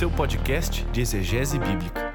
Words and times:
seu 0.00 0.10
podcast 0.10 0.82
de 0.92 1.02
exegese 1.02 1.58
bíblica. 1.58 2.14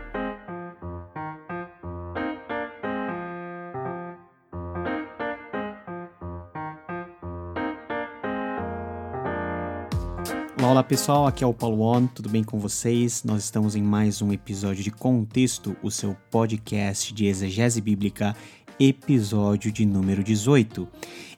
Olá, 10.59 10.83
pessoal, 10.83 11.27
aqui 11.27 11.43
é 11.43 11.47
o 11.47 11.53
Paulo 11.53 11.83
On, 11.83 12.07
tudo 12.07 12.27
bem 12.27 12.43
com 12.43 12.57
vocês? 12.57 13.23
Nós 13.23 13.43
estamos 13.43 13.75
em 13.75 13.83
mais 13.83 14.19
um 14.19 14.33
episódio 14.33 14.83
de 14.83 14.89
Contexto, 14.89 15.77
o 15.83 15.91
seu 15.91 16.17
podcast 16.31 17.13
de 17.13 17.27
exegese 17.27 17.79
bíblica, 17.81 18.35
episódio 18.79 19.71
de 19.71 19.85
número 19.85 20.23
18. 20.23 20.87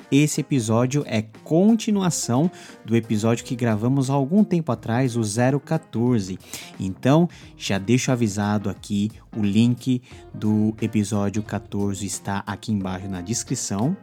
Esse 0.10 0.40
episódio 0.40 1.04
é 1.06 1.22
continuação 1.44 2.50
do 2.86 2.96
episódio 2.96 3.44
que 3.44 3.58
gravamos 3.58 4.10
há 4.10 4.14
algum 4.14 4.42
tempo 4.42 4.72
atrás, 4.72 5.18
o 5.18 5.22
014. 5.60 6.40
Então, 6.80 7.28
já 7.58 7.78
deixo 7.78 8.10
avisado 8.10 8.70
aqui, 8.70 9.12
o 9.36 9.44
link 9.44 10.02
do 10.34 10.74
episódio 10.82 11.44
14 11.44 12.06
está 12.06 12.42
aqui 12.48 12.72
embaixo 12.72 13.10
na 13.10 13.20
descrição. 13.20 13.98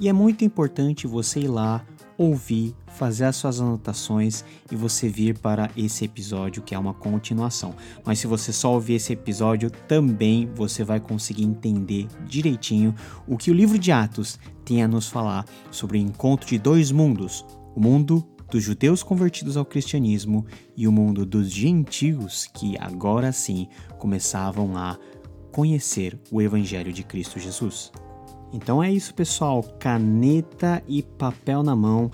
E 0.00 0.08
é 0.08 0.12
muito 0.12 0.44
importante 0.44 1.06
você 1.06 1.40
ir 1.40 1.48
lá 1.48 1.86
ouvir, 2.16 2.74
fazer 2.88 3.24
as 3.24 3.36
suas 3.36 3.60
anotações 3.60 4.44
e 4.70 4.76
você 4.76 5.08
vir 5.08 5.38
para 5.38 5.70
esse 5.76 6.04
episódio 6.04 6.62
que 6.62 6.74
é 6.74 6.78
uma 6.78 6.94
continuação. 6.94 7.74
Mas 8.04 8.18
se 8.18 8.26
você 8.26 8.52
só 8.52 8.72
ouvir 8.72 8.94
esse 8.94 9.12
episódio, 9.12 9.70
também 9.88 10.48
você 10.54 10.84
vai 10.84 11.00
conseguir 11.00 11.44
entender 11.44 12.06
direitinho 12.26 12.94
o 13.26 13.36
que 13.36 13.50
o 13.50 13.54
livro 13.54 13.78
de 13.78 13.92
Atos 13.92 14.38
tem 14.64 14.82
a 14.82 14.88
nos 14.88 15.08
falar 15.08 15.44
sobre 15.70 15.98
o 15.98 16.00
encontro 16.00 16.48
de 16.48 16.58
dois 16.58 16.90
mundos: 16.90 17.44
o 17.74 17.80
mundo 17.80 18.26
dos 18.50 18.62
judeus 18.62 19.02
convertidos 19.02 19.56
ao 19.56 19.64
cristianismo 19.64 20.46
e 20.76 20.86
o 20.86 20.92
mundo 20.92 21.26
dos 21.26 21.50
gentios 21.50 22.46
que 22.54 22.76
agora 22.78 23.32
sim 23.32 23.66
começavam 23.98 24.76
a 24.76 24.96
conhecer 25.50 26.18
o 26.30 26.40
evangelho 26.40 26.92
de 26.92 27.02
Cristo 27.02 27.38
Jesus. 27.38 27.90
Então 28.54 28.80
é 28.80 28.90
isso, 28.90 29.12
pessoal. 29.12 29.64
Caneta 29.80 30.80
e 30.86 31.02
papel 31.02 31.64
na 31.64 31.74
mão, 31.74 32.08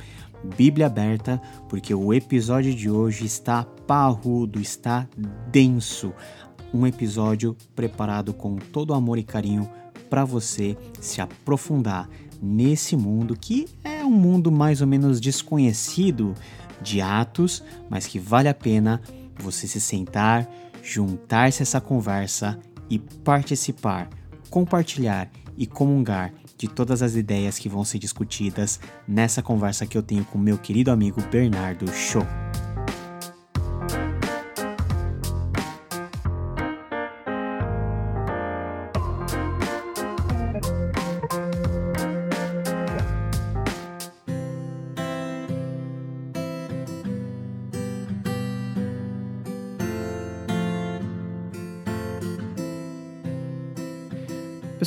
Bíblia 0.56 0.86
aberta, 0.86 1.38
porque 1.68 1.94
o 1.94 2.14
episódio 2.14 2.74
de 2.74 2.88
hoje 2.88 3.26
está 3.26 3.62
parrudo, 3.86 4.58
está 4.58 5.06
denso. 5.48 6.14
Um 6.72 6.86
episódio 6.86 7.54
preparado 7.76 8.32
com 8.32 8.56
todo 8.56 8.94
amor 8.94 9.18
e 9.18 9.22
carinho 9.22 9.68
para 10.08 10.24
você 10.24 10.78
se 10.98 11.20
aprofundar 11.20 12.08
nesse 12.40 12.96
mundo 12.96 13.36
que 13.38 13.68
é 13.84 14.02
um 14.02 14.10
mundo 14.10 14.50
mais 14.50 14.80
ou 14.80 14.86
menos 14.86 15.20
desconhecido 15.20 16.32
de 16.80 17.02
Atos, 17.02 17.62
mas 17.90 18.06
que 18.06 18.18
vale 18.18 18.48
a 18.48 18.54
pena 18.54 19.02
você 19.38 19.68
se 19.68 19.78
sentar, 19.78 20.48
juntar-se 20.82 21.60
a 21.60 21.64
essa 21.64 21.82
conversa 21.82 22.58
e 22.88 22.98
participar, 22.98 24.08
compartilhar 24.48 25.30
e 25.60 25.66
comungar 25.66 26.32
de 26.56 26.66
todas 26.66 27.02
as 27.02 27.14
ideias 27.14 27.58
que 27.58 27.68
vão 27.68 27.84
ser 27.84 27.98
discutidas 27.98 28.80
nessa 29.06 29.42
conversa 29.42 29.84
que 29.86 29.96
eu 29.96 30.02
tenho 30.02 30.24
com 30.24 30.38
meu 30.38 30.56
querido 30.56 30.90
amigo 30.90 31.20
Bernardo 31.30 31.86
Show. 31.92 32.26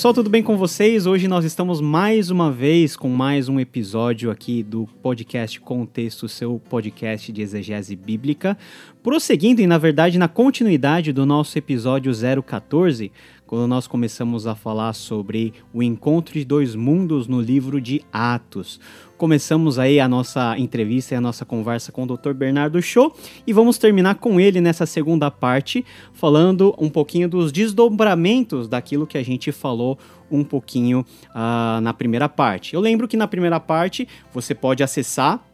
Pessoal, 0.03 0.15
tudo 0.15 0.29
bem 0.29 0.43
com 0.43 0.57
vocês? 0.57 1.05
Hoje 1.05 1.29
nós 1.29 1.45
estamos 1.45 1.79
mais 1.79 2.29
uma 2.29 2.51
vez 2.51 2.97
com 2.97 3.07
mais 3.07 3.47
um 3.47 3.57
episódio 3.57 4.29
aqui 4.29 4.61
do 4.61 4.85
podcast 5.01 5.61
Contexto, 5.61 6.27
seu 6.27 6.61
podcast 6.69 7.31
de 7.31 7.41
exegese 7.41 7.95
bíblica. 7.95 8.57
Prosseguindo 9.01 9.61
e, 9.61 9.65
na 9.65 9.77
verdade, 9.77 10.19
na 10.19 10.27
continuidade 10.27 11.13
do 11.13 11.25
nosso 11.25 11.57
episódio 11.57 12.11
014, 12.43 13.13
quando 13.53 13.67
nós 13.67 13.85
começamos 13.85 14.47
a 14.47 14.55
falar 14.55 14.93
sobre 14.93 15.53
o 15.71 15.83
encontro 15.83 16.33
de 16.33 16.43
dois 16.43 16.73
mundos 16.73 17.27
no 17.27 17.39
livro 17.39 17.79
de 17.79 18.01
Atos. 18.11 18.79
Começamos 19.15 19.77
aí 19.77 19.99
a 19.99 20.07
nossa 20.07 20.57
entrevista 20.57 21.13
e 21.13 21.17
a 21.17 21.21
nossa 21.21 21.45
conversa 21.45 21.91
com 21.91 22.01
o 22.01 22.07
Dr. 22.07 22.33
Bernardo 22.33 22.81
Show 22.81 23.15
e 23.45 23.53
vamos 23.53 23.77
terminar 23.77 24.15
com 24.15 24.39
ele 24.39 24.59
nessa 24.59 24.87
segunda 24.87 25.29
parte, 25.29 25.85
falando 26.13 26.73
um 26.79 26.89
pouquinho 26.89 27.29
dos 27.29 27.51
desdobramentos 27.51 28.67
daquilo 28.67 29.05
que 29.05 29.19
a 29.19 29.23
gente 29.23 29.51
falou 29.51 29.99
um 30.31 30.43
pouquinho 30.43 31.05
uh, 31.29 31.79
na 31.79 31.93
primeira 31.93 32.27
parte. 32.27 32.73
Eu 32.73 32.81
lembro 32.81 33.07
que 33.07 33.15
na 33.15 33.27
primeira 33.27 33.59
parte 33.59 34.07
você 34.33 34.55
pode 34.55 34.81
acessar 34.81 35.45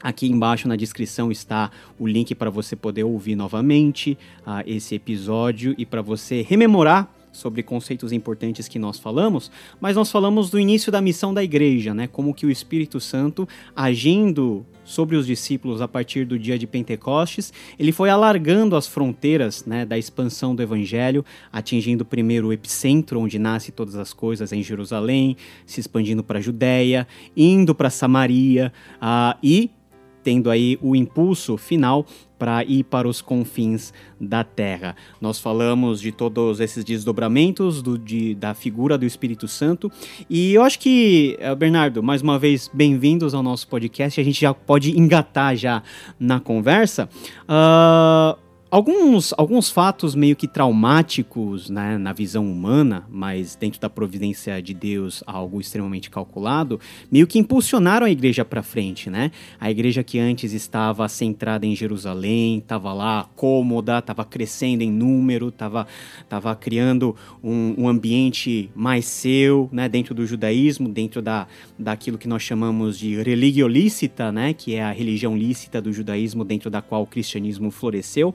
Aqui 0.00 0.28
embaixo 0.28 0.68
na 0.68 0.76
descrição 0.76 1.32
está 1.32 1.72
o 1.98 2.06
link 2.06 2.32
para 2.32 2.50
você 2.50 2.76
poder 2.76 3.02
ouvir 3.02 3.34
novamente 3.34 4.16
uh, 4.46 4.62
esse 4.64 4.94
episódio 4.94 5.74
e 5.76 5.84
para 5.84 6.00
você 6.00 6.40
rememorar 6.40 7.17
sobre 7.32 7.62
conceitos 7.62 8.12
importantes 8.12 8.68
que 8.68 8.78
nós 8.78 8.98
falamos, 8.98 9.50
mas 9.80 9.96
nós 9.96 10.10
falamos 10.10 10.50
do 10.50 10.58
início 10.58 10.90
da 10.90 11.00
missão 11.00 11.32
da 11.32 11.42
igreja, 11.42 11.94
né? 11.94 12.06
Como 12.06 12.34
que 12.34 12.46
o 12.46 12.50
Espírito 12.50 13.00
Santo 13.00 13.48
agindo 13.74 14.66
sobre 14.88 15.16
os 15.16 15.26
discípulos 15.26 15.82
a 15.82 15.86
partir 15.86 16.24
do 16.24 16.38
dia 16.38 16.58
de 16.58 16.66
Pentecostes, 16.66 17.52
ele 17.78 17.92
foi 17.92 18.08
alargando 18.08 18.74
as 18.74 18.86
fronteiras 18.86 19.66
né, 19.66 19.84
da 19.84 19.98
expansão 19.98 20.54
do 20.54 20.62
evangelho, 20.62 21.22
atingindo 21.52 22.06
primeiro 22.06 22.48
o 22.48 22.52
epicentro, 22.54 23.20
onde 23.20 23.38
nasce 23.38 23.70
todas 23.70 23.96
as 23.96 24.14
coisas, 24.14 24.50
em 24.50 24.62
Jerusalém, 24.62 25.36
se 25.66 25.78
expandindo 25.78 26.24
para 26.24 26.38
a 26.38 26.42
Judéia, 26.42 27.06
indo 27.36 27.74
para 27.74 27.90
Samaria 27.90 28.72
uh, 28.94 29.38
e 29.42 29.70
tendo 30.22 30.50
aí 30.50 30.78
o 30.82 30.96
impulso 30.96 31.56
final 31.56 32.06
para 32.38 32.64
ir 32.64 32.84
para 32.84 33.08
os 33.08 33.20
confins 33.20 33.92
da 34.20 34.44
terra. 34.44 34.94
Nós 35.20 35.38
falamos 35.38 36.00
de 36.00 36.12
todos 36.12 36.60
esses 36.60 36.84
desdobramentos 36.84 37.82
do, 37.82 37.98
de, 37.98 38.34
da 38.34 38.54
figura 38.54 38.96
do 38.96 39.04
Espírito 39.04 39.48
Santo 39.48 39.90
e 40.30 40.54
eu 40.54 40.62
acho 40.62 40.78
que, 40.78 41.36
eh, 41.40 41.54
Bernardo, 41.54 42.02
mais 42.02 42.22
uma 42.22 42.38
vez, 42.38 42.70
bem-vindos 42.72 43.34
ao 43.34 43.42
nosso 43.42 43.66
podcast. 43.68 44.20
A 44.20 44.24
gente 44.24 44.40
já 44.40 44.54
pode 44.54 44.98
engatar 44.98 45.56
já 45.56 45.82
na 46.18 46.40
conversa. 46.40 47.08
Uh, 47.44 48.47
Alguns, 48.70 49.32
alguns 49.38 49.70
fatos 49.70 50.14
meio 50.14 50.36
que 50.36 50.46
traumáticos 50.46 51.70
né, 51.70 51.96
na 51.96 52.12
visão 52.12 52.44
humana, 52.44 53.06
mas 53.08 53.56
dentro 53.56 53.80
da 53.80 53.88
providência 53.88 54.60
de 54.60 54.74
Deus, 54.74 55.24
algo 55.26 55.58
extremamente 55.58 56.10
calculado, 56.10 56.78
meio 57.10 57.26
que 57.26 57.38
impulsionaram 57.38 58.06
a 58.06 58.10
igreja 58.10 58.44
para 58.44 58.62
frente. 58.62 59.08
Né? 59.08 59.30
A 59.58 59.70
igreja 59.70 60.04
que 60.04 60.18
antes 60.18 60.52
estava 60.52 61.08
centrada 61.08 61.64
em 61.64 61.74
Jerusalém, 61.74 62.58
estava 62.58 62.92
lá 62.92 63.26
cômoda, 63.34 64.00
estava 64.00 64.22
crescendo 64.22 64.82
em 64.82 64.92
número, 64.92 65.48
estava 65.48 65.86
tava 66.28 66.54
criando 66.54 67.16
um, 67.42 67.74
um, 67.78 67.88
ambiente 67.88 68.70
mais 68.74 69.06
seu 69.06 69.70
né, 69.72 69.88
dentro 69.88 70.14
do 70.14 70.26
judaísmo, 70.26 70.90
dentro 70.90 71.22
da, 71.22 71.46
daquilo 71.78 72.18
que 72.18 72.28
nós 72.28 72.42
chamamos 72.42 72.98
de 72.98 73.16
religio 73.22 73.66
lícita, 73.66 74.30
né, 74.30 74.52
que 74.52 74.74
é 74.74 74.82
a 74.82 74.92
religião 74.92 75.34
lícita 75.34 75.80
do 75.80 75.90
judaísmo 75.90 76.44
dentro 76.44 76.68
da 76.68 76.82
qual 76.82 77.04
o 77.04 77.06
cristianismo 77.06 77.70
floresceu. 77.70 78.34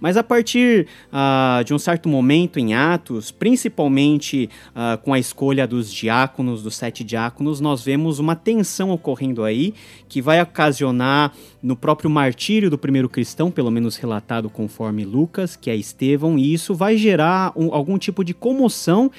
Mas 0.00 0.16
a 0.16 0.22
partir 0.22 0.86
uh, 1.12 1.62
de 1.62 1.74
um 1.74 1.78
certo 1.78 2.08
momento 2.08 2.58
em 2.58 2.74
Atos, 2.74 3.30
principalmente 3.30 4.48
uh, 4.70 4.96
com 5.02 5.12
a 5.12 5.18
escolha 5.18 5.66
dos 5.66 5.92
diáconos, 5.92 6.62
dos 6.62 6.74
sete 6.74 7.04
diáconos, 7.04 7.60
nós 7.60 7.84
vemos 7.84 8.18
uma 8.18 8.34
tensão 8.34 8.90
ocorrendo 8.90 9.44
aí 9.44 9.74
que 10.08 10.22
vai 10.22 10.40
ocasionar 10.40 11.32
no 11.62 11.76
próprio 11.76 12.08
martírio 12.08 12.70
do 12.70 12.78
primeiro 12.78 13.08
cristão, 13.08 13.50
pelo 13.50 13.70
menos 13.70 13.96
relatado 13.96 14.48
conforme 14.48 15.04
Lucas, 15.04 15.54
que 15.54 15.70
é 15.70 15.76
Estevão, 15.76 16.38
e 16.38 16.54
isso 16.54 16.74
vai 16.74 16.96
gerar 16.96 17.52
um, 17.54 17.74
algum 17.74 17.98
tipo 17.98 18.24
de 18.24 18.32
comoção 18.32 19.10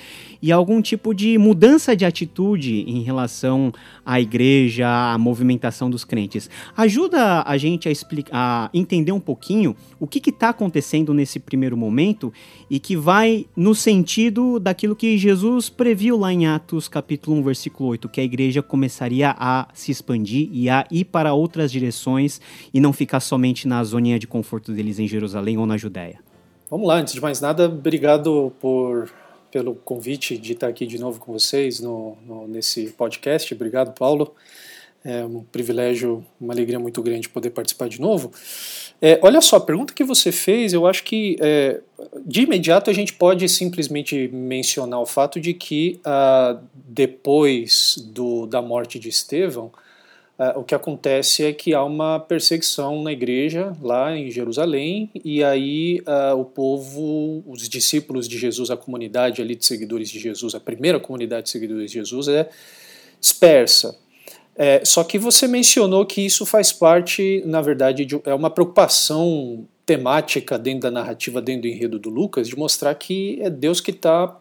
e 0.41 0.51
algum 0.51 0.81
tipo 0.81 1.13
de 1.13 1.37
mudança 1.37 1.95
de 1.95 2.03
atitude 2.03 2.83
em 2.87 3.03
relação 3.03 3.71
à 4.03 4.19
igreja, 4.19 4.87
à 4.87 5.17
movimentação 5.19 5.89
dos 5.89 6.03
crentes. 6.03 6.49
Ajuda 6.75 7.43
a 7.45 7.57
gente 7.57 7.87
a, 7.87 7.91
explicar, 7.91 8.35
a 8.35 8.69
entender 8.73 9.11
um 9.11 9.19
pouquinho 9.19 9.75
o 9.99 10.07
que 10.07 10.17
está 10.27 10.49
acontecendo 10.49 10.70
nesse 11.13 11.39
primeiro 11.39 11.75
momento 11.75 12.31
e 12.69 12.79
que 12.79 12.95
vai 12.95 13.45
no 13.55 13.75
sentido 13.75 14.59
daquilo 14.59 14.95
que 14.95 15.17
Jesus 15.17 15.69
previu 15.69 16.17
lá 16.17 16.31
em 16.31 16.47
Atos 16.47 16.87
capítulo 16.87 17.37
1, 17.37 17.43
versículo 17.43 17.89
8, 17.89 18.09
que 18.09 18.21
a 18.21 18.23
igreja 18.23 18.61
começaria 18.61 19.35
a 19.37 19.67
se 19.73 19.91
expandir 19.91 20.49
e 20.51 20.69
a 20.69 20.85
ir 20.91 21.05
para 21.05 21.33
outras 21.33 21.71
direções 21.71 22.39
e 22.73 22.79
não 22.79 22.93
ficar 22.93 23.19
somente 23.19 23.67
na 23.67 23.83
zoninha 23.83 24.19
de 24.19 24.27
conforto 24.27 24.71
deles 24.71 24.99
em 24.99 25.07
Jerusalém 25.07 25.57
ou 25.57 25.65
na 25.65 25.77
Judéia. 25.77 26.19
Vamos 26.69 26.87
lá, 26.87 26.95
antes 26.95 27.13
de 27.13 27.21
mais 27.21 27.41
nada, 27.41 27.65
obrigado 27.65 28.53
por 28.59 29.11
pelo 29.51 29.75
convite 29.75 30.37
de 30.37 30.53
estar 30.53 30.67
aqui 30.67 30.87
de 30.87 30.97
novo 30.97 31.19
com 31.19 31.33
vocês 31.33 31.81
no, 31.81 32.17
no 32.25 32.47
nesse 32.47 32.87
podcast. 32.91 33.53
Obrigado, 33.53 33.93
Paulo. 33.93 34.33
É 35.03 35.25
um 35.25 35.43
privilégio, 35.43 36.23
uma 36.39 36.53
alegria 36.53 36.77
muito 36.77 37.01
grande 37.01 37.27
poder 37.27 37.49
participar 37.49 37.89
de 37.89 37.99
novo. 37.99 38.31
É, 39.01 39.19
olha 39.23 39.41
só, 39.41 39.55
a 39.55 39.61
pergunta 39.61 39.95
que 39.95 40.03
você 40.03 40.31
fez, 40.31 40.73
eu 40.73 40.85
acho 40.85 41.03
que 41.03 41.35
é, 41.39 41.81
de 42.23 42.41
imediato 42.41 42.89
a 42.89 42.93
gente 42.93 43.13
pode 43.13 43.47
simplesmente 43.49 44.27
mencionar 44.27 45.01
o 45.01 45.05
fato 45.05 45.39
de 45.39 45.55
que 45.55 45.99
ah, 46.05 46.59
depois 46.73 47.95
do, 48.13 48.45
da 48.45 48.61
morte 48.61 48.99
de 48.99 49.09
Estevão, 49.09 49.71
ah, 50.37 50.53
o 50.55 50.63
que 50.63 50.75
acontece 50.75 51.43
é 51.43 51.51
que 51.51 51.73
há 51.73 51.83
uma 51.83 52.19
perseguição 52.19 53.01
na 53.01 53.11
igreja 53.11 53.75
lá 53.81 54.15
em 54.15 54.29
Jerusalém 54.29 55.09
e 55.25 55.43
aí 55.43 56.01
ah, 56.05 56.35
o 56.35 56.45
povo, 56.45 57.43
os 57.47 57.67
discípulos 57.67 58.27
de 58.27 58.37
Jesus, 58.37 58.69
a 58.69 58.77
comunidade 58.77 59.41
ali 59.41 59.55
de 59.55 59.65
seguidores 59.65 60.09
de 60.09 60.19
Jesus, 60.19 60.53
a 60.53 60.59
primeira 60.59 60.99
comunidade 60.99 61.45
de 61.45 61.49
seguidores 61.49 61.89
de 61.89 61.97
Jesus 61.97 62.27
é 62.27 62.49
dispersa. 63.19 63.97
É, 64.55 64.83
só 64.83 65.03
que 65.03 65.17
você 65.17 65.47
mencionou 65.47 66.05
que 66.05 66.21
isso 66.25 66.45
faz 66.45 66.71
parte, 66.71 67.41
na 67.45 67.61
verdade, 67.61 68.05
de, 68.05 68.19
é 68.25 68.33
uma 68.33 68.49
preocupação 68.49 69.65
temática 69.85 70.57
dentro 70.57 70.81
da 70.81 70.91
narrativa, 70.91 71.41
dentro 71.41 71.63
do 71.63 71.67
enredo 71.67 71.99
do 71.99 72.09
Lucas, 72.09 72.47
de 72.47 72.57
mostrar 72.57 72.93
que 72.95 73.39
é 73.41 73.49
Deus 73.49 73.81
que 73.81 73.91
está 73.91 74.25
uh, 74.25 74.39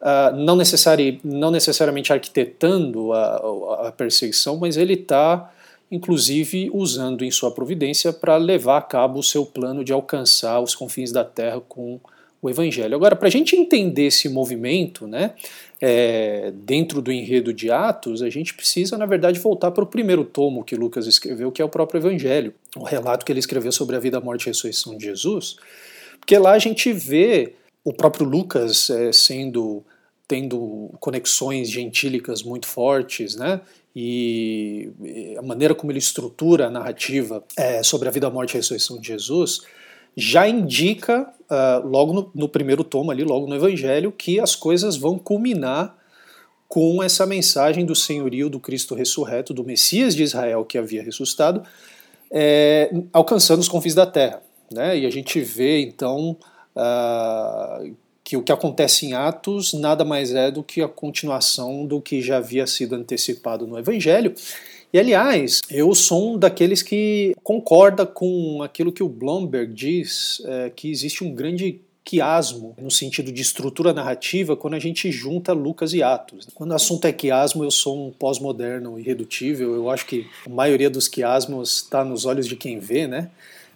ah, 0.00 0.32
não, 0.34 0.56
necessari, 0.56 1.20
não 1.22 1.50
necessariamente 1.50 2.12
arquitetando 2.12 3.12
a, 3.12 3.88
a 3.88 3.92
perseguição, 3.92 4.56
mas 4.56 4.76
ele 4.76 4.94
está, 4.94 5.52
inclusive, 5.90 6.70
usando 6.72 7.24
em 7.24 7.30
sua 7.30 7.50
providência 7.50 8.12
para 8.12 8.36
levar 8.36 8.78
a 8.78 8.82
cabo 8.82 9.20
o 9.20 9.22
seu 9.22 9.44
plano 9.44 9.84
de 9.84 9.92
alcançar 9.92 10.60
os 10.60 10.74
confins 10.74 11.12
da 11.12 11.24
terra 11.24 11.60
com 11.68 12.00
o 12.40 12.48
Evangelho. 12.48 12.94
Agora, 12.94 13.16
para 13.16 13.28
a 13.28 13.30
gente 13.30 13.56
entender 13.56 14.06
esse 14.06 14.28
movimento, 14.28 15.06
né, 15.06 15.34
é, 15.80 16.52
dentro 16.54 17.02
do 17.02 17.10
enredo 17.10 17.52
de 17.52 17.70
Atos, 17.70 18.22
a 18.22 18.30
gente 18.30 18.54
precisa, 18.54 18.96
na 18.96 19.06
verdade, 19.06 19.40
voltar 19.40 19.70
para 19.70 19.84
o 19.84 19.86
primeiro 19.86 20.24
tomo 20.24 20.64
que 20.64 20.76
Lucas 20.76 21.06
escreveu, 21.06 21.50
que 21.50 21.60
é 21.60 21.64
o 21.64 21.68
próprio 21.68 21.98
Evangelho, 21.98 22.54
o 22.76 22.84
relato 22.84 23.24
que 23.24 23.32
ele 23.32 23.40
escreveu 23.40 23.72
sobre 23.72 23.96
a 23.96 23.98
vida, 23.98 24.20
morte 24.20 24.44
e 24.44 24.46
ressurreição 24.46 24.96
de 24.96 25.04
Jesus, 25.04 25.56
porque 26.18 26.38
lá 26.38 26.52
a 26.52 26.58
gente 26.58 26.92
vê 26.92 27.54
o 27.84 27.92
próprio 27.92 28.26
Lucas 28.26 28.90
é, 28.90 29.12
sendo 29.12 29.84
tendo 30.26 30.90
conexões 31.00 31.70
gentílicas 31.70 32.42
muito 32.42 32.66
fortes, 32.66 33.34
né? 33.34 33.62
E 33.96 34.90
a 35.38 35.42
maneira 35.42 35.74
como 35.74 35.90
ele 35.90 35.98
estrutura 35.98 36.66
a 36.66 36.70
narrativa 36.70 37.42
é, 37.56 37.82
sobre 37.82 38.08
a 38.08 38.10
vida, 38.10 38.28
morte 38.28 38.52
e 38.52 38.56
ressurreição 38.58 39.00
de 39.00 39.08
Jesus 39.08 39.62
já 40.20 40.48
indica, 40.48 41.32
uh, 41.48 41.86
logo 41.86 42.12
no, 42.12 42.30
no, 42.34 42.48
primeiro 42.48 42.82
tomo 42.82 43.12
ali, 43.12 43.22
logo 43.22 43.46
no 43.46 43.54
Evangelho, 43.54 44.10
que 44.10 44.40
as 44.40 44.56
coisas 44.56 44.96
vão 44.96 45.16
culminar 45.16 45.96
com 46.66 47.00
essa 47.00 47.24
mensagem 47.24 47.86
do 47.86 47.94
senhorio 47.94 48.50
do 48.50 48.58
Cristo 48.58 48.96
ressurreto, 48.96 49.54
do 49.54 49.62
Messias 49.62 50.16
de 50.16 50.24
Israel 50.24 50.64
que 50.64 50.76
havia 50.76 51.04
ressuscitado, 51.04 51.62
é, 52.32 52.90
alcançando 53.12 53.60
os 53.60 53.68
confins 53.68 53.94
da 53.94 54.04
terra. 54.04 54.42
Né? 54.72 54.98
E 54.98 55.06
a 55.06 55.10
gente 55.10 55.40
vê, 55.40 55.82
então, 55.82 56.36
uh, 56.74 57.94
que 58.24 58.36
o 58.36 58.42
que 58.42 58.50
acontece 58.50 59.06
em 59.06 59.14
Atos 59.14 59.72
nada 59.72 60.04
mais 60.04 60.34
é 60.34 60.50
do 60.50 60.64
que 60.64 60.82
a 60.82 60.88
continuação 60.88 61.86
do 61.86 62.00
que 62.00 62.20
já 62.20 62.38
havia 62.38 62.66
sido 62.66 62.96
antecipado 62.96 63.68
no 63.68 63.78
Evangelho. 63.78 64.34
E 64.92 64.98
aliás, 64.98 65.60
eu 65.70 65.94
sou 65.94 66.34
um 66.34 66.38
daqueles 66.38 66.82
que 66.82 67.34
concorda 67.42 68.06
com 68.06 68.62
aquilo 68.62 68.92
que 68.92 69.02
o 69.02 69.08
Blomberg 69.08 69.72
diz, 69.72 70.42
é, 70.46 70.70
que 70.70 70.90
existe 70.90 71.22
um 71.22 71.34
grande 71.34 71.80
quiasmo 72.08 72.74
no 72.80 72.90
sentido 72.90 73.30
de 73.30 73.42
estrutura 73.42 73.92
narrativa 73.92 74.56
quando 74.56 74.72
a 74.72 74.78
gente 74.78 75.12
junta 75.12 75.52
Lucas 75.52 75.92
e 75.92 76.02
Atos. 76.02 76.48
Quando 76.54 76.70
o 76.70 76.74
assunto 76.74 77.04
é 77.04 77.12
quiasmo, 77.12 77.62
eu 77.62 77.70
sou 77.70 78.08
um 78.08 78.10
pós-moderno 78.10 78.98
irredutível. 78.98 79.74
Eu 79.74 79.90
acho 79.90 80.06
que 80.06 80.26
a 80.46 80.48
maioria 80.48 80.88
dos 80.88 81.06
quiasmos 81.06 81.82
está 81.82 82.02
nos 82.02 82.24
olhos 82.24 82.46
de 82.46 82.56
quem 82.56 82.78
vê, 82.78 83.06
né? 83.06 83.30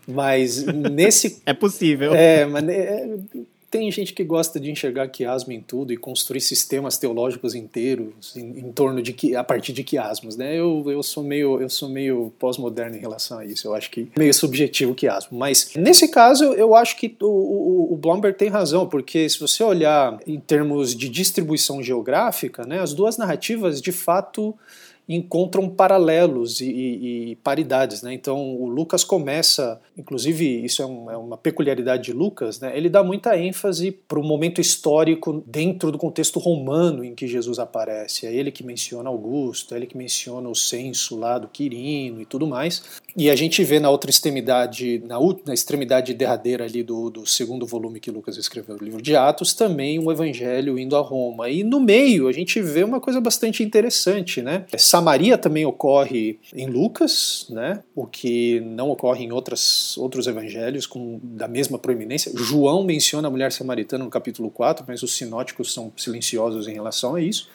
Mas 0.09 0.65
nesse. 0.65 1.43
é 1.45 1.53
possível. 1.53 2.15
É, 2.15 2.47
mas 2.47 2.67
é, 2.69 3.19
tem 3.73 3.91
gente 3.91 4.13
que 4.13 4.23
gosta 4.23 4.61
de 4.61 4.71
enxergar 4.71 5.09
quiasmo 5.09 5.51
em 5.51 5.61
tudo 5.61 5.95
e 5.95 5.97
construir 5.97 6.43
sistemas 6.43 6.99
teológicos 6.99 7.55
inteiros 7.55 8.37
em, 8.37 8.59
em 8.59 8.71
torno 8.71 9.01
de 9.01 9.15
que 9.15 9.35
a 9.35 9.43
partir 9.43 9.73
de 9.73 9.83
quiasmos, 9.83 10.37
né? 10.37 10.55
Eu, 10.55 10.85
eu 10.87 11.03
sou 11.03 11.25
meio 11.25 11.59
eu 11.59 11.71
sou 11.71 11.89
meio 11.89 12.31
pós-moderno 12.39 12.95
em 12.99 13.01
relação 13.01 13.39
a 13.39 13.47
isso. 13.47 13.67
Eu 13.67 13.75
acho 13.75 13.91
que 13.91 14.13
meio 14.19 14.35
subjetivo 14.35 14.93
o 14.93 14.95
quiasmo, 14.95 15.39
mas 15.39 15.71
nesse 15.75 16.07
caso 16.09 16.53
eu 16.53 16.77
acho 16.77 16.99
que 16.99 17.17
o, 17.23 17.27
o, 17.27 17.95
o 17.95 17.97
Blomberg 17.97 18.37
tem 18.37 18.51
razão, 18.51 18.87
porque 18.87 19.27
se 19.27 19.41
você 19.41 19.65
olhar 19.65 20.21
em 20.27 20.39
termos 20.39 20.95
de 20.95 21.09
distribuição 21.09 21.83
geográfica, 21.83 22.67
né, 22.67 22.79
as 22.79 22.93
duas 22.93 23.17
narrativas 23.17 23.81
de 23.81 23.91
fato 23.91 24.55
encontram 25.09 25.69
paralelos 25.69 26.61
e, 26.61 26.71
e, 26.71 27.31
e, 27.31 27.37
paridades. 27.37 28.03
Né? 28.03 28.15
Então, 28.15 28.57
o 28.57 28.69
Lucas 28.69 29.05
começa, 29.05 29.81
inclusive, 29.97 30.65
isso 30.65 30.83
é, 30.83 30.87
um, 30.87 31.11
é 31.11 31.17
uma 31.17 31.37
peculiaridade 31.37 32.05
de 32.05 32.13
Lucas, 32.13 32.61
né? 32.61 32.77
ele 32.77 32.89
dá 32.89 33.03
muita 33.03 33.37
ênfase 33.37 33.91
para 33.93 34.19
o 34.19 34.23
momento 34.23 34.61
histórico 34.61 35.43
dentro 35.47 35.91
do 35.91 35.99
contexto 35.99 36.39
romano 36.39 37.05
em 37.05 37.15
que 37.15 37.27
Jesus 37.27 37.59
aparece. 37.59 38.27
É 38.27 38.35
ele 38.35 38.51
que 38.51 38.65
menciona 38.65 39.09
Augusto, 39.09 39.75
é 39.75 39.79
ele 39.79 39.87
que 39.87 39.97
menciona 39.97 40.49
o 40.49 40.55
censo 40.55 41.19
lá 41.19 41.39
do 41.39 41.49
Quirino 41.49 42.21
e 42.21 42.27
tudo 42.27 42.47
mais. 42.47 42.83
E 43.17 43.29
a 43.29 43.37
gente 43.37 43.63
vê 43.65 43.79
na 43.79 43.91
outra 43.91 44.11
extremidade, 44.11 45.03
na, 45.07 45.19
na 45.45 45.53
extremidade 45.53 46.15
derradeira 46.15 46.65
ali 46.65 46.83
do, 46.83 47.11
do 47.11 47.27
segundo 47.27 47.67
volume 47.67 48.01
que 48.01 48.11
Lucas 48.11 48.37
escreveu, 48.37 48.77
o 48.77 48.85
livro 48.85 49.03
de 49.03 49.15
Atos, 49.15 49.53
também 49.53 49.99
o 49.99 50.11
evangelho 50.11 50.79
indo 50.79 50.97
a 50.97 51.01
Roma. 51.01 51.51
E 51.51 51.63
no 51.63 51.81
meio 51.81 52.29
a 52.29 52.33
gente 52.33 52.61
vê 52.61 52.85
uma 52.85 53.01
coisa 53.01 53.21
bastante 53.21 53.63
interessante, 53.63 54.41
né? 54.41 54.65
Samaria 54.93 55.39
também 55.39 55.65
ocorre 55.65 56.39
em 56.55 56.67
Lucas, 56.67 57.47
né? 57.49 57.83
O 57.97 58.05
que 58.07 58.61
não 58.61 58.91
ocorre 58.91 59.25
em 59.25 59.33
outras, 59.33 59.97
outros 59.97 60.27
evangelhos 60.27 60.87
com 60.87 61.19
da 61.23 61.49
mesma 61.49 61.79
proeminência. 61.79 62.31
João 62.35 62.85
menciona 62.85 63.27
a 63.27 63.31
mulher 63.31 63.51
samaritana 63.53 64.05
no 64.05 64.11
capítulo 64.11 64.51
4, 64.51 64.85
mas 64.87 65.03
os 65.03 65.17
sinóticos 65.17 65.73
são 65.73 65.91
silenciosos 65.97 66.69
em 66.69 66.75
relação 66.75 67.15
a 67.15 67.23
isso. 67.23 67.49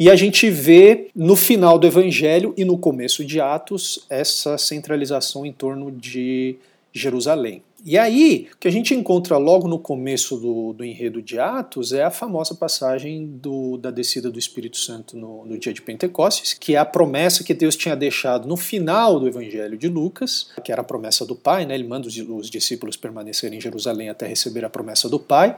E 0.00 0.08
a 0.08 0.16
gente 0.16 0.48
vê 0.48 1.08
no 1.14 1.36
final 1.36 1.78
do 1.78 1.86
Evangelho 1.86 2.54
e 2.56 2.64
no 2.64 2.78
começo 2.78 3.22
de 3.22 3.38
Atos 3.38 4.06
essa 4.08 4.56
centralização 4.56 5.44
em 5.44 5.52
torno 5.52 5.92
de 5.92 6.56
Jerusalém. 6.90 7.62
E 7.84 7.98
aí, 7.98 8.48
o 8.54 8.58
que 8.58 8.68
a 8.68 8.70
gente 8.70 8.94
encontra 8.94 9.36
logo 9.36 9.66
no 9.66 9.76
começo 9.76 10.36
do, 10.36 10.72
do 10.72 10.84
enredo 10.84 11.20
de 11.20 11.40
Atos 11.40 11.92
é 11.92 12.04
a 12.04 12.12
famosa 12.12 12.54
passagem 12.54 13.26
do, 13.26 13.76
da 13.76 13.90
descida 13.90 14.30
do 14.30 14.38
Espírito 14.38 14.78
Santo 14.78 15.16
no, 15.16 15.44
no, 15.44 15.58
dia 15.58 15.72
de 15.72 15.82
Pentecostes, 15.82 16.54
que 16.54 16.76
é 16.76 16.78
a 16.78 16.84
promessa 16.84 17.42
que 17.42 17.52
Deus 17.52 17.74
tinha 17.74 17.96
deixado 17.96 18.46
no 18.46 18.56
final 18.56 19.18
do 19.18 19.26
Evangelho 19.26 19.76
de 19.76 19.88
Lucas, 19.88 20.48
que 20.62 20.70
era 20.70 20.82
a 20.82 20.84
promessa 20.84 21.26
do 21.26 21.34
Pai, 21.34 21.66
né? 21.66 21.74
ele 21.74 21.82
manda 21.82 22.06
os, 22.06 22.16
os 22.16 22.48
discípulos 22.48 22.96
permanecerem 22.96 23.58
em 23.58 23.60
Jerusalém 23.60 24.08
até 24.08 24.28
receber 24.28 24.64
a 24.64 24.70
promessa 24.70 25.08
do 25.08 25.18
Pai. 25.18 25.56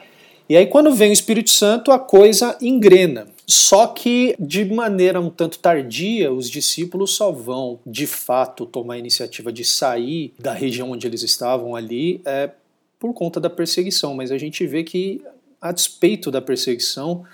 E 0.48 0.56
aí, 0.56 0.66
quando 0.66 0.94
vem 0.94 1.10
o 1.10 1.12
Espírito 1.12 1.50
Santo, 1.50 1.92
a 1.92 1.98
coisa 1.98 2.56
engrena. 2.60 3.26
Só 3.46 3.86
que, 3.88 4.34
de 4.38 4.64
maneira 4.64 5.20
um 5.20 5.28
tanto 5.28 5.58
tardia, 5.58 6.32
os 6.32 6.48
discípulos 6.48 7.14
só 7.14 7.30
vão, 7.30 7.78
de 7.86 8.06
fato, 8.06 8.64
tomar 8.64 8.94
a 8.94 8.98
iniciativa 8.98 9.52
de 9.52 9.64
sair 9.64 10.32
da 10.38 10.52
região 10.52 10.92
onde 10.92 11.06
eles 11.06 11.22
estavam 11.22 11.76
ali 11.76 12.20
é, 12.24 12.50
por 12.98 13.12
conta 13.12 13.38
da 13.38 13.50
perseguição. 13.50 14.14
Mas 14.14 14.30
a 14.30 14.38
gente 14.38 14.66
vê 14.66 14.82
que, 14.82 15.22
a 15.60 15.72
despeito 15.72 16.30
da 16.30 16.40
perseguição, 16.40 17.24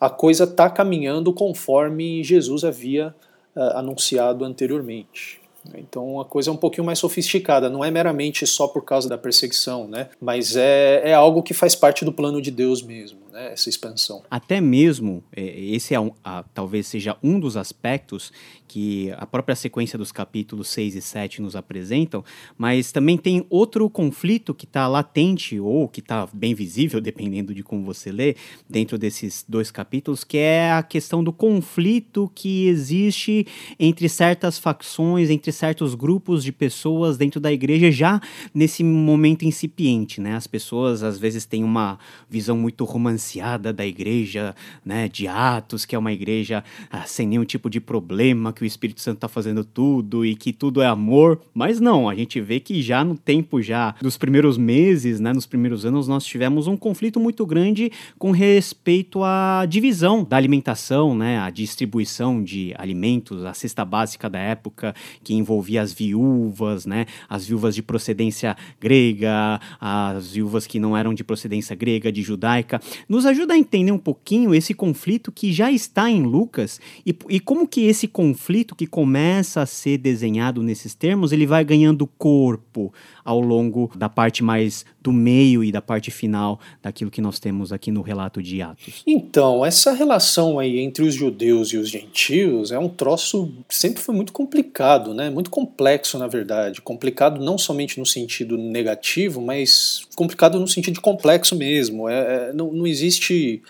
a 0.00 0.08
coisa 0.08 0.44
está 0.44 0.70
caminhando 0.70 1.32
conforme 1.32 2.22
Jesus 2.22 2.64
havia 2.64 3.14
uh, 3.54 3.76
anunciado 3.76 4.44
anteriormente. 4.44 5.40
Então 5.74 6.20
a 6.20 6.24
coisa 6.24 6.50
é 6.50 6.52
um 6.52 6.56
pouquinho 6.56 6.84
mais 6.84 6.98
sofisticada, 6.98 7.68
não 7.68 7.84
é 7.84 7.90
meramente 7.90 8.46
só 8.46 8.66
por 8.68 8.84
causa 8.84 9.08
da 9.08 9.18
perseguição, 9.18 9.86
né? 9.86 10.08
mas 10.20 10.56
é, 10.56 11.10
é 11.10 11.14
algo 11.14 11.42
que 11.42 11.54
faz 11.54 11.74
parte 11.74 12.04
do 12.04 12.12
plano 12.12 12.40
de 12.40 12.50
Deus 12.50 12.82
mesmo 12.82 13.28
né, 13.38 13.52
essa 13.52 13.68
expansão. 13.68 14.22
Até 14.30 14.60
mesmo, 14.60 15.22
é, 15.34 15.42
esse 15.42 15.94
é 15.94 16.00
um, 16.00 16.10
a, 16.24 16.44
talvez 16.54 16.86
seja 16.86 17.16
um 17.22 17.38
dos 17.38 17.56
aspectos 17.56 18.32
que 18.66 19.10
a 19.16 19.24
própria 19.24 19.56
sequência 19.56 19.96
dos 19.96 20.12
capítulos 20.12 20.68
6 20.68 20.96
e 20.96 21.00
7 21.00 21.40
nos 21.40 21.56
apresentam, 21.56 22.22
mas 22.56 22.92
também 22.92 23.16
tem 23.16 23.46
outro 23.48 23.88
conflito 23.88 24.52
que 24.52 24.66
está 24.66 24.86
latente 24.86 25.58
ou 25.58 25.88
que 25.88 26.00
está 26.00 26.28
bem 26.32 26.54
visível, 26.54 27.00
dependendo 27.00 27.54
de 27.54 27.62
como 27.62 27.84
você 27.84 28.10
lê, 28.12 28.36
dentro 28.68 28.98
desses 28.98 29.44
dois 29.48 29.70
capítulos, 29.70 30.24
que 30.24 30.36
é 30.36 30.72
a 30.72 30.82
questão 30.82 31.22
do 31.22 31.32
conflito 31.32 32.30
que 32.34 32.66
existe 32.66 33.46
entre 33.78 34.08
certas 34.08 34.58
facções, 34.58 35.30
entre 35.30 35.52
certos 35.58 35.94
grupos 35.94 36.42
de 36.42 36.52
pessoas 36.52 37.16
dentro 37.16 37.40
da 37.40 37.52
igreja 37.52 37.90
já 37.90 38.20
nesse 38.54 38.82
momento 38.82 39.44
incipiente, 39.44 40.20
né? 40.20 40.34
As 40.34 40.46
pessoas 40.46 41.02
às 41.02 41.18
vezes 41.18 41.44
têm 41.44 41.64
uma 41.64 41.98
visão 42.30 42.56
muito 42.56 42.84
distanciada 43.18 43.72
da 43.72 43.84
igreja 43.84 44.54
né, 44.84 45.08
de 45.08 45.26
Atos, 45.26 45.84
que 45.84 45.94
é 45.94 45.98
uma 45.98 46.12
igreja 46.12 46.62
ah, 46.90 47.04
sem 47.04 47.26
nenhum 47.26 47.44
tipo 47.44 47.68
de 47.68 47.80
problema, 47.80 48.52
que 48.52 48.62
o 48.62 48.64
Espírito 48.64 49.00
Santo 49.00 49.16
está 49.16 49.28
fazendo 49.28 49.64
tudo 49.64 50.24
e 50.24 50.36
que 50.36 50.52
tudo 50.52 50.80
é 50.80 50.86
amor. 50.86 51.40
Mas 51.52 51.80
não, 51.80 52.08
a 52.08 52.14
gente 52.14 52.40
vê 52.40 52.60
que 52.60 52.80
já 52.80 53.04
no 53.04 53.16
tempo 53.16 53.60
já 53.60 53.94
dos 54.00 54.16
primeiros 54.16 54.56
meses, 54.56 55.18
né, 55.18 55.32
nos 55.32 55.46
primeiros 55.46 55.84
anos, 55.84 56.06
nós 56.06 56.24
tivemos 56.24 56.66
um 56.66 56.76
conflito 56.76 57.18
muito 57.18 57.44
grande 57.44 57.90
com 58.18 58.30
respeito 58.30 59.22
à 59.24 59.66
divisão 59.68 60.24
da 60.24 60.36
alimentação, 60.36 61.14
né, 61.14 61.38
a 61.38 61.50
distribuição 61.50 62.42
de 62.42 62.72
alimentos, 62.78 63.44
a 63.44 63.52
cesta 63.52 63.84
básica 63.84 64.30
da 64.30 64.38
época 64.38 64.94
que 65.24 65.34
envolvia 65.38 65.82
as 65.82 65.92
viúvas, 65.92 66.84
né, 66.84 67.06
as 67.28 67.46
viúvas 67.46 67.74
de 67.74 67.82
procedência 67.82 68.56
grega, 68.80 69.60
as 69.80 70.32
viúvas 70.32 70.66
que 70.66 70.78
não 70.78 70.96
eram 70.96 71.14
de 71.14 71.24
procedência 71.24 71.74
grega, 71.74 72.12
de 72.12 72.22
judaica. 72.22 72.80
Nos 73.08 73.24
ajuda 73.24 73.54
a 73.54 73.58
entender 73.58 73.92
um 73.92 73.98
pouquinho 73.98 74.54
esse 74.54 74.74
conflito 74.74 75.32
que 75.32 75.52
já 75.52 75.70
está 75.70 76.10
em 76.10 76.22
Lucas 76.22 76.80
e, 77.06 77.16
e 77.28 77.40
como 77.40 77.66
que 77.66 77.86
esse 77.86 78.06
conflito 78.06 78.74
que 78.74 78.86
começa 78.86 79.62
a 79.62 79.66
ser 79.66 79.98
desenhado 79.98 80.62
nesses 80.62 80.94
termos, 80.94 81.32
ele 81.32 81.46
vai 81.46 81.64
ganhando 81.64 82.06
corpo 82.06 82.92
ao 83.28 83.40
longo 83.40 83.92
da 83.94 84.08
parte 84.08 84.42
mais 84.42 84.86
do 85.02 85.12
meio 85.12 85.62
e 85.62 85.70
da 85.70 85.82
parte 85.82 86.10
final 86.10 86.58
daquilo 86.82 87.10
que 87.10 87.20
nós 87.20 87.38
temos 87.38 87.74
aqui 87.74 87.90
no 87.90 88.00
relato 88.00 88.42
de 88.42 88.62
Atos. 88.62 89.02
Então, 89.06 89.66
essa 89.66 89.92
relação 89.92 90.58
aí 90.58 90.78
entre 90.78 91.04
os 91.04 91.14
judeus 91.14 91.68
e 91.68 91.76
os 91.76 91.90
gentios 91.90 92.72
é 92.72 92.78
um 92.78 92.88
troço 92.88 93.52
sempre 93.68 94.00
foi 94.00 94.14
muito 94.14 94.32
complicado, 94.32 95.12
né? 95.12 95.28
Muito 95.28 95.50
complexo, 95.50 96.18
na 96.18 96.26
verdade. 96.26 96.80
Complicado 96.80 97.38
não 97.38 97.58
somente 97.58 97.98
no 97.98 98.06
sentido 98.06 98.56
negativo, 98.56 99.42
mas 99.42 100.06
complicado 100.16 100.58
no 100.58 100.66
sentido 100.66 100.98
complexo 101.02 101.54
mesmo. 101.54 102.08
É, 102.08 102.48
é 102.48 102.52
não, 102.54 102.72
não 102.72 102.86
existe 102.86 103.60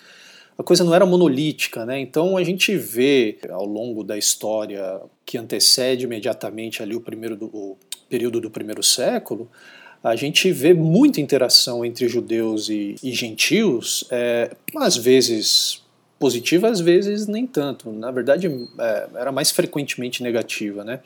a 0.57 0.63
coisa 0.63 0.85
não 0.85 0.95
era 0.95 1.05
monolítica, 1.05 1.85
né? 1.85 1.99
Então 1.99 2.37
a 2.37 2.45
gente 2.45 2.77
vê 2.77 3.39
ao 3.51 3.65
longo 3.65 4.05
da 4.05 4.17
história 4.17 5.01
que 5.27 5.37
antecede 5.37 6.05
imediatamente 6.05 6.81
ali 6.81 6.95
o 6.95 7.01
primeiro 7.01 7.37
do, 7.37 7.47
o 7.47 7.77
período 8.09 8.41
do 8.41 8.51
primeiro 8.51 8.83
século, 8.83 9.49
a 10.03 10.15
gente 10.15 10.51
vê 10.53 10.73
muita 10.73 11.21
interação 11.21 11.85
entre 11.85 12.09
judeus 12.09 12.69
e, 12.69 12.97
e 13.03 13.13
gentios, 13.13 14.05
é, 14.11 14.51
às 14.77 14.97
vezes 14.97 15.83
positiva, 16.19 16.69
às 16.69 16.81
vezes 16.81 17.27
nem 17.27 17.47
tanto. 17.47 17.93
Na 17.93 18.11
verdade, 18.11 18.47
é, 18.79 19.09
era 19.15 19.33
mais 19.33 19.51
frequentemente 19.51 20.23
negativa, 20.23 20.85
né? 20.85 21.01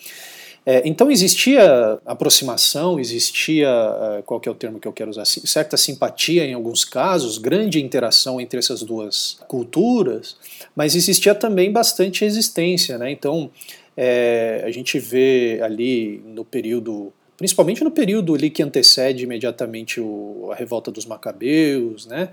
É, 0.65 0.81
então 0.85 1.11
existia 1.11 1.99
aproximação, 2.07 3.01
existia, 3.01 3.69
é, 3.69 4.23
qual 4.23 4.39
que 4.39 4.49
é 4.49 4.53
o 4.53 4.55
termo 4.55 4.79
que 4.79 4.87
eu 4.87 4.93
quero 4.93 5.11
usar, 5.11 5.25
certa 5.25 5.77
simpatia 5.77 6.45
em 6.45 6.55
alguns 6.55 6.85
casos, 6.85 7.37
grande 7.37 7.83
interação 7.83 8.41
entre 8.41 8.61
essas 8.61 8.81
duas 8.83 9.39
culturas, 9.49 10.37
mas 10.77 10.95
existia 10.95 11.35
também 11.35 11.73
bastante 11.73 12.25
resistência, 12.25 12.97
né? 12.97 13.11
Então 13.11 13.51
é, 13.97 14.63
a 14.65 14.71
gente 14.71 14.99
vê 14.99 15.61
ali 15.63 16.23
no 16.25 16.45
período 16.45 17.13
principalmente 17.43 17.83
no 17.83 17.91
período 17.91 18.37
ali 18.37 18.49
que 18.51 18.63
antecede 18.63 19.25
imediatamente 19.25 20.01
o, 20.01 20.49
a 20.53 20.55
revolta 20.55 20.93
dos 20.93 21.05
Macabeus, 21.05 22.07
né? 22.07 22.29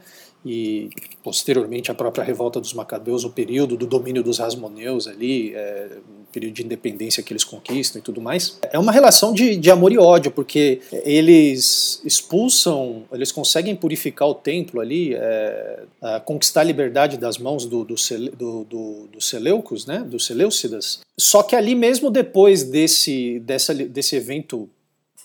e 0.45 0.89
posteriormente 1.23 1.91
a 1.91 1.93
própria 1.95 2.23
revolta 2.23 2.61
dos 2.61 2.73
Macabeus, 2.73 3.23
o 3.23 3.31
período 3.31 3.75
do 3.75 3.87
domínio 3.87 4.23
dos 4.23 4.37
Rasmoneus 4.37 5.07
ali, 5.07 5.53
é, 5.53 5.89
período 6.31 6.53
de 6.53 6.63
independência 6.63 7.23
que 7.23 7.33
eles 7.33 7.43
conquistam 7.43 7.99
e 7.99 8.01
tudo 8.03 8.21
mais. 8.21 8.57
É 8.71 8.77
uma 8.77 8.91
relação 8.91 9.33
de, 9.33 9.57
de 9.57 9.71
amor 9.71 9.91
e 9.91 9.97
ódio, 9.97 10.31
porque 10.31 10.79
eles 11.03 11.99
expulsam, 12.05 13.03
eles 13.11 13.31
conseguem 13.31 13.75
purificar 13.75 14.29
o 14.29 14.35
templo 14.35 14.79
ali, 14.79 15.15
é, 15.15 15.79
conquistar 16.23 16.61
a 16.61 16.65
liberdade 16.65 17.17
das 17.17 17.39
mãos 17.39 17.65
do, 17.65 17.83
do, 17.83 17.95
do, 18.37 18.63
do, 18.63 19.07
do 19.11 19.21
Seleucos, 19.21 19.87
né, 19.87 20.05
dos 20.07 20.27
Seleucidas. 20.27 21.01
Só 21.19 21.41
que 21.43 21.55
ali 21.55 21.73
mesmo 21.73 22.11
depois 22.11 22.63
desse, 22.63 23.39
dessa, 23.39 23.73
desse 23.73 24.15
evento 24.15 24.69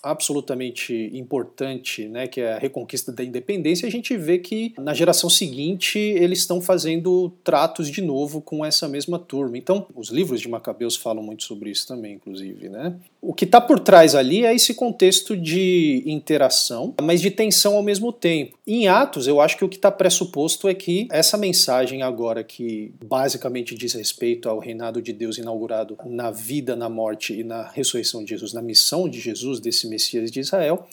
absolutamente 0.05 1.09
importante, 1.13 2.07
né, 2.07 2.27
que 2.27 2.39
é 2.39 2.53
a 2.53 2.59
reconquista 2.59 3.11
da 3.11 3.23
independência, 3.23 3.87
a 3.87 3.91
gente 3.91 4.15
vê 4.15 4.37
que 4.37 4.71
na 4.77 4.93
geração 4.93 5.29
seguinte 5.29 5.97
eles 5.97 6.39
estão 6.39 6.61
fazendo 6.61 7.33
tratos 7.43 7.89
de 7.89 8.01
novo 8.01 8.39
com 8.39 8.63
essa 8.63 8.87
mesma 8.87 9.17
turma. 9.17 9.57
Então, 9.57 9.87
os 9.95 10.09
livros 10.09 10.39
de 10.39 10.47
Macabeus 10.47 10.95
falam 10.95 11.23
muito 11.23 11.43
sobre 11.43 11.71
isso 11.71 11.87
também, 11.87 12.13
inclusive, 12.13 12.69
né? 12.69 12.95
O 13.27 13.33
que 13.33 13.43
está 13.43 13.59
por 13.59 13.79
trás 13.79 14.13
ali 14.13 14.45
é 14.45 14.53
esse 14.53 14.75
contexto 14.75 15.35
de 15.35 16.03
interação, 16.05 16.93
mas 17.01 17.19
de 17.19 17.31
tensão 17.31 17.75
ao 17.75 17.81
mesmo 17.81 18.13
tempo. 18.13 18.55
Em 18.67 18.87
Atos, 18.87 19.25
eu 19.25 19.41
acho 19.41 19.57
que 19.57 19.65
o 19.65 19.67
que 19.67 19.77
está 19.77 19.89
pressuposto 19.89 20.67
é 20.67 20.75
que 20.75 21.07
essa 21.11 21.35
mensagem 21.35 22.03
agora 22.03 22.43
que 22.43 22.93
basicamente 23.03 23.73
diz 23.73 23.93
respeito 23.93 24.47
ao 24.47 24.59
reinado 24.59 25.01
de 25.01 25.11
Deus 25.11 25.39
inaugurado 25.39 25.97
na 26.05 26.29
vida, 26.29 26.75
na 26.75 26.87
morte 26.87 27.33
e 27.33 27.43
na 27.43 27.67
ressurreição 27.67 28.23
de 28.23 28.29
Jesus, 28.29 28.53
na 28.53 28.61
missão 28.61 29.09
de 29.09 29.19
Jesus 29.19 29.59
desse 29.59 29.87
Messias 29.87 30.29
de 30.29 30.41
Israel, 30.41 30.85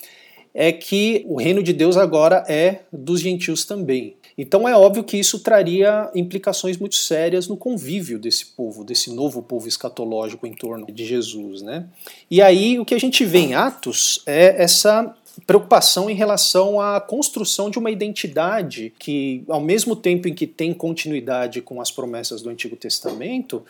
é 0.55 0.73
que 0.73 1.27
o 1.29 1.37
reino 1.37 1.63
de 1.63 1.75
Deus 1.75 1.99
agora 1.99 2.47
é 2.49 2.81
dos 2.91 3.21
gentios 3.21 3.67
também. 3.67 4.17
Então 4.37 4.69
é 4.69 4.77
óbvio 4.77 5.05
que 5.05 5.17
isso 5.17 5.39
traria 5.41 6.11
implicações 6.15 6.77
muito 6.77 6.97
sérias 6.97 7.49
no 7.49 7.57
convívio 7.57 8.19
desse 8.19 8.47
povo, 8.47 8.85
desse 8.85 9.13
novo 9.13 9.43
povo 9.43 9.69
escatológico 9.69 10.47
em 10.47 10.55
torno 10.55 10.87
de 10.87 11.05
Jesus, 11.05 11.63
né? 11.63 11.87
E 12.31 12.41
aí 12.41 12.79
o 12.79 12.85
que 12.85 12.95
a 12.95 13.01
gente 13.01 13.25
vê 13.25 13.39
em 13.39 13.55
Atos 13.55 14.23
é 14.27 14.63
essa 14.63 15.15
preocupação 15.47 16.11
em 16.11 16.15
relação 16.15 16.81
à 16.81 17.01
construção 17.01 17.71
de 17.71 17.79
uma 17.79 17.91
identidade 17.91 18.93
que, 18.99 19.45
ao 19.49 19.61
mesmo 19.61 19.97
tempo 19.97 20.29
em 20.29 20.35
que 20.35 20.47
tem 20.47 20.75
continuidade 20.75 21.63
com 21.63 21.81
as 21.81 21.91
promessas 21.91 22.43
do 22.43 22.51
Antigo 22.51 22.77
Testamento, 22.77 23.65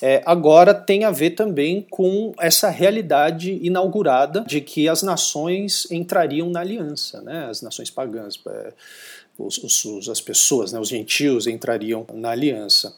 é, 0.00 0.22
agora 0.24 0.72
tem 0.72 1.04
a 1.04 1.10
ver 1.10 1.30
também 1.30 1.84
com 1.90 2.32
essa 2.38 2.68
realidade 2.70 3.58
inaugurada 3.60 4.44
de 4.46 4.60
que 4.60 4.88
as 4.88 5.02
nações 5.02 5.90
entrariam 5.90 6.48
na 6.50 6.60
aliança, 6.60 7.20
né? 7.20 7.46
as 7.50 7.62
nações 7.62 7.90
pagãs, 7.90 8.38
é, 8.46 8.72
os, 9.38 9.84
os, 9.84 10.08
as 10.08 10.20
pessoas, 10.20 10.72
né? 10.72 10.80
os 10.80 10.88
gentios 10.88 11.46
entrariam 11.46 12.04
na 12.12 12.30
aliança. 12.30 12.94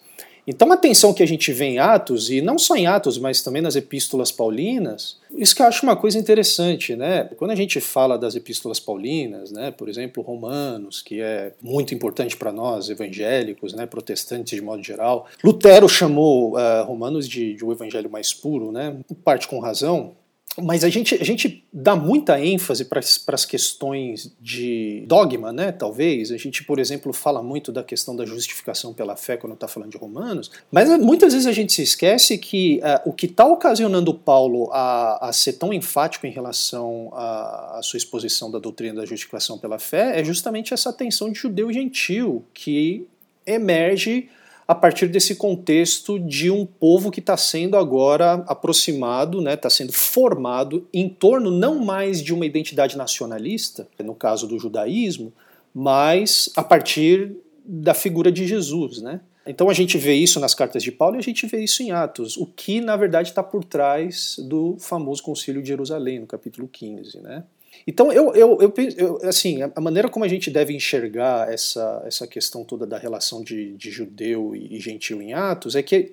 Então 0.46 0.72
a 0.72 0.76
tensão 0.76 1.12
que 1.12 1.22
a 1.22 1.26
gente 1.26 1.52
vê 1.52 1.66
em 1.66 1.78
Atos, 1.78 2.30
e 2.30 2.40
não 2.40 2.58
só 2.58 2.74
em 2.74 2.86
Atos, 2.86 3.18
mas 3.18 3.42
também 3.42 3.62
nas 3.62 3.76
epístolas 3.76 4.32
paulinas, 4.32 5.18
isso 5.36 5.54
que 5.54 5.62
eu 5.62 5.66
acho 5.66 5.84
uma 5.84 5.94
coisa 5.94 6.18
interessante, 6.18 6.96
né? 6.96 7.24
Quando 7.36 7.52
a 7.52 7.54
gente 7.54 7.80
fala 7.80 8.18
das 8.18 8.34
epístolas 8.34 8.80
paulinas, 8.80 9.52
né, 9.52 9.70
por 9.70 9.88
exemplo, 9.88 10.22
Romanos, 10.22 11.02
que 11.02 11.20
é 11.20 11.52
muito 11.62 11.94
importante 11.94 12.36
para 12.36 12.50
nós, 12.50 12.88
evangélicos, 12.90 13.74
né, 13.74 13.86
protestantes 13.86 14.56
de 14.56 14.62
modo 14.62 14.82
geral, 14.82 15.26
Lutero 15.44 15.88
chamou 15.88 16.56
uh, 16.56 16.84
Romanos 16.84 17.28
de, 17.28 17.54
de 17.54 17.64
o 17.64 17.70
evangelho 17.70 18.10
mais 18.10 18.32
puro, 18.32 18.72
né, 18.72 18.96
em 19.10 19.14
parte 19.14 19.46
com 19.46 19.60
razão, 19.60 20.16
mas 20.62 20.84
a 20.84 20.88
gente, 20.88 21.14
a 21.14 21.24
gente 21.24 21.64
dá 21.72 21.94
muita 21.94 22.40
ênfase 22.40 22.84
para 22.84 23.00
as 23.00 23.44
questões 23.44 24.32
de 24.40 25.04
dogma, 25.06 25.52
né? 25.52 25.72
Talvez. 25.72 26.30
A 26.30 26.36
gente, 26.36 26.64
por 26.64 26.78
exemplo, 26.78 27.12
fala 27.12 27.42
muito 27.42 27.72
da 27.72 27.82
questão 27.82 28.14
da 28.14 28.24
justificação 28.24 28.92
pela 28.92 29.16
fé 29.16 29.36
quando 29.36 29.54
está 29.54 29.68
falando 29.68 29.90
de 29.90 29.98
Romanos, 29.98 30.50
mas 30.70 30.88
muitas 30.98 31.32
vezes 31.32 31.46
a 31.46 31.52
gente 31.52 31.72
se 31.72 31.82
esquece 31.82 32.38
que 32.38 32.78
uh, 32.78 33.08
o 33.08 33.12
que 33.12 33.26
está 33.26 33.46
ocasionando 33.46 34.12
Paulo 34.14 34.70
a, 34.72 35.28
a, 35.28 35.32
ser 35.32 35.54
tão 35.54 35.72
enfático 35.72 36.26
em 36.26 36.30
relação 36.30 37.10
à 37.12 37.80
sua 37.82 37.98
exposição 37.98 38.50
da 38.50 38.58
doutrina 38.58 39.00
da 39.00 39.06
justificação 39.06 39.58
pela 39.58 39.78
fé 39.78 40.20
é 40.20 40.24
justamente 40.24 40.74
essa 40.74 40.92
tensão 40.92 41.30
de 41.30 41.38
judeu 41.38 41.70
e 41.70 41.74
gentil 41.74 42.44
que 42.52 43.06
emerge 43.46 44.28
a 44.70 44.74
partir 44.76 45.08
desse 45.08 45.34
contexto 45.34 46.16
de 46.16 46.48
um 46.48 46.64
povo 46.64 47.10
que 47.10 47.18
está 47.18 47.36
sendo 47.36 47.76
agora 47.76 48.34
aproximado, 48.46 49.38
está 49.38 49.50
né, 49.50 49.56
tá 49.56 49.68
sendo 49.68 49.92
formado 49.92 50.86
em 50.94 51.08
torno 51.08 51.50
não 51.50 51.80
mais 51.80 52.22
de 52.22 52.32
uma 52.32 52.46
identidade 52.46 52.96
nacionalista, 52.96 53.88
no 53.98 54.14
caso 54.14 54.46
do 54.46 54.60
judaísmo, 54.60 55.32
mas 55.74 56.50
a 56.54 56.62
partir 56.62 57.32
da 57.64 57.94
figura 57.94 58.30
de 58.30 58.46
Jesus. 58.46 59.02
Né? 59.02 59.20
Então 59.44 59.68
a 59.68 59.74
gente 59.74 59.98
vê 59.98 60.14
isso 60.14 60.38
nas 60.38 60.54
cartas 60.54 60.84
de 60.84 60.92
Paulo 60.92 61.16
e 61.16 61.18
a 61.18 61.22
gente 61.22 61.48
vê 61.48 61.64
isso 61.64 61.82
em 61.82 61.90
Atos, 61.90 62.36
o 62.36 62.46
que 62.46 62.80
na 62.80 62.96
verdade 62.96 63.30
está 63.30 63.42
por 63.42 63.64
trás 63.64 64.36
do 64.38 64.76
famoso 64.78 65.20
Concílio 65.20 65.60
de 65.60 65.66
Jerusalém, 65.66 66.20
no 66.20 66.28
capítulo 66.28 66.68
15. 66.68 67.18
Né? 67.18 67.42
Então, 67.86 68.12
eu, 68.12 68.34
eu, 68.34 68.58
eu, 68.60 68.74
eu, 68.96 69.20
assim, 69.22 69.60
a 69.62 69.80
maneira 69.80 70.08
como 70.08 70.24
a 70.24 70.28
gente 70.28 70.50
deve 70.50 70.74
enxergar 70.74 71.52
essa, 71.52 72.02
essa 72.06 72.26
questão 72.26 72.64
toda 72.64 72.86
da 72.86 72.98
relação 72.98 73.42
de, 73.42 73.72
de 73.76 73.90
judeu 73.90 74.54
e, 74.54 74.76
e 74.76 74.80
gentil 74.80 75.20
em 75.22 75.32
Atos 75.32 75.74
é 75.74 75.82
que 75.82 76.12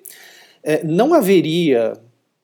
é, 0.62 0.82
não 0.82 1.14
haveria 1.14 1.94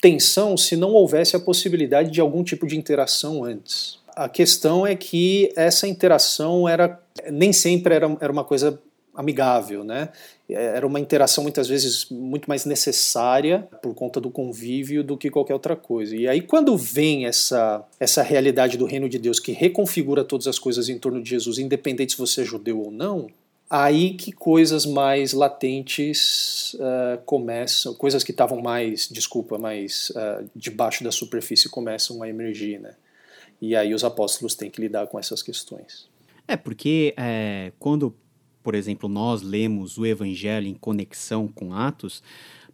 tensão 0.01 0.57
se 0.57 0.77
não 0.77 0.93
houvesse 0.93 1.35
a 1.35 1.41
possibilidade 1.41 2.11
de 2.11 2.21
algum 2.21 2.45
tipo 2.45 2.67
de 2.67 2.77
interação 2.77 3.43
antes. 3.45 3.99
A 4.15 4.29
questão 4.29 4.87
é 4.87 4.95
que 4.95 5.51
essa 5.57 5.89
interação 5.89 6.69
era 6.69 7.01
nem 7.31 7.53
sempre 7.53 7.95
era, 7.95 8.17
era 8.21 8.33
uma 8.33 8.45
coisa 8.45 8.79
amigável, 9.15 9.85
né? 9.85 10.11
Era 10.49 10.87
uma 10.87 11.01
interação 11.01 11.43
muitas 11.43 11.69
vezes 11.69 12.07
muito 12.11 12.49
mais 12.49 12.65
necessária 12.65 13.61
por 13.83 13.95
conta 13.95 14.21
do 14.21 14.31
convívio 14.31 15.03
do 15.03 15.17
que 15.17 15.31
qualquer 15.31 15.55
outra 15.55 15.77
coisa. 15.77 16.15
E 16.17 16.29
aí 16.29 16.41
quando 16.41 16.77
vem 16.77 17.27
essa 17.27 17.85
essa 17.99 18.23
realidade 18.23 18.77
do 18.77 18.85
reino 18.85 19.09
de 19.09 19.19
Deus 19.19 19.39
que 19.39 19.53
reconfigura 19.53 20.25
todas 20.25 20.47
as 20.47 20.59
coisas 20.59 20.89
em 20.89 20.99
torno 20.99 21.23
de 21.23 21.31
Jesus, 21.31 21.59
independente 21.59 22.13
se 22.13 22.19
você 22.19 22.43
é 22.43 22.45
judeu 22.45 22.81
ou 22.81 22.91
não, 22.91 23.29
aí 23.69 24.15
que 24.15 24.33
coisas 24.33 24.85
mais 24.85 25.33
latentes 25.33 26.75
uh, 26.75 27.23
começam, 27.25 27.95
coisas 27.95 28.23
que 28.23 28.31
estavam 28.31 28.61
mais, 28.61 29.09
desculpa, 29.09 29.59
mais 29.59 30.11
uh, 30.11 30.49
debaixo 30.55 31.03
da 31.03 31.11
superfície 31.11 31.69
começam 31.69 32.23
a 32.23 32.29
emergir, 32.29 32.81
né? 32.81 32.95
E 33.61 33.75
aí 33.75 33.95
os 33.95 34.05
apóstolos 34.05 34.55
têm 34.55 34.71
que 34.71 34.81
lidar 34.81 35.07
com 35.07 35.19
essas 35.19 35.43
questões. 35.43 36.07
É, 36.47 36.57
porque 36.57 37.15
é, 37.17 37.73
quando, 37.79 38.15
por 38.65 38.75
exemplo, 38.75 39.11
nós 39.11 39.43
lemos 39.43 39.99
o 39.99 40.07
Evangelho 40.07 40.67
em 40.67 40.75
conexão 40.75 41.47
com 41.47 41.75
Atos, 41.75 42.23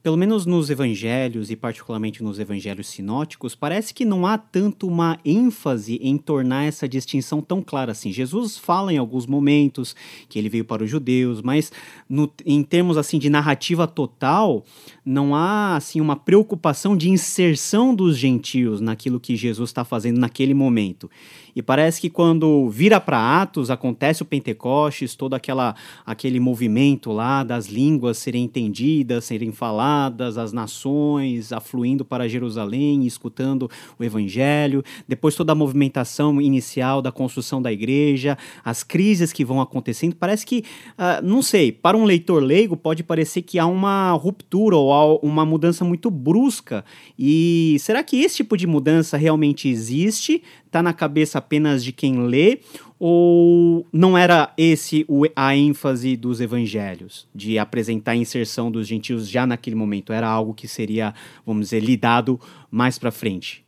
pelo 0.03 0.17
menos 0.17 0.47
nos 0.47 0.71
evangelhos 0.71 1.51
e 1.51 1.57
particularmente 1.57 2.23
nos 2.23 2.39
evangelhos 2.39 2.89
sinóticos, 2.89 3.55
parece 3.55 3.93
que 3.93 4.05
não 4.05 4.27
há 4.27 4.39
tanto 4.39 4.87
uma 4.87 5.19
ênfase 5.25 5.97
em 6.03 6.17
tornar 6.17 6.65
essa 6.65 6.89
distinção 6.89 7.43
tão 7.43 7.61
clara 7.61 7.93
assim. 7.93 8.11
Jesus 8.11 8.57
fala 8.57 8.93
em 8.93 8.97
alguns 8.97 9.27
momentos 9.27 9.95
que 10.29 10.39
ele 10.39 10.49
veio 10.49 10.65
para 10.65 10.83
os 10.83 10.91
judeus, 10.91 11.43
mas 11.43 11.71
no, 12.09 12.33
em 12.47 12.63
termos 12.63 12.97
assim 12.97 13.19
de 13.19 13.29
narrativa 13.29 13.87
total, 13.87 14.65
não 15.05 15.35
há 15.35 15.77
assim 15.77 16.01
uma 16.01 16.17
preocupação 16.17 16.97
de 16.97 17.11
inserção 17.11 17.95
dos 17.95 18.17
gentios 18.17 18.81
naquilo 18.81 19.21
que 19.21 19.37
Jesus 19.37 19.69
está 19.69 19.85
fazendo 19.85 20.19
naquele 20.19 20.55
momento. 20.55 21.11
E 21.55 21.63
parece 21.63 22.01
que 22.01 22.11
quando 22.11 22.69
vira 22.69 23.01
para 23.01 23.43
Atos, 23.43 23.71
acontece 23.71 24.23
o 24.23 24.27
Pentecostes, 24.27 25.15
todo 25.15 25.35
aquela, 25.35 25.75
aquele 26.05 26.41
movimento 26.41 27.13
lá 27.13 27.43
das 27.43 27.67
línguas 27.67 28.19
serem 28.19 28.45
entendidas, 28.45 29.25
serem 29.25 29.53
faladas, 29.53 30.39
as 30.39 30.53
nações 30.53 31.53
afluindo 31.53 32.05
para 32.05 32.29
Jerusalém, 32.29 33.07
escutando 33.07 33.71
o 33.99 34.05
Evangelho, 34.05 34.83
depois 35.07 35.35
toda 35.35 35.53
a 35.53 35.55
movimentação 35.55 36.41
inicial 36.41 37.03
da 37.03 37.13
construção 37.13 37.61
da 37.61 37.73
igreja, 37.73 38.37
as 38.65 38.83
crises 38.83 39.33
que 39.33 39.45
vão 39.45 39.61
acontecendo. 39.61 40.17
Parece 40.17 40.45
que, 40.47 40.65
uh, 40.99 41.25
não 41.25 41.43
sei, 41.43 41.73
para 41.73 41.97
um 41.97 42.05
leitor 42.05 42.43
leigo 42.43 42.77
pode 42.77 43.03
parecer 43.03 43.43
que 43.43 43.59
há 43.59 43.67
uma 43.67 44.13
ruptura 44.13 44.77
ou 44.77 44.93
há 44.93 45.19
uma 45.25 45.45
mudança 45.45 45.85
muito 45.85 46.11
brusca. 46.11 46.85
E 47.19 47.77
será 47.81 48.03
que 48.03 48.21
esse 48.21 48.37
tipo 48.37 48.57
de 48.57 48.67
mudança 48.67 49.17
realmente 49.17 49.69
existe? 49.69 50.43
Está 50.71 50.83
na 50.83 50.93
cabeça 50.93 51.39
apenas 51.39 51.83
de 51.83 51.93
quem 51.93 52.27
lê 52.27 52.61
ou 52.99 53.85
não 53.93 54.17
era 54.17 54.53
esse 54.57 55.05
a 55.35 55.57
ênfase 55.57 56.17
dos 56.17 56.41
evangelhos, 56.41 57.27
de 57.35 57.59
apresentar 57.59 58.13
a 58.13 58.17
inserção 58.17 58.71
dos 58.71 58.87
gentios 58.87 59.29
já 59.29 59.47
naquele 59.47 59.75
momento? 59.75 60.13
Era 60.13 60.29
algo 60.29 60.55
que 60.55 60.69
seria, 60.69 61.13
vamos 61.45 61.67
dizer, 61.67 61.81
lidado 61.81 62.41
mais 62.71 62.99
para 62.99 63.11
frente? 63.11 63.65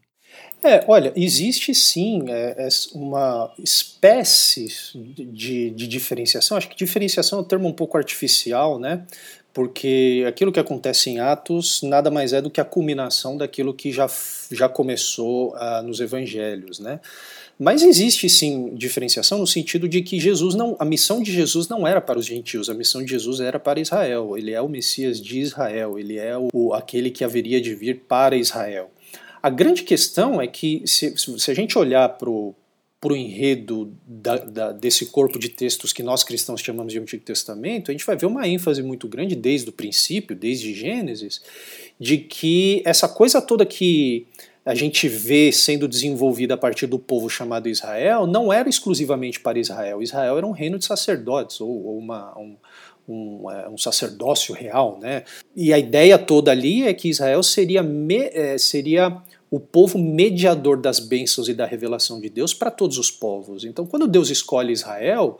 É, 0.64 0.84
olha, 0.86 1.12
existe 1.16 1.74
sim 1.74 2.24
é, 2.28 2.66
é 2.66 2.68
uma 2.94 3.52
espécie 3.58 4.68
de, 4.94 5.70
de 5.70 5.88
diferenciação. 5.88 6.56
Acho 6.56 6.68
que 6.68 6.76
diferenciação 6.76 7.40
é 7.40 7.42
um 7.42 7.44
termo 7.44 7.68
um 7.68 7.72
pouco 7.72 7.98
artificial, 7.98 8.78
né? 8.78 9.04
Porque 9.52 10.24
aquilo 10.26 10.50
que 10.50 10.60
acontece 10.60 11.10
em 11.10 11.20
Atos 11.20 11.82
nada 11.82 12.10
mais 12.10 12.32
é 12.32 12.40
do 12.40 12.50
que 12.50 12.60
a 12.60 12.64
culminação 12.64 13.36
daquilo 13.36 13.74
que 13.74 13.92
já, 13.92 14.06
já 14.50 14.68
começou 14.68 15.54
uh, 15.54 15.82
nos 15.82 16.00
evangelhos, 16.00 16.78
né? 16.78 17.00
Mas 17.58 17.82
existe 17.82 18.28
sim 18.28 18.74
diferenciação 18.74 19.38
no 19.38 19.46
sentido 19.46 19.88
de 19.88 20.02
que 20.02 20.18
Jesus 20.18 20.54
não, 20.54 20.74
a 20.80 20.84
missão 20.84 21.22
de 21.22 21.30
Jesus 21.30 21.68
não 21.68 21.86
era 21.86 22.00
para 22.00 22.18
os 22.18 22.26
gentios, 22.26 22.68
a 22.68 22.74
missão 22.74 23.04
de 23.04 23.10
Jesus 23.10 23.40
era 23.40 23.60
para 23.60 23.78
Israel. 23.78 24.36
Ele 24.36 24.52
é 24.52 24.60
o 24.60 24.68
Messias 24.68 25.20
de 25.20 25.38
Israel, 25.38 25.98
ele 25.98 26.18
é 26.18 26.34
o, 26.52 26.72
aquele 26.72 27.10
que 27.10 27.22
haveria 27.22 27.60
de 27.60 27.74
vir 27.74 28.00
para 28.08 28.34
Israel. 28.34 28.90
A 29.40 29.50
grande 29.50 29.82
questão 29.82 30.40
é 30.40 30.46
que 30.46 30.82
se, 30.86 31.14
se 31.16 31.50
a 31.50 31.54
gente 31.54 31.78
olhar 31.78 32.08
para 32.08 32.30
o 32.30 32.54
para 33.02 33.14
o 33.14 33.16
enredo 33.16 33.92
da, 34.06 34.36
da, 34.36 34.70
desse 34.70 35.06
corpo 35.06 35.36
de 35.36 35.48
textos 35.48 35.92
que 35.92 36.04
nós 36.04 36.22
cristãos 36.22 36.60
chamamos 36.60 36.92
de 36.92 37.00
Antigo 37.00 37.24
Testamento, 37.24 37.90
a 37.90 37.92
gente 37.92 38.06
vai 38.06 38.16
ver 38.16 38.26
uma 38.26 38.46
ênfase 38.46 38.80
muito 38.80 39.08
grande 39.08 39.34
desde 39.34 39.68
o 39.68 39.72
princípio, 39.72 40.36
desde 40.36 40.72
Gênesis, 40.72 41.42
de 41.98 42.16
que 42.18 42.80
essa 42.86 43.08
coisa 43.08 43.42
toda 43.42 43.66
que 43.66 44.28
a 44.64 44.72
gente 44.72 45.08
vê 45.08 45.50
sendo 45.50 45.88
desenvolvida 45.88 46.54
a 46.54 46.56
partir 46.56 46.86
do 46.86 46.96
povo 46.96 47.28
chamado 47.28 47.68
Israel 47.68 48.24
não 48.24 48.52
era 48.52 48.68
exclusivamente 48.68 49.40
para 49.40 49.58
Israel. 49.58 50.00
Israel 50.00 50.38
era 50.38 50.46
um 50.46 50.52
reino 50.52 50.78
de 50.78 50.84
sacerdotes, 50.84 51.60
ou, 51.60 51.84
ou 51.84 51.98
uma, 51.98 52.38
um, 52.38 52.56
um, 53.08 53.50
é, 53.50 53.68
um, 53.68 53.76
sacerdócio 53.76 54.54
real. 54.54 55.00
Né? 55.02 55.24
E 55.56 55.72
a 55.72 55.78
ideia 55.78 56.16
toda 56.16 56.52
ali 56.52 56.86
é 56.86 56.94
que 56.94 57.08
Israel 57.08 57.42
seria, 57.42 57.82
me, 57.82 58.30
é, 58.32 58.56
seria 58.58 59.20
o 59.52 59.60
povo 59.60 59.98
mediador 59.98 60.80
das 60.80 60.98
bênçãos 60.98 61.46
e 61.46 61.52
da 61.52 61.66
revelação 61.66 62.18
de 62.18 62.30
Deus 62.30 62.54
para 62.54 62.70
todos 62.70 62.96
os 62.96 63.10
povos. 63.10 63.66
Então, 63.66 63.84
quando 63.84 64.08
Deus 64.08 64.30
escolhe 64.30 64.72
Israel, 64.72 65.38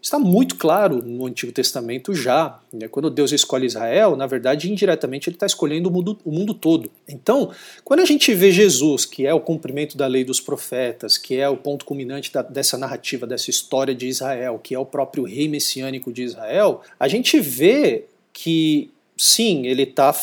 está 0.00 0.18
muito 0.18 0.56
claro 0.56 1.04
no 1.04 1.26
Antigo 1.26 1.52
Testamento 1.52 2.14
já. 2.14 2.58
Né? 2.72 2.88
Quando 2.88 3.10
Deus 3.10 3.32
escolhe 3.32 3.66
Israel, 3.66 4.16
na 4.16 4.26
verdade, 4.26 4.72
indiretamente, 4.72 5.28
ele 5.28 5.36
está 5.36 5.44
escolhendo 5.44 5.90
o 5.90 5.92
mundo, 5.92 6.18
o 6.24 6.32
mundo 6.32 6.54
todo. 6.54 6.90
Então, 7.06 7.50
quando 7.84 8.00
a 8.00 8.06
gente 8.06 8.32
vê 8.32 8.50
Jesus, 8.50 9.04
que 9.04 9.26
é 9.26 9.34
o 9.34 9.40
cumprimento 9.40 9.94
da 9.94 10.06
lei 10.06 10.24
dos 10.24 10.40
profetas, 10.40 11.18
que 11.18 11.36
é 11.36 11.46
o 11.46 11.58
ponto 11.58 11.84
culminante 11.84 12.32
da, 12.32 12.40
dessa 12.40 12.78
narrativa, 12.78 13.26
dessa 13.26 13.50
história 13.50 13.94
de 13.94 14.08
Israel, 14.08 14.58
que 14.58 14.74
é 14.74 14.78
o 14.78 14.86
próprio 14.86 15.24
rei 15.24 15.48
messiânico 15.48 16.10
de 16.10 16.22
Israel, 16.22 16.80
a 16.98 17.06
gente 17.06 17.38
vê 17.38 18.06
que 18.32 18.90
sim, 19.18 19.66
ele 19.66 19.84
tá 19.84 20.14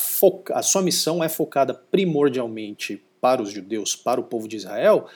a 0.56 0.62
sua 0.63 0.82
missão 0.82 1.23
é 1.23 1.30
focada 1.30 1.76
primordialmente 1.76 3.00
para 3.19 3.41
os 3.41 3.51
judeus, 3.51 3.95
para 3.95 4.19
o 4.19 4.23
povo 4.23 4.47
de 4.47 4.56
Israel, 4.56 5.08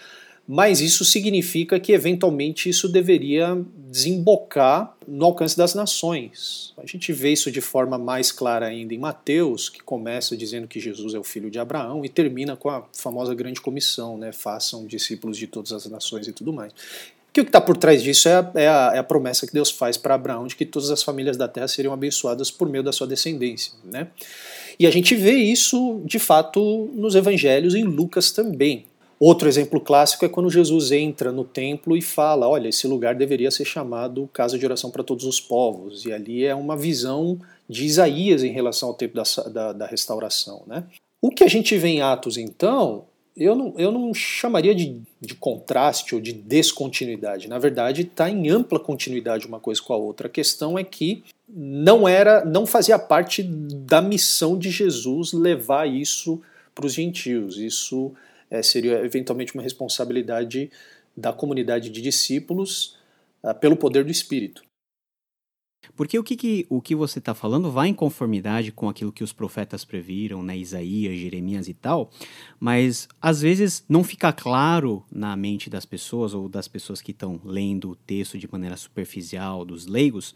mas 0.48 0.82
isso 0.82 1.06
significa 1.06 1.80
que 1.80 1.94
eventualmente 1.94 2.68
isso 2.68 2.90
deveria 2.90 3.58
desembocar 3.90 4.96
no 5.08 5.26
alcance 5.26 5.56
das 5.56 5.74
nações. 5.76 6.74
A 6.78 6.86
gente 6.86 7.14
vê 7.14 7.32
isso 7.32 7.52
de 7.52 7.62
forma 7.62 7.98
mais 7.98 8.32
clara 8.32 8.66
ainda 8.66 8.94
em 8.94 8.98
Mateus, 8.98 9.70
que 9.70 9.82
começa 9.82 10.36
dizendo 10.36 10.68
que 10.68 10.80
Jesus 10.80 11.14
é 11.14 11.20
o 11.20 11.24
filho 11.24 11.50
de 11.50 11.60
Abraão 11.60 12.04
e 12.04 12.10
termina 12.10 12.56
com 12.56 12.70
a 12.70 12.84
famosa 12.94 13.34
grande 13.36 13.62
comissão, 13.62 14.18
né? 14.18 14.32
Façam 14.32 14.86
discípulos 14.86 15.38
de 15.38 15.48
todas 15.48 15.72
as 15.72 15.86
nações 15.86 16.28
e 16.28 16.34
tudo 16.34 16.52
mais. 16.52 16.74
Que 17.34 17.40
o 17.40 17.46
que 17.46 17.50
está 17.50 17.62
por 17.62 17.78
trás 17.78 18.04
disso 18.04 18.28
é 18.28 18.34
a, 18.34 18.52
é, 18.56 18.68
a, 18.68 18.92
é 18.96 18.98
a, 18.98 19.04
promessa 19.04 19.48
que 19.48 19.54
Deus 19.54 19.72
faz 19.72 19.96
para 19.96 20.16
Abraão 20.16 20.48
de 20.48 20.56
que 20.56 20.66
todas 20.66 20.92
as 20.92 21.02
famílias 21.02 21.38
da 21.38 21.48
terra 21.48 21.68
seriam 21.68 21.94
abençoadas 21.94 22.52
por 22.52 22.68
meio 22.68 22.84
da 22.84 22.92
sua 22.92 23.08
descendência. 23.08 23.72
Né? 23.86 24.08
E 24.82 24.88
a 24.88 24.89
gente 24.89 25.13
vê 25.13 25.34
isso, 25.34 26.02
de 26.06 26.17
fato, 26.17 26.89
nos 26.96 27.13
evangelhos, 27.13 27.76
em 27.76 27.84
Lucas 27.84 28.32
também. 28.32 28.86
Outro 29.20 29.48
exemplo 29.48 29.80
clássico 29.80 30.26
é 30.26 30.28
quando 30.28 30.50
Jesus 30.50 30.91
entra 30.91 31.32
no 31.32 31.44
templo 31.44 31.96
e 31.96 32.02
fala: 32.02 32.50
olha, 32.50 32.67
esse 32.67 32.88
lugar 32.88 33.13
deveria 33.13 33.52
ser 33.52 33.63
chamado 33.63 34.28
casa 34.34 34.58
de 34.58 34.65
oração 34.65 34.89
para 34.89 35.04
todos 35.04 35.24
os 35.26 35.39
povos. 35.39 36.04
E 36.06 36.12
ali 36.12 36.44
é 36.44 36.56
uma 36.56 36.76
visão 36.76 37.39
de 37.70 37.86
Isaías 37.86 38.44
em 38.44 38.52
relação 38.52 38.89
ao 38.89 38.96
tempo 38.96 39.13
da, 39.13 39.24
da, 39.52 39.72
da 39.72 39.86
restauração. 39.86 40.63
Né? 40.65 40.84
O 41.22 41.30
que 41.30 41.44
a 41.44 41.48
gente 41.48 41.78
vê 41.78 41.89
em 41.89 42.02
Atos, 42.02 42.36
então, 42.36 43.06
eu 43.36 43.56
não, 43.56 43.74
eu 43.78 43.91
não 43.91 44.13
chamaria 44.13 44.76
de, 44.76 45.02
de 45.20 45.36
contraste 45.36 46.15
ou 46.15 46.22
de 46.22 46.34
descontinuidade. 46.34 47.48
Na 47.48 47.58
verdade, 47.58 48.02
está 48.02 48.30
em 48.30 48.50
ampla 48.50 48.80
continuidade 48.80 49.48
uma 49.48 49.60
coisa 49.60 49.82
com 49.82 49.94
a 49.94 49.98
outra. 49.98 50.28
A 50.28 50.30
questão 50.30 50.78
é 50.78 50.84
que 50.84 51.24
não 51.48 52.08
era, 52.08 52.44
não 52.44 52.65
fazia 52.65 53.00
parte 53.00 53.44
da 53.44 54.02
missão 54.02 54.58
de 54.58 54.70
Jesus 54.70 55.34
levar 55.34 55.88
isso 55.88 56.41
para 56.76 56.86
os 56.86 56.94
gentios. 56.94 57.58
Isso 57.58 58.13
é, 58.50 58.62
seria 58.62 59.04
eventualmente 59.04 59.54
uma 59.54 59.63
responsabilidade 59.63 60.70
da 61.15 61.32
comunidade 61.32 61.89
de 61.89 62.02
discípulos 62.02 62.98
uh, 63.44 63.54
pelo 63.56 63.76
poder 63.76 64.04
do 64.04 64.12
Espírito. 64.12 64.63
Porque 65.96 66.18
o 66.18 66.24
que, 66.24 66.36
que 66.36 66.66
o 66.70 66.82
que 66.82 66.96
você 66.96 67.20
está 67.20 67.34
falando 67.34 67.72
vai 67.72 67.88
em 67.88 67.94
conformidade 67.94 68.72
com 68.72 68.90
aquilo 68.90 69.12
que 69.12 69.24
os 69.24 69.34
profetas 69.34 69.84
previram, 69.84 70.42
né, 70.42 70.58
Isaías, 70.58 71.18
Jeremias 71.18 71.68
e 71.68 71.74
tal, 71.74 72.10
mas 72.60 73.08
às 73.22 73.42
vezes 73.42 73.84
não 73.88 74.04
fica 74.04 74.32
claro 74.32 75.04
na 75.12 75.36
mente 75.36 75.70
das 75.70 75.86
pessoas 75.86 76.34
ou 76.34 76.48
das 76.48 76.68
pessoas 76.68 77.02
que 77.02 77.12
estão 77.12 77.40
lendo 77.44 77.92
o 77.92 77.96
texto 77.96 78.38
de 78.38 78.50
maneira 78.52 78.78
superficial, 78.78 79.66
dos 79.66 79.86
leigos, 79.86 80.34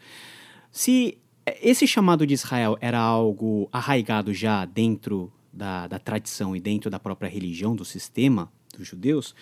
se 0.72 1.18
esse 1.62 1.88
chamado 1.88 2.26
de 2.26 2.34
Israel 2.34 2.78
era 2.82 3.00
algo 3.00 3.70
arraigado 3.72 4.34
já 4.34 4.65
dentro 4.65 5.32
da, 5.54 5.88
da 5.88 6.00
tradição 6.00 6.56
e 6.56 6.60
dentro 6.60 6.89
da 6.89 7.00
própria 7.00 7.30
religião, 7.30 7.76
do 7.76 7.86
sistema 7.86 8.52
dos 8.78 8.88
judeus, 8.88 9.34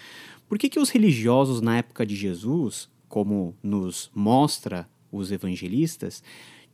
por 0.47 0.57
que, 0.57 0.69
que 0.69 0.79
os 0.79 0.89
religiosos 0.89 1.61
na 1.61 1.77
época 1.77 2.05
de 2.05 2.15
Jesus, 2.15 2.89
como 3.07 3.55
nos 3.63 4.11
mostra 4.13 4.87
os 5.17 5.31
evangelistas, 5.31 6.23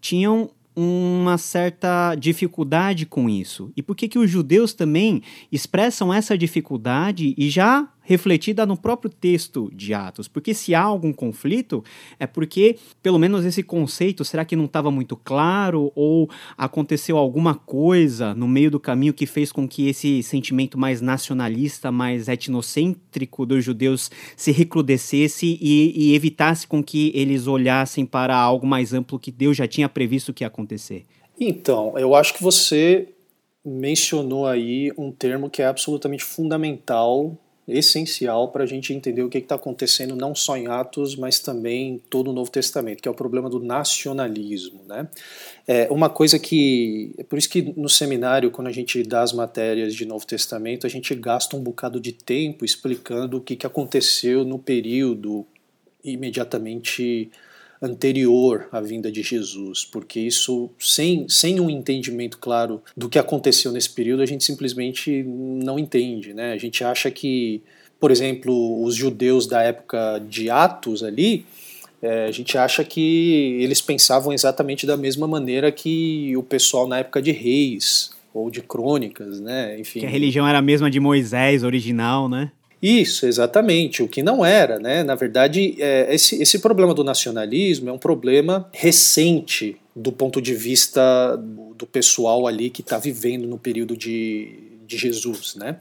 tinham 0.02 0.50
uma 0.76 1.38
certa 1.38 2.16
dificuldade 2.16 3.06
com 3.06 3.30
isso. 3.30 3.72
E 3.76 3.82
por 3.82 3.96
que, 3.96 4.08
que 4.08 4.18
os 4.18 4.30
judeus 4.30 4.74
também 4.74 5.22
expressam 5.52 6.14
essa 6.14 6.38
dificuldade 6.38 7.34
e 7.38 7.50
já 7.50 7.88
refletida 8.10 8.66
no 8.66 8.76
próprio 8.76 9.08
texto 9.08 9.70
de 9.72 9.94
Atos. 9.94 10.28
Porque 10.28 10.52
se 10.52 10.74
há 10.74 10.82
algum 10.82 11.14
conflito, 11.14 11.84
é 12.20 12.26
porque, 12.26 12.76
pelo 13.04 13.20
menos 13.20 13.46
esse 13.46 13.62
conceito, 13.62 14.26
será 14.26 14.44
que 14.44 14.56
não 14.56 14.66
estava 14.66 14.90
muito 14.90 15.16
claro? 15.16 15.92
Ou 15.94 16.28
aconteceu 16.58 17.20
alguma 17.20 17.54
coisa 17.54 18.34
no 18.34 18.48
meio 18.48 18.72
do 18.72 18.80
caminho 18.80 19.14
que 19.14 19.28
fez 19.28 19.52
com 19.52 19.68
que 19.68 19.88
esse 19.88 20.24
sentimento 20.24 20.76
mais 20.76 21.02
nacionalista, 21.02 21.92
mais 21.92 22.28
etnocêntrico 22.28 23.46
dos 23.46 23.64
judeus 23.64 24.10
se 24.36 24.52
recrudescesse 24.52 25.60
e, 25.62 25.94
e 25.96 26.16
evitasse 26.16 26.66
com 26.66 26.84
que 26.84 27.12
eles 27.14 27.46
olhassem 27.46 28.08
para 28.08 28.36
algo 28.36 28.66
mais 28.66 28.92
amplo 28.92 29.20
que 29.20 29.32
Deus 29.32 29.56
já 29.56 29.68
tinha 29.68 29.88
previsto 29.88 30.34
que 30.34 30.44
ia 30.44 30.48
acontecer? 30.48 31.06
Então, 31.40 31.96
eu 31.96 32.16
acho 32.16 32.34
que 32.34 32.42
você 32.42 33.10
mencionou 33.64 34.48
aí 34.48 34.92
um 34.98 35.12
termo 35.12 35.48
que 35.48 35.62
é 35.62 35.68
absolutamente 35.68 36.24
fundamental, 36.24 37.38
essencial 37.72 38.50
para 38.50 38.64
a 38.64 38.68
gente 38.68 38.94
entender 38.94 39.24
o 39.24 39.30
que 39.30 39.38
está 39.38 39.56
acontecendo 39.56 40.16
não 40.16 40.34
só 40.36 40.58
em 40.58 40.68
Atos, 40.68 41.16
mas 41.16 41.40
também 41.40 41.94
em 41.94 41.98
todo 41.98 42.30
o 42.30 42.34
Novo 42.34 42.52
Testamento, 42.52 43.02
que 43.02 43.08
é 43.08 43.12
o 43.12 43.16
problema 43.16 43.50
do 43.50 43.60
nacionalismo. 43.60 44.82
Né? 44.88 45.08
É 45.68 45.88
uma 45.92 46.10
coisa 46.10 46.40
que. 46.40 47.14
É 47.18 47.24
por 47.24 47.38
isso 47.38 47.50
que 47.50 47.74
no 47.76 47.90
seminário, 47.90 48.52
quando 48.52 48.68
a 48.68 48.72
gente 48.72 49.02
dá 49.04 49.22
as 49.22 49.34
matérias 49.34 49.94
de 49.94 50.06
Novo 50.06 50.26
Testamento, 50.26 50.88
a 50.88 50.90
gente 50.90 51.14
gasta 51.16 51.56
um 51.56 51.62
bocado 51.62 52.00
de 52.00 52.12
tempo 52.12 52.66
explicando 52.66 53.38
o 53.38 53.42
que, 53.42 53.56
que 53.56 53.66
aconteceu 53.66 54.44
no 54.44 54.60
período 54.60 55.46
imediatamente 56.04 57.30
anterior 57.82 58.68
à 58.72 58.82
vinda 58.82 59.12
de 59.12 59.22
Jesus, 59.24 59.86
porque 59.86 60.20
isso, 60.20 60.70
sem, 60.78 61.28
sem 61.30 61.60
um 61.60 61.70
entendimento 61.70 62.38
claro 62.38 62.82
do 62.96 63.08
que 63.08 63.18
aconteceu 63.18 63.72
nesse 63.72 63.90
período, 63.90 64.22
a 64.22 64.26
gente 64.26 64.44
simplesmente 64.44 65.24
não 65.24 65.80
entende. 65.80 66.34
Né? 66.34 66.52
A 66.52 66.58
gente 66.58 66.84
acha 66.84 67.10
que, 67.10 67.62
por 68.00 68.12
exemplo, 68.12 68.84
os 68.84 68.96
judeus 68.96 69.48
da 69.48 69.62
época 69.62 70.22
de 70.28 70.50
Atos 70.50 71.04
ali, 71.04 71.46
é, 72.02 72.26
a 72.26 72.32
gente 72.32 72.58
acha 72.58 72.84
que 72.84 73.58
eles 73.62 73.82
pensavam 73.82 74.34
exatamente 74.34 74.86
da 74.86 74.98
mesma 74.98 75.28
maneira 75.28 75.72
que 75.72 76.36
o 76.36 76.44
pessoal 76.44 76.88
na 76.88 77.00
época 77.00 77.22
de 77.22 77.32
reis 77.32 78.12
ou 78.34 78.50
de 78.50 78.62
crônicas, 78.62 79.40
né? 79.40 79.78
Enfim. 79.80 80.02
Que 80.02 80.06
a 80.06 80.10
religião 80.10 80.48
era 80.48 80.60
a 80.60 80.62
mesma 80.62 80.90
de 80.90 81.00
Moisés, 81.00 81.64
original, 81.64 82.30
né? 82.30 82.52
Isso, 82.82 83.26
exatamente, 83.26 84.02
o 84.02 84.08
que 84.08 84.24
não 84.24 84.46
era, 84.46 84.80
né? 84.80 85.04
Na 85.04 85.16
verdade, 85.16 85.76
é, 85.80 86.14
esse, 86.14 86.42
esse 86.42 86.60
problema 86.60 86.94
do 86.94 87.04
nacionalismo 87.04 87.90
é 87.90 87.92
um 87.92 87.98
problema 87.98 88.70
recente 88.72 89.76
do 89.94 90.14
ponto 90.14 90.42
de 90.42 90.56
vista 90.56 91.36
do 91.76 91.86
pessoal 91.86 92.48
ali 92.48 92.70
que 92.70 92.82
está 92.82 92.98
vivendo 92.98 93.46
no 93.48 93.58
período 93.58 93.98
de, 93.98 94.80
de 94.88 94.98
Jesus, 94.98 95.56
né? 95.56 95.78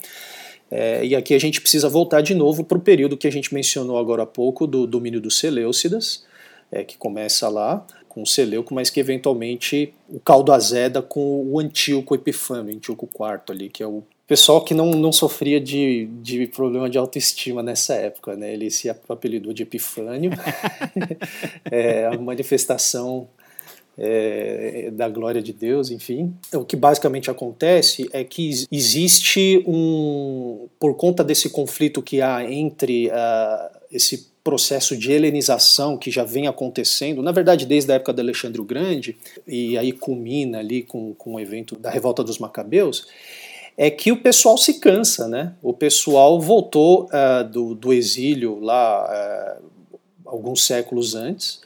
É, 0.70 1.04
e 1.04 1.14
aqui 1.14 1.34
a 1.34 1.38
gente 1.38 1.60
precisa 1.60 1.88
voltar 1.88 2.20
de 2.20 2.34
novo 2.34 2.62
para 2.64 2.76
o 2.76 2.80
período 2.80 3.16
que 3.16 3.26
a 3.26 3.32
gente 3.32 3.54
mencionou 3.54 3.96
agora 3.96 4.24
há 4.24 4.26
pouco, 4.26 4.66
do 4.66 4.86
domínio 4.86 5.20
dos 5.20 5.38
Seleucidas, 5.38 6.24
é, 6.70 6.84
que 6.84 6.98
começa 6.98 7.48
lá 7.48 7.86
com 8.08 8.22
o 8.22 8.26
Seleuco, 8.26 8.74
mas 8.74 8.90
que 8.90 9.00
eventualmente 9.00 9.94
o 10.08 10.20
caldo 10.20 10.52
azeda 10.52 11.00
com 11.00 11.46
o 11.46 11.58
Antíoco 11.60 12.14
Epifânio, 12.14 12.74
Antíoco 12.74 13.08
IV 13.08 13.40
ali, 13.48 13.68
que 13.70 13.82
é 13.82 13.86
o 13.86 14.02
pessoal 14.28 14.62
que 14.62 14.74
não, 14.74 14.90
não 14.90 15.10
sofria 15.10 15.58
de, 15.58 16.06
de 16.20 16.46
problema 16.46 16.88
de 16.88 16.98
autoestima 16.98 17.62
nessa 17.62 17.94
época, 17.94 18.36
né? 18.36 18.52
Ele 18.52 18.70
se 18.70 18.90
apelidou 18.90 19.54
de 19.54 19.62
Epifânio, 19.62 20.30
é, 21.64 22.04
a 22.04 22.18
manifestação 22.18 23.26
é, 23.96 24.90
da 24.92 25.08
glória 25.08 25.40
de 25.40 25.54
Deus, 25.54 25.90
enfim. 25.90 26.34
O 26.52 26.62
que 26.62 26.76
basicamente 26.76 27.30
acontece 27.30 28.06
é 28.12 28.22
que 28.22 28.50
existe 28.70 29.64
um, 29.66 30.68
por 30.78 30.94
conta 30.94 31.24
desse 31.24 31.48
conflito 31.48 32.02
que 32.02 32.20
há 32.20 32.44
entre 32.44 33.08
uh, 33.08 33.78
esse 33.90 34.28
processo 34.44 34.96
de 34.96 35.10
helenização 35.10 35.96
que 35.96 36.10
já 36.10 36.24
vem 36.24 36.46
acontecendo, 36.46 37.22
na 37.22 37.32
verdade 37.32 37.66
desde 37.66 37.92
a 37.92 37.96
época 37.96 38.14
de 38.14 38.20
Alexandre 38.20 38.60
o 38.60 38.64
Grande, 38.64 39.16
e 39.46 39.76
aí 39.76 39.92
culmina 39.92 40.58
ali 40.58 40.82
com, 40.82 41.12
com 41.14 41.34
o 41.34 41.40
evento 41.40 41.76
da 41.76 41.90
revolta 41.90 42.22
dos 42.22 42.38
Macabeus, 42.38 43.06
é 43.80 43.88
que 43.88 44.10
o 44.10 44.20
pessoal 44.20 44.58
se 44.58 44.80
cansa, 44.80 45.28
né? 45.28 45.54
O 45.62 45.72
pessoal 45.72 46.40
voltou 46.40 47.04
uh, 47.04 47.48
do, 47.48 47.76
do, 47.76 47.92
exílio 47.92 48.58
lá 48.58 49.60
uh, 49.62 49.64
alguns 50.26 50.66
séculos 50.66 51.14
antes, 51.14 51.60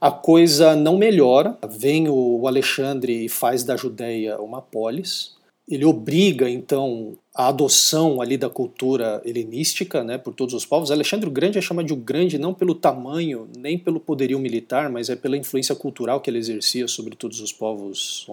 a 0.00 0.10
coisa 0.10 0.74
não 0.74 0.96
melhora, 0.96 1.58
vem 1.70 2.08
o 2.08 2.48
Alexandre 2.48 3.26
e 3.26 3.28
faz 3.28 3.62
da 3.62 3.76
Judéia 3.76 4.40
uma 4.40 4.62
polis, 4.62 5.36
ele 5.68 5.84
obriga 5.84 6.50
então 6.50 7.16
a 7.34 7.48
adoção 7.48 8.20
ali 8.20 8.36
da 8.36 8.50
cultura 8.50 9.22
helenística, 9.24 10.02
né, 10.02 10.18
por 10.18 10.34
todos 10.34 10.54
os 10.54 10.66
povos. 10.66 10.90
Alexandre 10.90 11.28
o 11.28 11.32
Grande 11.32 11.58
é 11.58 11.62
chamado 11.62 11.86
de 11.86 11.92
o 11.92 11.96
Grande 11.96 12.36
não 12.36 12.52
pelo 12.52 12.74
tamanho, 12.74 13.48
nem 13.56 13.78
pelo 13.78 14.00
poderio 14.00 14.38
militar, 14.38 14.90
mas 14.90 15.08
é 15.08 15.16
pela 15.16 15.36
influência 15.36 15.74
cultural 15.74 16.20
que 16.20 16.28
ele 16.28 16.38
exercia 16.38 16.88
sobre 16.88 17.14
todos 17.14 17.40
os 17.40 17.52
povos 17.52 18.26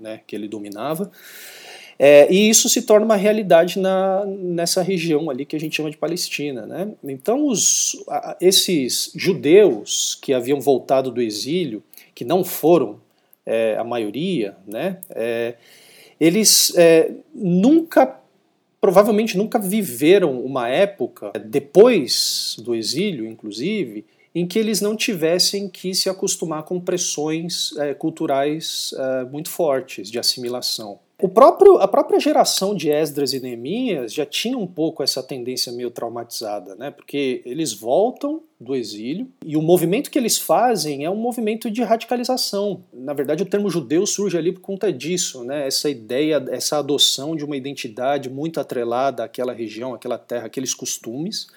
né, 0.00 0.20
que 0.26 0.36
ele 0.36 0.46
dominava. 0.46 1.10
É, 1.98 2.32
e 2.32 2.48
isso 2.48 2.68
se 2.68 2.82
torna 2.82 3.04
uma 3.04 3.16
realidade 3.16 3.78
na, 3.78 4.24
nessa 4.24 4.82
região 4.82 5.28
ali 5.28 5.44
que 5.44 5.56
a 5.56 5.60
gente 5.60 5.76
chama 5.76 5.90
de 5.90 5.96
Palestina. 5.96 6.64
Né? 6.64 6.92
Então, 7.02 7.48
os, 7.48 7.96
esses 8.40 9.10
judeus 9.16 10.16
que 10.22 10.32
haviam 10.32 10.60
voltado 10.60 11.10
do 11.10 11.20
exílio, 11.20 11.82
que 12.14 12.24
não 12.24 12.44
foram 12.44 13.00
é, 13.44 13.76
a 13.76 13.82
maioria, 13.82 14.56
né, 14.66 14.98
é, 15.10 15.54
eles 16.20 16.72
é, 16.76 17.10
nunca, 17.34 18.20
provavelmente 18.80 19.36
nunca 19.36 19.58
viveram 19.58 20.40
uma 20.40 20.68
época, 20.68 21.32
depois 21.46 22.56
do 22.62 22.74
exílio, 22.74 23.26
inclusive, 23.26 24.04
em 24.34 24.46
que 24.46 24.58
eles 24.58 24.80
não 24.80 24.94
tivessem 24.94 25.68
que 25.68 25.94
se 25.94 26.08
acostumar 26.08 26.62
com 26.62 26.78
pressões 26.78 27.76
é, 27.78 27.94
culturais 27.94 28.94
é, 28.96 29.24
muito 29.24 29.48
fortes 29.48 30.10
de 30.10 30.18
assimilação. 30.18 31.00
O 31.20 31.28
próprio, 31.28 31.78
a 31.78 31.88
própria 31.88 32.20
geração 32.20 32.76
de 32.76 32.90
Esdras 32.90 33.32
e 33.32 33.40
Neemias 33.40 34.14
já 34.14 34.24
tinha 34.24 34.56
um 34.56 34.68
pouco 34.68 35.02
essa 35.02 35.20
tendência 35.20 35.72
meio 35.72 35.90
traumatizada, 35.90 36.76
né? 36.76 36.92
porque 36.92 37.42
eles 37.44 37.72
voltam 37.72 38.40
do 38.60 38.76
exílio 38.76 39.26
e 39.44 39.56
o 39.56 39.62
movimento 39.62 40.12
que 40.12 40.18
eles 40.18 40.38
fazem 40.38 41.04
é 41.04 41.10
um 41.10 41.16
movimento 41.16 41.68
de 41.72 41.82
radicalização. 41.82 42.84
Na 42.92 43.12
verdade, 43.12 43.42
o 43.42 43.46
termo 43.46 43.68
judeu 43.68 44.06
surge 44.06 44.38
ali 44.38 44.52
por 44.52 44.60
conta 44.60 44.92
disso, 44.92 45.42
né? 45.42 45.66
essa 45.66 45.90
ideia, 45.90 46.44
essa 46.50 46.78
adoção 46.78 47.34
de 47.34 47.44
uma 47.44 47.56
identidade 47.56 48.30
muito 48.30 48.60
atrelada 48.60 49.24
àquela 49.24 49.52
região, 49.52 49.94
àquela 49.94 50.18
terra, 50.18 50.46
aqueles 50.46 50.72
costumes. 50.72 51.48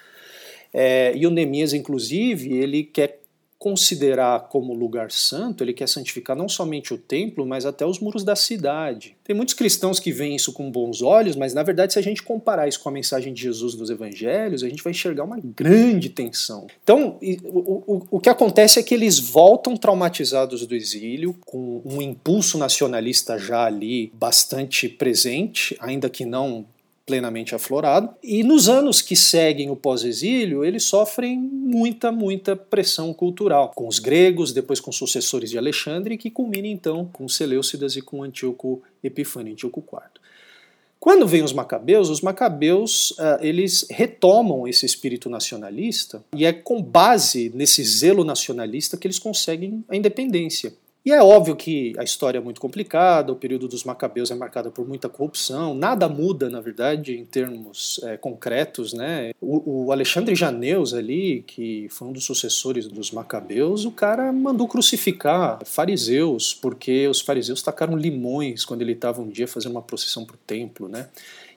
É, 0.74 1.12
e 1.14 1.24
o 1.24 1.30
Neemias, 1.30 1.72
inclusive, 1.72 2.52
ele 2.52 2.82
quer 2.82 3.21
considerar 3.62 4.48
como 4.48 4.74
lugar 4.74 5.12
santo, 5.12 5.62
ele 5.62 5.72
quer 5.72 5.88
santificar 5.88 6.36
não 6.36 6.48
somente 6.48 6.92
o 6.92 6.98
templo, 6.98 7.46
mas 7.46 7.64
até 7.64 7.86
os 7.86 8.00
muros 8.00 8.24
da 8.24 8.34
cidade. 8.34 9.16
Tem 9.22 9.36
muitos 9.36 9.54
cristãos 9.54 10.00
que 10.00 10.10
veem 10.10 10.34
isso 10.34 10.52
com 10.52 10.68
bons 10.68 11.00
olhos, 11.00 11.36
mas 11.36 11.54
na 11.54 11.62
verdade, 11.62 11.92
se 11.92 11.98
a 12.00 12.02
gente 12.02 12.24
comparar 12.24 12.66
isso 12.66 12.80
com 12.80 12.88
a 12.88 12.92
mensagem 12.92 13.32
de 13.32 13.40
Jesus 13.40 13.76
nos 13.76 13.88
evangelhos, 13.88 14.64
a 14.64 14.68
gente 14.68 14.82
vai 14.82 14.90
enxergar 14.90 15.22
uma 15.22 15.38
grande 15.40 16.08
tensão. 16.08 16.66
Então, 16.82 17.20
o, 17.44 17.94
o, 17.94 18.06
o 18.10 18.18
que 18.18 18.28
acontece 18.28 18.80
é 18.80 18.82
que 18.82 18.94
eles 18.94 19.20
voltam 19.20 19.76
traumatizados 19.76 20.66
do 20.66 20.74
exílio, 20.74 21.32
com 21.46 21.80
um 21.84 22.02
impulso 22.02 22.58
nacionalista 22.58 23.38
já 23.38 23.64
ali 23.64 24.10
bastante 24.12 24.88
presente, 24.88 25.76
ainda 25.78 26.10
que 26.10 26.24
não 26.24 26.66
plenamente 27.04 27.54
aflorado. 27.54 28.14
E 28.22 28.42
nos 28.42 28.68
anos 28.68 29.02
que 29.02 29.16
seguem 29.16 29.70
o 29.70 29.76
pós-exílio, 29.76 30.64
eles 30.64 30.84
sofrem 30.84 31.38
muita, 31.38 32.12
muita 32.12 32.54
pressão 32.54 33.12
cultural, 33.12 33.72
com 33.74 33.88
os 33.88 33.98
gregos, 33.98 34.52
depois 34.52 34.80
com 34.80 34.92
sucessores 34.92 35.50
de 35.50 35.58
Alexandre, 35.58 36.16
que 36.16 36.30
culmina 36.30 36.68
então 36.68 37.08
com 37.12 37.28
Seleucidas 37.28 37.96
e 37.96 38.02
com 38.02 38.22
Antíoco 38.22 38.82
Epifânio, 39.02 39.52
Antíoco 39.52 39.80
IV. 39.80 40.22
Quando 41.02 41.26
vêm 41.26 41.42
os 41.42 41.52
macabeus, 41.52 42.08
os 42.08 42.20
macabeus 42.20 43.10
uh, 43.12 43.36
eles 43.40 43.84
retomam 43.90 44.68
esse 44.68 44.86
espírito 44.86 45.28
nacionalista 45.28 46.22
e 46.32 46.44
é 46.44 46.52
com 46.52 46.80
base 46.80 47.50
nesse 47.52 47.82
zelo 47.82 48.22
nacionalista 48.22 48.96
que 48.96 49.08
eles 49.08 49.18
conseguem 49.18 49.84
a 49.88 49.96
independência. 49.96 50.72
E 51.04 51.10
é 51.10 51.20
óbvio 51.20 51.56
que 51.56 51.92
a 51.98 52.04
história 52.04 52.38
é 52.38 52.40
muito 52.40 52.60
complicada, 52.60 53.32
o 53.32 53.36
período 53.36 53.66
dos 53.66 53.82
Macabeus 53.82 54.30
é 54.30 54.36
marcado 54.36 54.70
por 54.70 54.86
muita 54.86 55.08
corrupção, 55.08 55.74
nada 55.74 56.08
muda, 56.08 56.48
na 56.48 56.60
verdade, 56.60 57.18
em 57.18 57.24
termos 57.24 58.00
é, 58.04 58.16
concretos. 58.16 58.92
Né? 58.92 59.32
O, 59.40 59.86
o, 59.86 59.92
Alexandre 59.92 60.36
Janeus 60.36 60.94
ali, 60.94 61.42
que 61.44 61.88
foi 61.90 62.06
um 62.06 62.12
dos 62.12 62.24
sucessores 62.24 62.86
dos 62.86 63.10
Macabeus, 63.10 63.84
o 63.84 63.90
cara 63.90 64.32
mandou 64.32 64.68
crucificar 64.68 65.58
fariseus, 65.64 66.54
porque 66.54 67.08
os 67.08 67.20
fariseus 67.20 67.62
tacaram 67.62 67.96
limões 67.96 68.64
quando 68.64 68.82
ele 68.82 68.92
estava 68.92 69.20
um 69.20 69.28
dia 69.28 69.48
fazendo 69.48 69.72
uma 69.72 69.82
procissão 69.82 70.24
para 70.24 70.34
o 70.34 70.38
templo. 70.46 70.88
Né? 70.88 71.08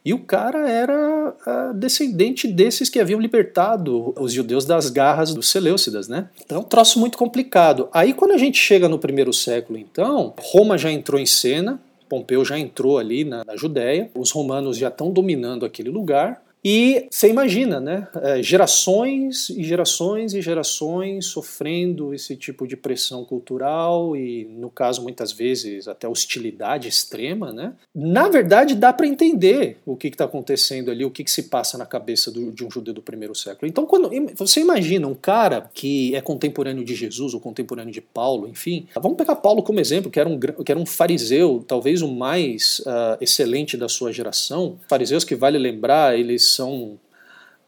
E 0.05 0.13
o 0.13 0.19
cara 0.19 0.69
era 0.69 1.73
descendente 1.75 2.47
desses 2.47 2.89
que 2.89 2.99
haviam 2.99 3.19
libertado 3.19 4.13
os 4.19 4.31
judeus 4.31 4.63
das 4.63 4.91
garras 4.91 5.33
dos 5.33 5.49
Seleucidas, 5.49 6.07
né? 6.07 6.29
Então, 6.45 6.59
é 6.59 6.61
um 6.61 6.63
troço 6.63 6.99
muito 6.99 7.17
complicado. 7.17 7.89
Aí, 7.91 8.13
quando 8.13 8.31
a 8.31 8.37
gente 8.37 8.59
chega 8.59 8.87
no 8.87 8.99
primeiro 8.99 9.33
século, 9.33 9.79
então, 9.79 10.35
Roma 10.37 10.77
já 10.77 10.91
entrou 10.91 11.19
em 11.19 11.25
cena, 11.25 11.79
Pompeu 12.07 12.45
já 12.45 12.57
entrou 12.59 12.99
ali 12.99 13.25
na, 13.25 13.43
na 13.43 13.55
Judéia, 13.55 14.11
os 14.13 14.29
romanos 14.29 14.77
já 14.77 14.89
estão 14.89 15.09
dominando 15.09 15.65
aquele 15.65 15.89
lugar, 15.89 16.39
E 16.67 17.07
você 17.11 17.29
imagina, 17.29 17.79
né? 17.79 18.07
É, 18.23 18.41
gerações 18.41 19.51
e 19.51 19.63
gerações 19.63 20.33
e 20.33 20.41
gerações 20.41 21.27
sofrendo 21.27 22.11
esse 22.11 22.35
tipo 22.35 22.67
de 22.67 22.75
pressão 22.75 23.23
cultural 23.23 24.17
e, 24.17 24.45
no 24.45 24.71
caso, 24.71 25.03
muitas 25.03 25.31
vezes 25.31 25.87
até 25.87 26.07
hostilidade 26.07 26.87
extrema, 26.87 27.53
né? 27.53 27.73
Na 27.93 28.27
verdade, 28.29 28.73
dá 28.73 28.91
para 28.91 29.05
entender 29.05 29.77
o 29.85 29.95
que 29.95 30.07
está 30.07 30.25
acontecendo 30.25 30.89
ali, 30.89 31.05
o 31.05 31.11
que, 31.11 31.23
que 31.23 31.29
se 31.29 31.43
passa 31.43 31.77
na 31.77 31.85
cabeça 31.85 32.31
do, 32.31 32.51
de 32.51 32.65
um 32.65 32.71
judeu 32.71 32.95
do 32.95 33.01
primeiro 33.01 33.35
século. 33.35 33.69
Então, 33.69 33.85
quando 33.85 34.09
você 34.35 34.59
imagina 34.59 35.07
um 35.07 35.13
cara 35.13 35.69
que 35.71 36.15
é 36.15 36.21
contemporâneo 36.21 36.83
de 36.83 36.95
Jesus 36.95 37.35
ou 37.35 37.39
contemporâneo 37.39 37.93
de 37.93 38.01
Paulo, 38.01 38.47
enfim, 38.47 38.87
vamos 38.95 39.19
pegar 39.19 39.35
Paulo 39.35 39.61
como 39.61 39.79
exemplo, 39.79 40.09
que 40.09 40.19
era 40.19 40.27
um, 40.27 40.39
que 40.39 40.71
era 40.71 40.79
um 40.79 40.85
fariseu, 40.85 41.63
talvez 41.67 42.01
o 42.01 42.07
mais 42.07 42.79
uh, 42.79 43.21
excelente 43.21 43.77
da 43.77 43.87
sua 43.87 44.11
geração. 44.11 44.79
Fariseus 44.87 45.23
que 45.23 45.35
vale 45.35 45.59
lembrar, 45.59 46.17
eles 46.17 46.54
são 46.55 46.99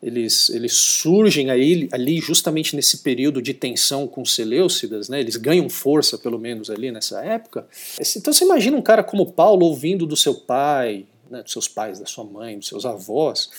eles, 0.01 0.49
eles 0.49 0.73
surgem 0.73 1.49
aí, 1.49 1.89
ali 1.91 2.19
justamente 2.19 2.75
nesse 2.75 2.99
período 2.99 3.41
de 3.41 3.53
tensão 3.53 4.07
com 4.07 4.23
Seleucidas, 4.23 5.09
né? 5.09 5.19
eles 5.19 5.35
ganham 5.35 5.67
força 5.69 6.17
pelo 6.17 6.37
menos 6.37 6.69
ali 6.69 6.91
nessa 6.91 7.23
época. 7.23 7.67
Então 8.15 8.31
você 8.31 8.45
imagina 8.45 8.77
um 8.77 8.81
cara 8.81 9.03
como 9.03 9.31
Paulo 9.31 9.65
ouvindo 9.65 10.05
do 10.05 10.15
seu 10.15 10.35
pai, 10.35 11.05
né, 11.29 11.41
dos 11.41 11.51
seus 11.51 11.67
pais, 11.67 11.99
da 11.99 12.05
sua 12.05 12.23
mãe, 12.23 12.59
dos 12.59 12.67
seus 12.67 12.85
avós, 12.85 13.49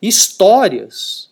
histórias 0.00 1.30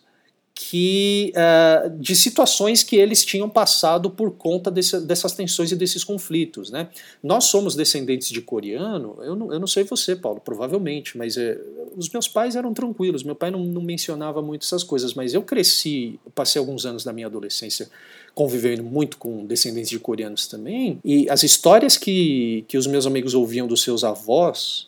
que 0.57 1.33
uh, 1.35 1.89
de 1.99 2.15
situações 2.15 2.81
que 2.81 2.95
eles 2.95 3.25
tinham 3.25 3.49
passado 3.49 4.09
por 4.09 4.31
conta 4.31 4.71
desse, 4.71 5.01
dessas 5.01 5.33
tensões 5.33 5.69
e 5.69 5.75
desses 5.75 6.01
conflitos. 6.01 6.71
Né? 6.71 6.87
Nós 7.21 7.43
somos 7.43 7.75
descendentes 7.75 8.29
de 8.29 8.41
coreano, 8.41 9.17
eu 9.21 9.35
não, 9.35 9.53
eu 9.53 9.59
não 9.59 9.67
sei 9.67 9.83
você, 9.83 10.15
Paulo, 10.15 10.39
provavelmente, 10.39 11.17
mas 11.17 11.35
é, 11.35 11.59
os 11.97 12.09
meus 12.09 12.29
pais 12.29 12.55
eram 12.55 12.73
tranquilos, 12.73 13.21
meu 13.21 13.35
pai 13.35 13.51
não, 13.51 13.59
não 13.59 13.81
mencionava 13.81 14.41
muito 14.41 14.63
essas 14.63 14.81
coisas, 14.81 15.13
mas 15.13 15.33
eu 15.33 15.43
cresci, 15.43 16.17
passei 16.33 16.57
alguns 16.57 16.85
anos 16.85 17.03
da 17.03 17.11
minha 17.11 17.27
adolescência 17.27 17.89
convivendo 18.33 18.83
muito 18.83 19.17
com 19.17 19.45
descendentes 19.45 19.89
de 19.89 19.99
coreanos 19.99 20.47
também, 20.47 20.99
e 21.03 21.29
as 21.29 21.43
histórias 21.43 21.97
que, 21.97 22.63
que 22.67 22.77
os 22.77 22.87
meus 22.87 23.05
amigos 23.05 23.33
ouviam 23.33 23.67
dos 23.67 23.83
seus 23.83 24.05
avós 24.05 24.87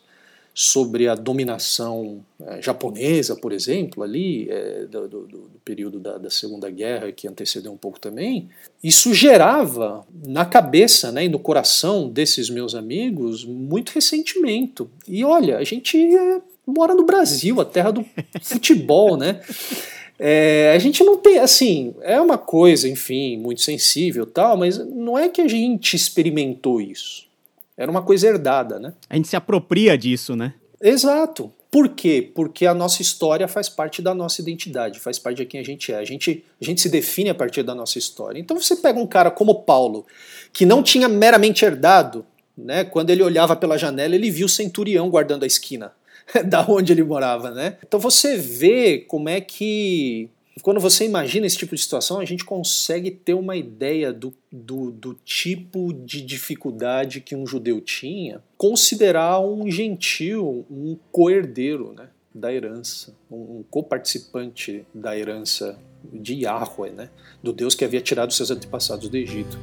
sobre 0.60 1.08
a 1.08 1.14
dominação 1.14 2.26
é, 2.44 2.60
japonesa, 2.60 3.36
por 3.36 3.52
exemplo, 3.52 4.02
ali, 4.02 4.50
é, 4.50 4.88
do, 4.90 5.08
do, 5.08 5.28
do, 5.28 5.52
período 5.64 6.00
da, 6.00 6.18
da, 6.18 6.32
Segunda 6.32 6.68
Guerra, 6.72 7.12
que 7.12 7.28
antecedeu 7.28 7.72
um 7.72 7.78
pouco 7.78 8.00
também, 8.00 8.50
isso 8.84 9.14
gerava 9.14 10.04
na 10.26 10.46
cabeça 10.46 11.12
né, 11.12 11.26
e 11.26 11.30
no 11.30 11.38
coração 11.38 12.10
desses 12.10 12.50
meus 12.50 12.74
amigos 12.74 13.46
muito 13.46 13.92
ressentimento. 13.92 14.90
E 15.08 15.24
olha, 15.24 15.60
a 15.60 15.64
gente 15.64 15.96
é, 15.96 16.42
mora 16.66 16.96
no 16.96 17.06
Brasil, 17.06 17.62
a 17.62 17.66
terra 17.66 17.92
do 17.92 18.04
futebol, 18.42 19.16
né? 19.16 19.40
É, 20.18 20.74
a 20.76 20.80
gente 20.80 21.04
não 21.04 21.18
tem, 21.18 21.38
assim, 21.38 21.94
é 22.02 22.20
uma 22.20 22.40
coisa, 22.40 22.90
enfim, 22.90 23.38
muito 23.38 23.62
sensível 23.62 24.26
tal, 24.26 24.58
mas 24.58 24.80
não 24.80 25.16
é 25.16 25.30
que 25.30 25.40
a 25.40 25.48
gente 25.48 25.96
experimentou 25.96 26.82
isso. 26.82 27.27
Era 27.78 27.92
uma 27.92 28.02
coisa 28.02 28.28
herdada, 28.28 28.80
né? 28.80 28.94
A 29.08 29.16
gente 29.16 29.28
se 29.28 29.36
apropria 29.36 29.98
disso, 29.98 30.36
né? 30.36 30.56
Exato. 30.82 31.54
Por 31.70 31.90
quê? 31.90 32.32
Porque 32.34 32.66
a 32.66 32.74
nossa 32.74 33.02
história 33.02 33.48
faz 33.48 33.68
parte 33.70 34.02
da 34.02 34.14
nossa 34.14 34.42
identidade, 34.42 35.00
faz 35.00 35.20
parte 35.20 35.38
de 35.38 35.46
quem 35.46 35.60
a 35.60 35.64
gente 35.64 35.92
é. 35.92 35.98
A 35.98 36.06
gente, 36.06 36.44
a 36.60 36.66
gente 36.66 36.82
se 36.82 36.90
define 36.90 37.30
a 37.30 37.36
partir 37.36 37.62
da 37.62 37.76
nossa 37.76 38.00
história. 38.00 38.40
Então 38.40 38.60
você 38.60 38.76
pega 38.76 39.00
um 39.00 39.06
cara 39.06 39.30
como 39.30 39.64
Paulo, 39.64 40.06
que 40.54 40.66
não 40.66 40.82
tinha 40.82 41.08
meramente 41.08 41.66
herdado, 41.66 42.26
né? 42.58 42.84
Quando 42.84 43.10
ele 43.10 43.22
olhava 43.22 43.56
pela 43.56 43.78
janela, 43.78 44.16
ele 44.16 44.32
viu 44.32 44.46
o 44.46 44.50
centurião 44.50 45.10
guardando 45.10 45.44
a 45.44 45.48
esquina 45.48 45.92
da 46.46 46.66
onde 46.68 46.94
ele 46.94 47.04
morava, 47.04 47.52
né? 47.52 47.78
Então 47.86 48.00
você 48.00 48.38
vê 48.38 49.00
como 49.00 49.30
é 49.30 49.42
que 49.42 50.30
quando 50.62 50.80
você 50.80 51.06
imagina 51.06 51.46
esse 51.46 51.58
tipo 51.58 51.76
de 51.76 51.82
situação, 51.82 52.20
a 52.20 52.26
gente 52.26 52.44
consegue 52.44 53.12
ter 53.12 53.34
uma 53.34 53.56
ideia 53.56 54.12
do, 54.12 54.34
do, 54.52 54.92
do 54.92 55.14
tipo 55.26 55.94
de 55.94 56.22
dificuldade 56.22 57.22
que 57.22 57.36
um 57.36 57.46
judeu 57.46 57.80
tinha 57.82 58.42
considerar 58.58 59.40
um 59.40 59.70
gentil 59.70 60.66
um 60.70 60.98
coerdeiro 61.12 61.94
né, 61.94 62.10
da 62.34 62.54
herança, 62.54 63.16
um, 63.30 63.60
um 63.60 63.64
coparticipante 63.70 64.86
da 64.94 65.18
herança 65.18 65.78
de 66.14 66.44
Yahweh, 66.44 66.92
né, 66.92 67.10
do 67.44 67.52
Deus 67.52 67.76
que 67.76 67.84
havia 67.84 68.02
tirado 68.02 68.34
seus 68.34 68.52
antepassados 68.52 69.10
do 69.10 69.18
Egito. 69.18 69.58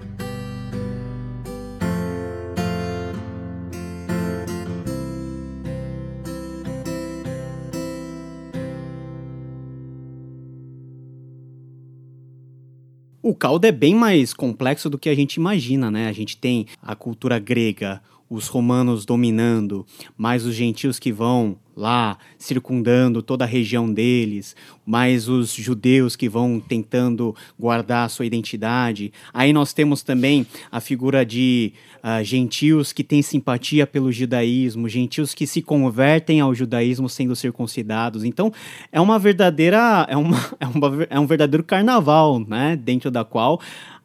O 13.26 13.34
caldo 13.34 13.64
é 13.64 13.72
bem 13.72 13.94
mais 13.94 14.34
complexo 14.34 14.90
do 14.90 14.98
que 14.98 15.08
a 15.08 15.14
gente 15.14 15.36
imagina, 15.36 15.90
né? 15.90 16.08
A 16.08 16.12
gente 16.12 16.36
tem 16.36 16.66
a 16.82 16.94
cultura 16.94 17.38
grega, 17.38 18.02
os 18.28 18.48
romanos 18.48 19.06
dominando, 19.06 19.86
mais 20.14 20.44
os 20.44 20.54
gentios 20.54 20.98
que 20.98 21.10
vão 21.10 21.56
lá 21.76 22.16
circundando 22.38 23.22
toda 23.22 23.44
a 23.44 23.48
região 23.48 23.92
deles, 23.92 24.54
mais 24.86 25.28
os 25.28 25.52
judeus 25.52 26.14
que 26.14 26.28
vão 26.28 26.60
tentando 26.60 27.34
guardar 27.58 28.06
a 28.06 28.08
sua 28.08 28.26
identidade. 28.26 29.12
Aí 29.32 29.52
nós 29.52 29.72
temos 29.72 30.02
também 30.02 30.46
a 30.70 30.80
figura 30.80 31.24
de 31.24 31.72
uh, 32.02 32.22
gentios 32.22 32.92
que 32.92 33.02
têm 33.02 33.22
simpatia 33.22 33.86
pelo 33.86 34.12
judaísmo, 34.12 34.88
gentios 34.88 35.34
que 35.34 35.46
se 35.46 35.62
convertem 35.62 36.40
ao 36.40 36.54
judaísmo 36.54 37.08
sendo 37.08 37.34
circuncidados. 37.34 38.24
Então 38.24 38.52
é 38.92 39.00
uma 39.00 39.18
verdadeira 39.18 40.06
é, 40.08 40.16
uma, 40.16 40.36
é, 40.60 40.66
uma, 40.66 41.06
é 41.10 41.18
um 41.18 41.26
verdadeiro 41.26 41.64
carnaval, 41.64 42.38
né, 42.40 42.76
dentro 42.76 43.10
da 43.10 43.24
qual 43.24 43.60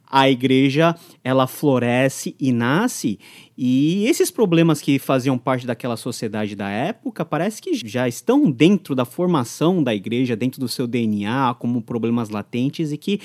a 0.10 0.30
igreja 0.30 0.96
ela 1.24 1.46
floresce 1.46 2.36
e 2.40 2.52
nasce 2.52 3.20
e 3.58 4.06
esses 4.06 4.32
problemas 4.32 4.82
que 4.82 4.98
faziam 4.98 5.38
parte 5.38 5.68
daquela 5.68 5.98
sociedade 5.98 6.56
da 6.56 6.70
época 6.70 7.26
parece 7.26 7.62
que 7.62 7.74
já 7.76 8.08
estão 8.08 8.50
dentro 8.50 8.96
da 8.96 9.06
formação 9.06 9.84
da 9.84 9.94
igreja, 9.94 10.36
dentro 10.36 10.60
do 10.60 10.68
seu 10.68 10.88
DNA, 10.88 11.54
como 11.60 11.82
problemas 11.82 12.30
latentes 12.30 12.92
e 12.92 12.98
que 12.98 13.20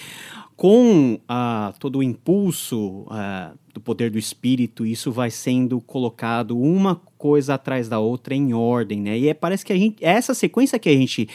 com 0.56 1.14
uh, 1.14 1.78
todo 1.78 1.98
o 1.98 2.02
impulso 2.02 3.06
uh, 3.08 3.56
do 3.72 3.80
poder 3.80 4.10
do 4.10 4.18
espírito, 4.18 4.86
isso 4.86 5.10
vai 5.10 5.30
sendo 5.30 5.80
colocado 5.80 6.58
uma 6.58 7.00
coisa 7.18 7.54
atrás 7.54 7.88
da 7.88 7.98
outra 7.98 8.34
em 8.34 8.54
ordem, 8.54 9.00
né? 9.00 9.18
E 9.18 9.28
é, 9.28 9.34
parece 9.34 9.64
que 9.64 9.72
a 9.72 9.76
gente, 9.76 10.04
é 10.04 10.10
essa 10.10 10.32
sequência 10.32 10.78
que 10.78 10.88
a 10.88 10.92
gente 10.92 11.28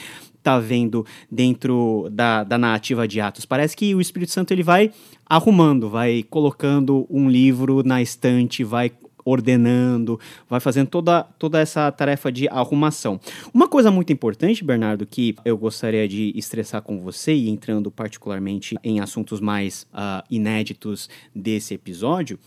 tá 0.50 0.60
vendo 0.60 1.06
dentro 1.32 2.08
da, 2.12 2.44
da 2.44 2.58
narrativa 2.58 3.08
de 3.08 3.22
Atos. 3.22 3.46
Parece 3.46 3.76
que 3.76 3.94
o 3.94 4.02
Espírito 4.02 4.32
Santo 4.32 4.52
ele 4.52 4.64
vai 4.64 4.92
arrumando, 5.26 5.90
vai 5.90 6.24
colocando 6.28 7.06
um 7.10 7.30
livro 7.30 7.84
na 7.84 8.02
estante, 8.02 8.64
vai 8.64 8.92
ordenando, 9.24 10.20
vai 10.50 10.60
fazendo 10.60 10.88
toda, 10.88 11.22
toda 11.38 11.60
essa 11.60 11.92
tarefa 11.92 12.32
de 12.32 12.48
arrumação. 12.50 13.20
Uma 13.54 13.68
coisa 13.68 13.92
muito 13.92 14.12
importante, 14.12 14.64
Bernardo, 14.64 15.06
que 15.06 15.36
eu 15.46 15.56
gostaria 15.56 16.08
de 16.08 16.34
estressar 16.36 16.82
com 16.82 17.00
você, 17.00 17.34
e 17.36 17.50
entrando 17.50 17.92
particularmente 17.92 18.76
em 18.84 19.00
assuntos 19.00 19.40
mais 19.40 19.86
uh, 19.94 20.26
inéditos 20.32 21.10
desse 21.36 21.76
episódio, 21.76 22.40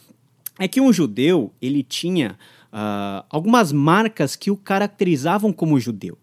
é 0.59 0.67
que 0.67 0.81
um 0.81 0.93
judeu 0.93 1.53
ele 1.63 1.85
tinha 1.85 2.37
uh, 2.73 3.25
algumas 3.31 3.71
marcas 3.71 4.35
que 4.35 4.51
o 4.51 4.57
caracterizavam 4.57 5.53
como 5.53 5.79
judeu 5.79 6.19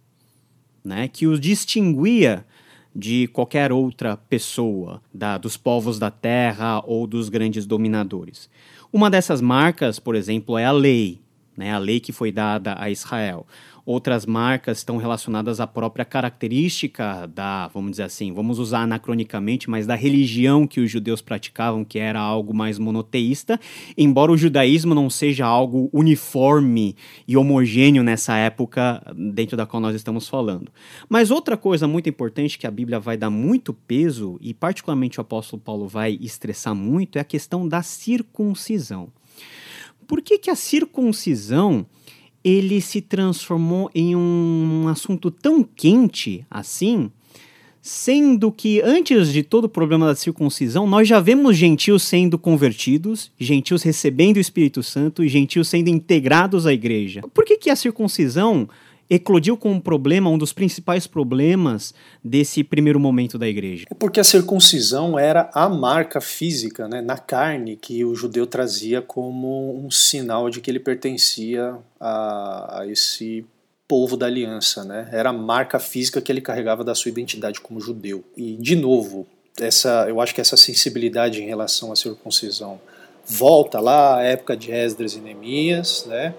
né, 0.83 1.07
que 1.07 1.27
os 1.27 1.39
distinguia 1.39 2.45
de 2.95 3.27
qualquer 3.27 3.71
outra 3.71 4.17
pessoa, 4.17 5.01
da, 5.13 5.37
dos 5.37 5.55
povos 5.55 5.99
da 5.99 6.09
terra 6.09 6.81
ou 6.85 7.05
dos 7.05 7.29
grandes 7.29 7.65
dominadores. 7.65 8.49
Uma 8.91 9.09
dessas 9.09 9.41
marcas, 9.41 9.99
por 9.99 10.15
exemplo, 10.15 10.57
é 10.57 10.65
a 10.65 10.71
lei, 10.71 11.21
né, 11.55 11.73
a 11.73 11.77
lei 11.77 11.99
que 11.99 12.11
foi 12.11 12.31
dada 12.31 12.75
a 12.79 12.89
Israel. 12.89 13.45
Outras 13.91 14.23
marcas 14.23 14.77
estão 14.77 14.97
relacionadas 14.97 15.59
à 15.59 15.65
própria 15.65 16.05
característica 16.05 17.25
da, 17.25 17.69
vamos 17.69 17.89
dizer 17.89 18.03
assim, 18.03 18.31
vamos 18.31 18.59
usar 18.59 18.81
anacronicamente, 18.81 19.67
mas 19.67 19.87
da 19.87 19.95
religião 19.95 20.67
que 20.67 20.79
os 20.79 20.91
judeus 20.91 21.23
praticavam, 21.23 21.83
que 21.83 21.97
era 21.97 22.19
algo 22.19 22.53
mais 22.53 22.77
monoteísta, 22.77 23.59
embora 23.97 24.31
o 24.31 24.37
judaísmo 24.37 24.93
não 24.93 25.09
seja 25.09 25.43
algo 25.43 25.89
uniforme 25.91 26.95
e 27.27 27.35
homogêneo 27.35 28.03
nessa 28.03 28.37
época 28.37 29.01
dentro 29.33 29.57
da 29.57 29.65
qual 29.65 29.81
nós 29.81 29.95
estamos 29.95 30.29
falando. 30.29 30.71
Mas 31.09 31.31
outra 31.31 31.57
coisa 31.57 31.87
muito 31.87 32.07
importante 32.07 32.59
que 32.59 32.67
a 32.67 32.71
Bíblia 32.71 32.99
vai 32.99 33.17
dar 33.17 33.31
muito 33.31 33.73
peso, 33.73 34.37
e 34.39 34.53
particularmente 34.53 35.19
o 35.19 35.21
apóstolo 35.21 35.59
Paulo 35.59 35.87
vai 35.87 36.15
estressar 36.21 36.75
muito, 36.75 37.17
é 37.17 37.21
a 37.21 37.25
questão 37.25 37.67
da 37.67 37.81
circuncisão. 37.81 39.09
Por 40.05 40.21
que, 40.21 40.37
que 40.37 40.51
a 40.51 40.55
circuncisão 40.55 41.87
ele 42.43 42.81
se 42.81 43.01
transformou 43.01 43.89
em 43.93 44.15
um 44.15 44.87
assunto 44.87 45.29
tão 45.29 45.63
quente 45.63 46.45
assim, 46.49 47.11
sendo 47.81 48.51
que 48.51 48.81
antes 48.81 49.31
de 49.31 49.43
todo 49.43 49.65
o 49.65 49.69
problema 49.69 50.05
da 50.05 50.15
circuncisão, 50.15 50.85
nós 50.85 51.07
já 51.07 51.19
vemos 51.19 51.57
gentios 51.57 52.03
sendo 52.03 52.37
convertidos, 52.37 53.31
gentios 53.39 53.83
recebendo 53.83 54.37
o 54.37 54.41
Espírito 54.41 54.83
Santo 54.83 55.23
e 55.23 55.29
gentios 55.29 55.67
sendo 55.67 55.89
integrados 55.89 56.65
à 56.65 56.73
igreja. 56.73 57.21
Por 57.33 57.45
que, 57.45 57.57
que 57.57 57.69
a 57.69 57.75
circuncisão 57.75 58.67
eclodiu 59.09 59.57
como 59.57 59.75
um 59.75 59.79
problema, 59.79 60.29
um 60.29 60.37
dos 60.37 60.53
principais 60.53 61.07
problemas 61.07 61.93
desse 62.23 62.63
primeiro 62.63 62.99
momento 62.99 63.37
da 63.37 63.47
igreja? 63.47 63.87
É 63.89 63.95
porque 63.95 64.19
a 64.19 64.23
circuncisão 64.23 65.17
era 65.17 65.49
a 65.53 65.67
marca 65.67 66.21
física, 66.21 66.87
né, 66.87 67.01
na 67.01 67.17
carne, 67.17 67.75
que 67.75 68.05
o 68.05 68.13
judeu 68.13 68.45
trazia 68.45 69.01
como 69.01 69.83
um 69.83 69.89
sinal 69.89 70.49
de 70.49 70.61
que 70.61 70.69
ele 70.69 70.79
pertencia 70.79 71.75
a, 71.99 72.81
a 72.81 72.87
esse 72.87 73.45
povo 73.87 74.15
da 74.15 74.27
aliança, 74.27 74.83
né? 74.83 75.09
Era 75.11 75.31
a 75.31 75.33
marca 75.33 75.79
física 75.79 76.21
que 76.21 76.31
ele 76.31 76.41
carregava 76.41 76.83
da 76.83 76.93
sua 76.93 77.09
identidade 77.09 77.59
como 77.59 77.81
judeu. 77.81 78.23
E 78.37 78.55
de 78.55 78.75
novo, 78.75 79.25
essa, 79.59 80.05
eu 80.07 80.21
acho 80.21 80.35
que 80.35 80.39
essa 80.39 80.55
sensibilidade 80.55 81.41
em 81.41 81.47
relação 81.47 81.91
à 81.91 81.95
circuncisão 81.95 82.79
volta 83.25 83.79
lá 83.79 84.17
à 84.17 84.23
época 84.23 84.55
de 84.55 84.71
Esdras 84.71 85.13
e 85.13 85.19
Neemias, 85.19 86.05
né? 86.07 86.35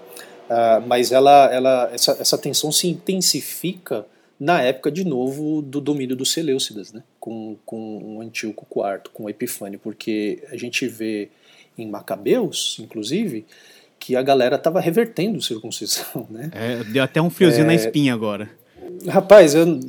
Uh, 0.51 0.85
mas 0.85 1.13
ela, 1.13 1.49
ela, 1.53 1.89
essa, 1.93 2.17
essa 2.19 2.37
tensão 2.37 2.73
se 2.73 2.85
intensifica 2.85 4.05
na 4.37 4.61
época 4.61 4.91
de 4.91 5.05
novo 5.05 5.61
do 5.61 5.79
domínio 5.79 6.13
dos 6.13 6.33
Seleucidas, 6.33 6.91
né? 6.91 7.03
com, 7.21 7.55
com 7.65 8.17
o 8.17 8.21
Antíoco 8.21 8.67
IV, 8.75 9.11
com 9.13 9.23
o 9.23 9.29
Epifânio, 9.29 9.79
porque 9.79 10.43
a 10.51 10.57
gente 10.57 10.87
vê 10.87 11.29
em 11.77 11.87
Macabeus, 11.87 12.77
inclusive, 12.81 13.45
que 13.97 14.13
a 14.13 14.21
galera 14.21 14.57
estava 14.57 14.81
revertendo 14.81 15.41
circuncisão. 15.41 16.27
Né? 16.29 16.51
É, 16.53 16.83
deu 16.83 17.01
até 17.01 17.21
um 17.21 17.29
friozinho 17.29 17.63
é... 17.63 17.67
na 17.67 17.75
espinha 17.75 18.13
agora. 18.13 18.49
Rapaz, 19.07 19.55
eu, 19.55 19.79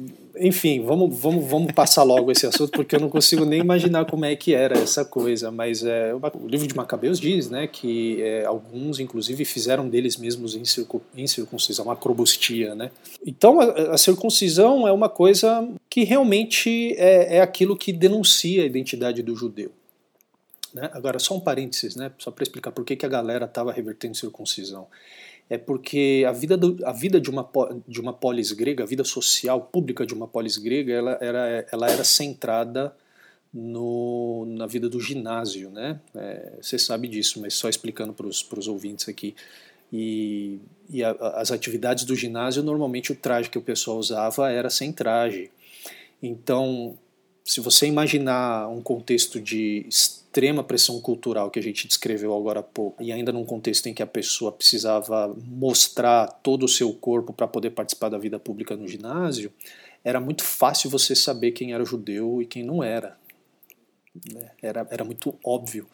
enfim, 0.42 0.82
vamos, 0.82 1.16
vamos, 1.18 1.48
vamos 1.48 1.72
passar 1.72 2.02
logo 2.02 2.30
esse 2.32 2.46
assunto, 2.46 2.72
porque 2.72 2.96
eu 2.96 3.00
não 3.00 3.08
consigo 3.08 3.44
nem 3.44 3.60
imaginar 3.60 4.04
como 4.06 4.24
é 4.24 4.34
que 4.34 4.52
era 4.54 4.76
essa 4.76 5.04
coisa. 5.04 5.50
Mas 5.50 5.84
é, 5.84 6.12
o 6.14 6.46
livro 6.46 6.66
de 6.66 6.76
Macabeus 6.76 7.20
diz 7.20 7.48
né, 7.48 7.66
que 7.66 8.20
é, 8.20 8.44
alguns, 8.44 8.98
inclusive, 8.98 9.44
fizeram 9.44 9.88
deles 9.88 10.16
mesmos 10.16 10.56
em, 10.56 10.64
circun, 10.64 11.00
em 11.16 11.26
circuncisão, 11.26 11.90
acrobustia. 11.90 12.74
Né? 12.74 12.90
Então, 13.24 13.60
a, 13.60 13.92
a, 13.92 13.98
circuncisão 13.98 14.86
é 14.86 14.92
uma 14.92 15.08
coisa 15.08 15.68
que 15.88 16.02
realmente 16.02 16.94
é, 16.98 17.36
é 17.36 17.40
aquilo 17.40 17.76
que 17.76 17.92
denuncia 17.92 18.62
a 18.62 18.66
identidade 18.66 19.22
do 19.22 19.36
judeu. 19.36 19.70
Né? 20.74 20.90
Agora, 20.92 21.18
só 21.18 21.36
um 21.36 21.40
parênteses, 21.40 21.94
né, 21.94 22.10
só 22.18 22.30
para 22.30 22.42
explicar 22.42 22.72
por 22.72 22.84
que, 22.84 22.96
que 22.96 23.06
a 23.06 23.08
galera 23.08 23.44
estava 23.44 23.72
revertendo 23.72 24.16
circuncisão 24.16 24.86
é 25.52 25.58
porque 25.58 26.24
a 26.26 26.32
vida, 26.32 26.56
do, 26.56 26.78
a 26.82 26.92
vida 26.92 27.20
de, 27.20 27.28
uma, 27.28 27.46
de 27.86 28.00
uma 28.00 28.10
polis 28.10 28.52
grega, 28.52 28.84
a 28.84 28.86
vida 28.86 29.04
social 29.04 29.60
pública 29.60 30.06
de 30.06 30.14
uma 30.14 30.26
polis 30.26 30.56
grega, 30.56 30.94
ela 30.94 31.18
era, 31.20 31.66
ela 31.70 31.90
era 31.90 32.04
centrada 32.04 32.96
no, 33.52 34.46
na 34.46 34.66
vida 34.66 34.88
do 34.88 34.98
ginásio, 34.98 35.68
né? 35.68 36.00
É, 36.14 36.54
você 36.58 36.78
sabe 36.78 37.06
disso, 37.06 37.38
mas 37.38 37.52
só 37.52 37.68
explicando 37.68 38.14
para 38.14 38.26
os 38.26 38.66
ouvintes 38.66 39.10
aqui. 39.10 39.34
E, 39.92 40.58
e 40.88 41.04
a, 41.04 41.10
as 41.10 41.52
atividades 41.52 42.04
do 42.04 42.16
ginásio, 42.16 42.62
normalmente 42.62 43.12
o 43.12 43.14
traje 43.14 43.50
que 43.50 43.58
o 43.58 43.62
pessoal 43.62 43.98
usava 43.98 44.50
era 44.50 44.70
sem 44.70 44.90
traje. 44.90 45.50
Então, 46.22 46.96
se 47.44 47.60
você 47.60 47.86
imaginar 47.86 48.70
um 48.70 48.80
contexto 48.80 49.38
de 49.38 49.86
extrema 50.32 50.64
pressão 50.64 50.98
cultural 50.98 51.50
que 51.50 51.58
a 51.58 51.62
gente 51.62 51.86
descreveu 51.86 52.34
agora 52.34 52.60
há 52.60 52.62
pouco, 52.62 53.02
e 53.02 53.12
ainda 53.12 53.30
num 53.30 53.44
contexto 53.44 53.86
em 53.86 53.92
que 53.92 54.02
a 54.02 54.06
pessoa 54.06 54.50
precisava 54.50 55.36
mostrar 55.46 56.26
todo 56.42 56.64
o 56.64 56.68
seu 56.68 56.90
corpo 56.94 57.34
para 57.34 57.46
poder 57.46 57.70
participar 57.70 58.08
da 58.08 58.16
vida 58.16 58.38
pública 58.38 58.74
no 58.74 58.88
ginásio, 58.88 59.52
era 60.02 60.18
muito 60.18 60.42
fácil 60.42 60.88
você 60.88 61.14
saber 61.14 61.52
quem 61.52 61.74
era 61.74 61.84
judeu 61.84 62.40
e 62.40 62.46
quem 62.46 62.62
não 62.64 62.82
era. 62.82 63.18
Né? 64.32 64.50
Era, 64.60 64.86
era 64.90 65.04
muito 65.04 65.34
óbvio. 65.44 65.86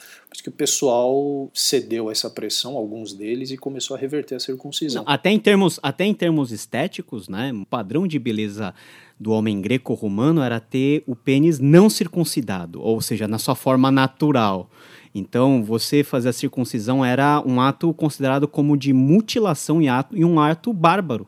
Que 0.42 0.48
o 0.48 0.52
pessoal 0.52 1.50
cedeu 1.54 2.08
a 2.08 2.12
essa 2.12 2.28
pressão, 2.28 2.76
alguns 2.76 3.12
deles, 3.12 3.50
e 3.50 3.56
começou 3.56 3.96
a 3.96 3.98
reverter 3.98 4.34
a 4.34 4.40
circuncisão. 4.40 5.04
Não, 5.04 5.12
até, 5.12 5.30
em 5.30 5.38
termos, 5.38 5.78
até 5.82 6.04
em 6.04 6.14
termos 6.14 6.50
estéticos, 6.50 7.28
né, 7.28 7.52
o 7.52 7.64
padrão 7.64 8.06
de 8.06 8.18
beleza 8.18 8.74
do 9.18 9.32
homem 9.32 9.60
greco-romano 9.60 10.42
era 10.42 10.60
ter 10.60 11.02
o 11.06 11.14
pênis 11.14 11.58
não 11.58 11.88
circuncidado, 11.90 12.80
ou 12.80 13.00
seja, 13.00 13.26
na 13.26 13.38
sua 13.38 13.54
forma 13.54 13.90
natural. 13.90 14.70
Então, 15.14 15.62
você 15.62 16.04
fazer 16.04 16.28
a 16.28 16.32
circuncisão 16.32 17.04
era 17.04 17.42
um 17.44 17.60
ato 17.60 17.92
considerado 17.94 18.46
como 18.46 18.76
de 18.76 18.92
mutilação 18.92 19.80
e, 19.80 19.88
ato, 19.88 20.16
e 20.16 20.24
um 20.24 20.38
ato 20.38 20.72
bárbaro. 20.72 21.26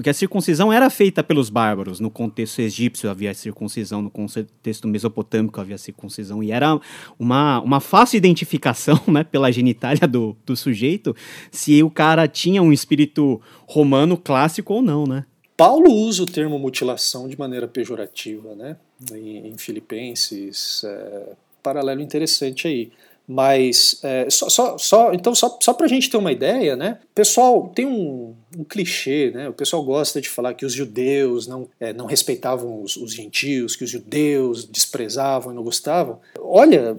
Porque 0.00 0.08
a 0.08 0.14
circuncisão 0.14 0.72
era 0.72 0.88
feita 0.88 1.22
pelos 1.22 1.50
bárbaros. 1.50 2.00
No 2.00 2.10
contexto 2.10 2.60
egípcio 2.60 3.10
havia 3.10 3.34
circuncisão, 3.34 4.00
no 4.00 4.10
contexto 4.10 4.88
mesopotâmico 4.88 5.60
havia 5.60 5.76
circuncisão. 5.76 6.42
E 6.42 6.50
era 6.50 6.80
uma, 7.18 7.60
uma 7.60 7.80
fácil 7.80 8.16
identificação 8.16 8.98
né, 9.06 9.22
pela 9.22 9.52
genitália 9.52 10.08
do, 10.08 10.34
do 10.46 10.56
sujeito 10.56 11.14
se 11.52 11.82
o 11.82 11.90
cara 11.90 12.26
tinha 12.26 12.62
um 12.62 12.72
espírito 12.72 13.42
romano 13.66 14.16
clássico 14.16 14.72
ou 14.72 14.80
não, 14.80 15.04
né? 15.04 15.26
Paulo 15.54 15.92
usa 15.92 16.22
o 16.22 16.26
termo 16.26 16.58
mutilação 16.58 17.28
de 17.28 17.38
maneira 17.38 17.68
pejorativa, 17.68 18.54
né? 18.54 18.78
Em, 19.12 19.48
em 19.48 19.58
Filipenses, 19.58 20.82
é, 20.82 21.32
paralelo 21.62 22.00
interessante 22.00 22.66
aí. 22.66 22.90
Mas 23.32 24.00
é, 24.02 24.28
só, 24.28 24.48
só, 24.48 24.76
só, 24.76 25.12
então 25.12 25.32
só, 25.36 25.56
só 25.62 25.72
para 25.72 25.86
a 25.86 25.88
gente 25.88 26.10
ter 26.10 26.16
uma 26.16 26.32
ideia, 26.32 26.74
né? 26.74 26.98
Pessoal 27.14 27.68
tem 27.72 27.86
um, 27.86 28.34
um, 28.58 28.64
clichê, 28.64 29.30
né? 29.32 29.48
O 29.48 29.52
pessoal 29.52 29.84
gosta 29.84 30.20
de 30.20 30.28
falar 30.28 30.52
que 30.54 30.66
os 30.66 30.72
judeus 30.72 31.46
não, 31.46 31.68
é, 31.78 31.92
não 31.92 32.06
respeitavam 32.06 32.82
os, 32.82 32.96
os, 32.96 33.14
gentios, 33.14 33.76
que 33.76 33.84
os 33.84 33.90
judeus 33.90 34.64
desprezavam 34.64 35.52
e 35.52 35.54
não 35.54 35.62
gostavam. 35.62 36.18
Olha, 36.40 36.96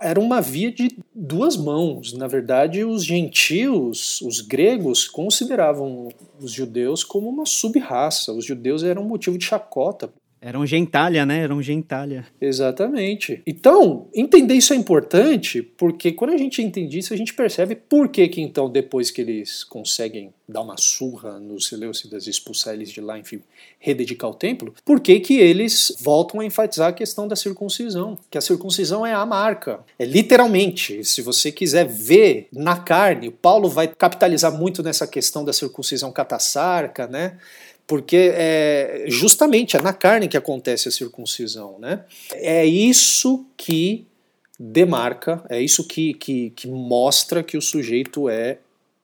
era 0.00 0.20
uma 0.20 0.40
via 0.40 0.70
de 0.70 0.96
duas 1.12 1.56
mãos. 1.56 2.12
Na 2.12 2.28
verdade, 2.28 2.84
os 2.84 3.04
gentios, 3.04 4.20
os 4.20 4.40
gregos, 4.40 5.08
consideravam 5.08 6.06
os 6.40 6.52
judeus 6.52 7.02
como 7.02 7.28
uma 7.28 7.46
sub-raça. 7.46 8.32
Os 8.32 8.44
judeus 8.44 8.84
eram 8.84 9.02
motivo 9.02 9.36
de 9.36 9.44
chacota. 9.44 10.08
Era 10.46 10.60
um 10.60 10.64
gentalha, 10.64 11.26
né? 11.26 11.40
Era 11.40 11.52
um 11.52 11.60
gentalha. 11.60 12.24
Exatamente. 12.40 13.42
Então, 13.44 14.06
entender 14.14 14.54
isso 14.54 14.72
é 14.72 14.76
importante, 14.76 15.60
porque 15.60 16.12
quando 16.12 16.34
a 16.34 16.36
gente 16.36 16.62
entende 16.62 16.96
isso, 16.96 17.12
a 17.12 17.16
gente 17.16 17.34
percebe 17.34 17.74
por 17.74 18.08
que 18.08 18.28
que 18.28 18.40
então, 18.40 18.70
depois 18.70 19.10
que 19.10 19.20
eles 19.20 19.64
conseguem 19.64 20.32
dar 20.48 20.60
uma 20.60 20.76
surra 20.78 21.40
nos 21.40 21.66
Seleucidas 21.66 22.28
e 22.28 22.30
expulsar 22.30 22.74
eles 22.74 22.92
de 22.92 23.00
lá, 23.00 23.18
enfim, 23.18 23.42
rededicar 23.80 24.30
o 24.30 24.34
templo, 24.34 24.72
por 24.84 25.00
que 25.00 25.18
que 25.18 25.36
eles 25.36 25.92
voltam 26.00 26.38
a 26.38 26.44
enfatizar 26.44 26.90
a 26.90 26.92
questão 26.92 27.26
da 27.26 27.34
circuncisão? 27.34 28.16
Que 28.30 28.38
a 28.38 28.40
circuncisão 28.40 29.04
é 29.04 29.12
a 29.12 29.26
marca. 29.26 29.80
É 29.98 30.04
literalmente, 30.04 31.02
se 31.02 31.22
você 31.22 31.50
quiser 31.50 31.88
ver 31.88 32.46
na 32.52 32.76
carne, 32.76 33.32
Paulo 33.32 33.68
vai 33.68 33.88
capitalizar 33.88 34.56
muito 34.56 34.80
nessa 34.80 35.08
questão 35.08 35.44
da 35.44 35.52
circuncisão 35.52 36.12
catassarca, 36.12 37.08
né? 37.08 37.36
Porque 37.86 38.32
é 38.34 39.04
justamente 39.08 39.76
é 39.76 39.80
na 39.80 39.92
carne 39.92 40.28
que 40.28 40.36
acontece 40.36 40.88
a 40.88 40.92
circuncisão, 40.92 41.78
né? 41.78 42.04
É 42.32 42.66
isso 42.66 43.46
que 43.56 44.06
demarca, 44.58 45.44
é 45.48 45.60
isso 45.60 45.86
que, 45.86 46.14
que, 46.14 46.50
que 46.50 46.66
mostra 46.66 47.42
que 47.42 47.56
o 47.56 47.62
sujeito 47.62 48.28
é 48.28 48.58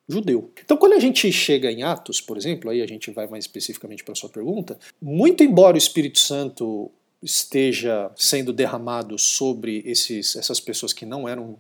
judeu. 0.09 0.51
Então, 0.65 0.77
quando 0.77 0.95
a 0.95 0.99
gente 0.99 1.31
chega 1.31 1.71
em 1.71 1.83
Atos, 1.83 2.21
por 2.21 2.37
exemplo, 2.37 2.71
aí 2.71 2.83
a 2.83 2.87
gente 2.87 3.11
vai 3.11 3.27
mais 3.27 3.45
especificamente 3.45 4.03
para 4.03 4.13
a 4.13 4.17
sua 4.17 4.29
pergunta, 4.29 4.79
muito 5.01 5.43
embora 5.43 5.75
o 5.75 5.79
Espírito 5.79 6.19
Santo 6.19 6.91
esteja 7.23 8.11
sendo 8.17 8.53
derramado 8.53 9.17
sobre 9.19 9.83
esses, 9.87 10.35
essas 10.35 10.59
pessoas 10.59 10.93
que 10.93 11.07
não 11.07 11.29
eram 11.29 11.57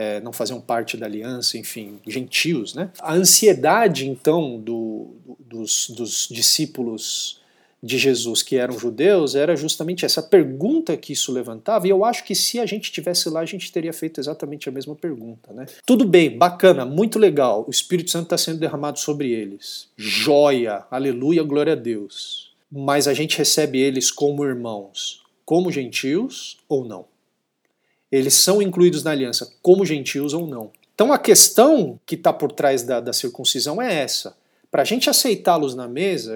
é, 0.00 0.18
não 0.18 0.32
faziam 0.32 0.58
parte 0.58 0.96
da 0.96 1.04
aliança, 1.04 1.58
enfim, 1.58 2.00
gentios. 2.06 2.72
Né? 2.74 2.90
A 3.00 3.12
ansiedade, 3.12 4.08
então, 4.08 4.58
do, 4.58 5.10
dos, 5.38 5.90
dos 5.90 6.26
discípulos 6.30 7.38
de 7.82 7.98
Jesus 7.98 8.42
que 8.42 8.56
eram 8.56 8.78
judeus 8.78 9.34
era 9.34 9.54
justamente 9.54 10.06
essa 10.06 10.22
pergunta 10.22 10.96
que 10.96 11.12
isso 11.12 11.30
levantava, 11.30 11.86
e 11.86 11.90
eu 11.90 12.02
acho 12.02 12.24
que 12.24 12.34
se 12.34 12.58
a 12.58 12.64
gente 12.64 12.90
tivesse 12.90 13.28
lá, 13.28 13.40
a 13.40 13.44
gente 13.44 13.70
teria 13.70 13.92
feito 13.92 14.18
exatamente 14.18 14.70
a 14.70 14.72
mesma 14.72 14.94
pergunta. 14.94 15.52
Né? 15.52 15.66
Tudo 15.84 16.06
bem, 16.06 16.36
bacana, 16.36 16.86
muito 16.86 17.18
legal, 17.18 17.66
o 17.68 17.70
Espírito 17.70 18.10
Santo 18.10 18.24
está 18.24 18.38
sendo 18.38 18.58
derramado 18.58 18.98
sobre 18.98 19.30
eles. 19.30 19.88
Joia, 19.98 20.84
aleluia, 20.90 21.42
glória 21.42 21.74
a 21.74 21.76
Deus. 21.76 22.54
Mas 22.72 23.06
a 23.06 23.12
gente 23.12 23.36
recebe 23.36 23.78
eles 23.78 24.10
como 24.10 24.46
irmãos, 24.46 25.22
como 25.44 25.70
gentios 25.70 26.56
ou 26.66 26.86
não? 26.86 27.04
Eles 28.10 28.34
são 28.34 28.60
incluídos 28.60 29.02
na 29.02 29.10
aliança 29.10 29.52
como 29.62 29.86
gentios 29.86 30.32
ou 30.32 30.46
não. 30.46 30.70
Então 30.94 31.12
a 31.12 31.18
questão 31.18 31.98
que 32.04 32.14
está 32.14 32.32
por 32.32 32.52
trás 32.52 32.82
da, 32.82 33.00
da 33.00 33.12
circuncisão 33.12 33.80
é 33.80 34.02
essa. 34.02 34.36
Para 34.70 34.82
a 34.82 34.84
gente 34.84 35.10
aceitá-los 35.10 35.74
na 35.74 35.88
mesa, 35.88 36.34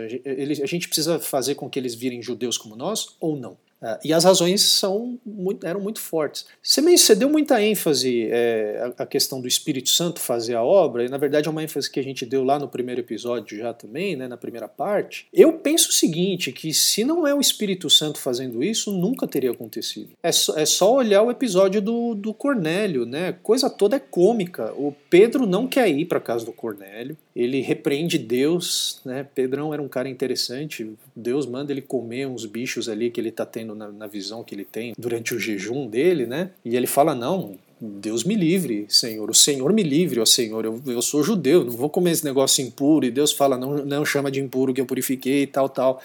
a 0.63 0.67
gente 0.67 0.89
precisa 0.89 1.21
fazer 1.21 1.55
com 1.55 1.71
que 1.71 1.79
eles 1.79 1.95
virem 1.95 2.23
judeus 2.23 2.59
como 2.59 2.75
nós 2.75 3.11
ou 3.21 3.37
não. 3.37 3.57
Uh, 3.83 3.99
e 4.03 4.13
as 4.13 4.25
razões 4.25 4.63
são 4.63 5.19
muito, 5.25 5.67
eram 5.67 5.81
muito 5.81 6.01
fortes. 6.01 6.47
Você, 6.63 6.81
você 6.81 7.15
deu 7.15 7.29
muita 7.29 7.63
ênfase 7.63 8.29
é, 8.31 8.93
à, 8.97 9.05
questão 9.05 9.41
do 9.41 9.47
Espírito 9.47 9.91
Santo 9.91 10.21
fazer 10.21 10.55
a 10.55 10.63
obra, 10.63 11.05
e 11.05 11.09
na 11.09 11.19
verdade 11.19 11.49
é 11.49 11.51
uma 11.51 11.63
ênfase 11.63 11.91
que 11.91 12.01
a 12.01 12.03
gente 12.03 12.25
deu 12.25 12.43
lá 12.43 12.59
no 12.59 12.69
primeiro 12.69 13.01
episódio 13.01 13.59
já 13.59 13.75
também, 13.75 14.17
né, 14.17 14.27
na 14.27 14.37
primeira 14.37 14.69
parte. 14.69 15.27
Eu 15.33 15.53
penso 15.55 15.91
o 15.91 15.93
seguinte, 15.93 16.51
que 16.51 16.73
se 16.73 17.05
não 17.05 17.27
é 17.27 17.35
o 17.35 17.41
Espírito 17.41 17.91
Santo 17.91 18.19
fazendo 18.19 18.63
isso, 18.63 18.91
nunca 18.91 19.27
teria 19.27 19.51
acontecido. 19.51 20.11
É 20.23 20.33
só, 20.33 20.57
é 20.57 20.65
só 20.65 20.95
olhar 20.95 21.23
o 21.23 21.31
episódio 21.31 21.83
do, 21.83 22.15
do 22.15 22.33
Cornélio, 22.33 23.05
né? 23.05 23.33
Coisa 23.43 23.69
toda 23.69 23.97
é 23.97 24.01
cômica. 24.01 24.73
O 24.75 24.95
Pedro 25.11 25.47
não 25.47 25.67
quer 25.67 25.89
ir 25.89 26.07
para 26.07 26.21
casa 26.21 26.45
do 26.45 26.53
Cornélio. 26.53 27.17
Ele 27.35 27.61
repreende 27.61 28.17
Deus, 28.17 29.01
né? 29.05 29.27
Pedrão 29.35 29.75
era 29.75 29.83
um 29.83 29.89
cara 29.89 30.09
interessante. 30.09 30.89
Deus 31.17 31.47
manda 31.47 31.73
ele 31.73 31.83
comer 31.83 32.29
uns 32.29 32.47
bichos 32.47 32.89
ali 32.89 33.11
que 33.11 33.21
ele 33.21 33.31
está 33.31 33.45
tendo 33.45 33.75
na, 33.75 33.91
na, 33.91 34.07
visão 34.07 34.45
que 34.45 34.55
ele 34.55 34.65
tem 34.65 34.95
durante 34.97 35.35
o 35.35 35.39
jejum 35.39 35.89
dele, 35.89 36.27
né? 36.27 36.51
E 36.65 36.77
ele 36.77 36.87
fala: 36.87 37.13
Não, 37.13 37.57
Deus 37.81 38.23
me 38.23 38.37
livre, 38.37 38.87
Senhor. 38.89 39.29
O 39.29 39.35
Senhor 39.35 39.73
me 39.73 39.83
livre, 39.83 40.21
ó 40.21 40.25
Senhor. 40.25 40.65
Eu, 40.65 40.81
eu 40.87 41.03
sou 41.03 41.25
judeu, 41.25 41.65
não 41.65 41.73
vou 41.73 41.91
comer 41.91 42.13
esse 42.13 42.25
negócio 42.25 42.65
impuro. 42.65 43.05
E 43.05 43.11
Deus 43.11 43.33
fala: 43.33 43.59
Não, 43.59 43.85
não 43.85 44.05
chama 44.05 44.31
de 44.31 44.41
impuro 44.41 44.73
que 44.73 44.81
eu 44.81 44.87
purifiquei 44.87 45.43
e 45.43 45.47
tal, 45.49 45.69
tal. 45.69 46.01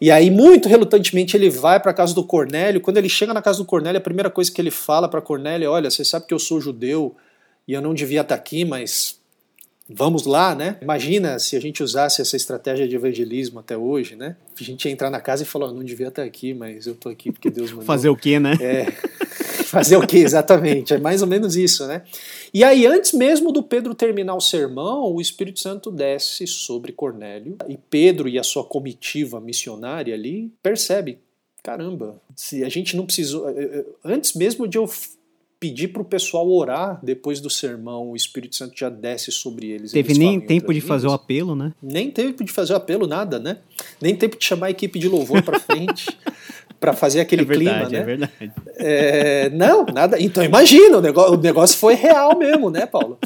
E 0.00 0.10
aí, 0.10 0.30
muito 0.30 0.66
relutantemente, 0.66 1.36
ele 1.36 1.50
vai 1.50 1.78
para 1.78 1.90
a 1.90 1.94
casa 1.94 2.14
do 2.14 2.24
Cornélio. 2.24 2.80
Quando 2.80 2.96
ele 2.96 3.08
chega 3.08 3.34
na 3.34 3.42
casa 3.42 3.58
do 3.58 3.66
Cornélio, 3.66 3.98
a 3.98 4.02
primeira 4.02 4.30
coisa 4.30 4.50
que 4.50 4.60
ele 4.60 4.70
fala 4.70 5.10
para 5.10 5.20
Cornélio 5.20 5.66
é: 5.66 5.68
Olha, 5.68 5.90
você 5.90 6.02
sabe 6.06 6.26
que 6.26 6.32
eu 6.32 6.38
sou 6.38 6.58
judeu 6.58 7.14
e 7.68 7.74
eu 7.74 7.82
não 7.82 7.92
devia 7.92 8.22
estar 8.22 8.34
tá 8.34 8.40
aqui, 8.40 8.64
mas 8.64 9.22
vamos 9.88 10.24
lá, 10.24 10.54
né? 10.54 10.78
Imagina 10.80 11.38
se 11.38 11.56
a 11.56 11.60
gente 11.60 11.82
usasse 11.82 12.22
essa 12.22 12.36
estratégia 12.36 12.88
de 12.88 12.96
evangelismo 12.96 13.60
até 13.60 13.76
hoje, 13.76 14.16
né? 14.16 14.36
A 14.58 14.64
gente 14.64 14.86
ia 14.86 14.92
entrar 14.92 15.10
na 15.10 15.20
casa 15.20 15.42
e 15.42 15.46
falar, 15.46 15.66
oh, 15.66 15.72
não 15.72 15.84
devia 15.84 16.08
estar 16.08 16.22
aqui, 16.22 16.54
mas 16.54 16.86
eu 16.86 16.94
estou 16.94 17.12
aqui 17.12 17.30
porque 17.30 17.50
Deus 17.50 17.70
mandou. 17.70 17.84
Fazer 17.84 18.08
o 18.08 18.16
quê, 18.16 18.38
né? 18.38 18.56
É, 18.60 18.90
fazer 19.64 19.96
o 19.96 20.06
quê, 20.06 20.18
exatamente. 20.18 20.94
É 20.94 20.98
mais 20.98 21.20
ou 21.20 21.28
menos 21.28 21.56
isso, 21.56 21.86
né? 21.86 22.02
E 22.52 22.64
aí, 22.64 22.86
antes 22.86 23.12
mesmo 23.12 23.52
do 23.52 23.62
Pedro 23.62 23.94
terminar 23.94 24.34
o 24.34 24.40
sermão, 24.40 25.12
o 25.12 25.20
Espírito 25.20 25.60
Santo 25.60 25.90
desce 25.90 26.46
sobre 26.46 26.92
Cornélio 26.92 27.56
e 27.68 27.76
Pedro 27.76 28.28
e 28.28 28.38
a 28.38 28.42
sua 28.42 28.64
comitiva 28.64 29.40
missionária 29.40 30.14
ali 30.14 30.52
percebe, 30.62 31.18
caramba, 31.62 32.20
se 32.34 32.64
a 32.64 32.68
gente 32.68 32.96
não 32.96 33.04
precisou, 33.04 33.48
eh, 33.50 33.54
eh, 33.58 33.84
antes 34.04 34.34
mesmo 34.34 34.66
de 34.68 34.78
eu 34.78 34.88
pedir 35.64 35.88
para 35.88 36.02
o 36.02 36.04
pessoal 36.04 36.46
orar 36.50 37.00
depois 37.02 37.40
do 37.40 37.48
sermão, 37.48 38.10
o 38.10 38.16
Espírito 38.16 38.54
Santo 38.54 38.78
já 38.78 38.90
desce 38.90 39.32
sobre 39.32 39.70
eles. 39.70 39.92
Teve 39.92 40.08
eles 40.08 40.18
nem 40.18 40.38
tempo 40.38 40.74
de 40.74 40.80
fazer 40.82 41.06
o 41.06 41.12
apelo, 41.12 41.56
né? 41.56 41.72
Nem 41.82 42.10
tempo 42.10 42.44
de 42.44 42.52
fazer 42.52 42.74
o 42.74 42.76
apelo, 42.76 43.06
nada, 43.06 43.38
né? 43.38 43.56
Nem 43.98 44.14
tempo 44.14 44.38
de 44.38 44.44
chamar 44.44 44.66
a 44.66 44.70
equipe 44.70 44.98
de 44.98 45.08
louvor 45.08 45.42
para 45.42 45.58
frente. 45.58 46.06
para 46.80 46.92
fazer 46.92 47.20
aquele 47.20 47.42
é 47.42 47.44
verdade, 47.44 47.86
clima, 47.86 47.90
né? 47.90 47.98
É 47.98 48.04
verdade. 48.04 48.52
É, 48.76 49.50
não, 49.50 49.84
nada. 49.86 50.20
Então 50.20 50.42
imagina, 50.44 50.98
o 50.98 51.00
negócio, 51.00 51.34
o 51.34 51.40
negócio 51.40 51.78
foi 51.78 51.94
real 51.94 52.36
mesmo, 52.38 52.70
né, 52.70 52.86
Paulo? 52.86 53.18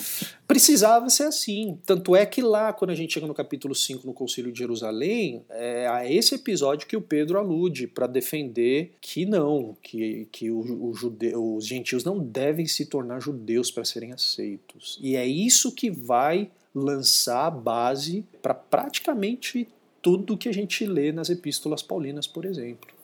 Precisava 0.46 1.10
ser 1.10 1.24
assim. 1.24 1.78
Tanto 1.84 2.16
é 2.16 2.24
que 2.24 2.40
lá, 2.40 2.72
quando 2.72 2.90
a 2.90 2.94
gente 2.94 3.12
chega 3.12 3.26
no 3.26 3.34
capítulo 3.34 3.74
5, 3.74 4.06
no 4.06 4.14
Concílio 4.14 4.50
de 4.50 4.58
Jerusalém, 4.58 5.44
é 5.50 5.86
a 5.86 6.10
esse 6.10 6.34
episódio 6.34 6.86
que 6.86 6.96
o 6.96 7.02
Pedro 7.02 7.38
alude 7.38 7.86
para 7.86 8.06
defender 8.06 8.94
que 9.00 9.26
não, 9.26 9.76
que, 9.82 10.26
que 10.32 10.50
o, 10.50 10.88
o 10.88 10.94
jude, 10.94 11.34
os 11.36 11.66
gentios 11.66 12.02
não 12.04 12.18
devem 12.18 12.66
se 12.66 12.86
tornar 12.86 13.20
judeus 13.20 13.70
para 13.70 13.84
serem 13.84 14.12
aceitos. 14.12 14.98
E 15.02 15.16
é 15.16 15.26
isso 15.26 15.74
que 15.74 15.90
vai 15.90 16.50
lançar 16.74 17.46
a 17.46 17.50
base 17.50 18.24
para 18.40 18.54
praticamente 18.54 19.68
tudo 20.00 20.38
que 20.38 20.48
a 20.48 20.52
gente 20.52 20.86
lê 20.86 21.12
nas 21.12 21.28
epístolas 21.28 21.82
paulinas, 21.82 22.26
por 22.26 22.44
exemplo. 22.44 22.97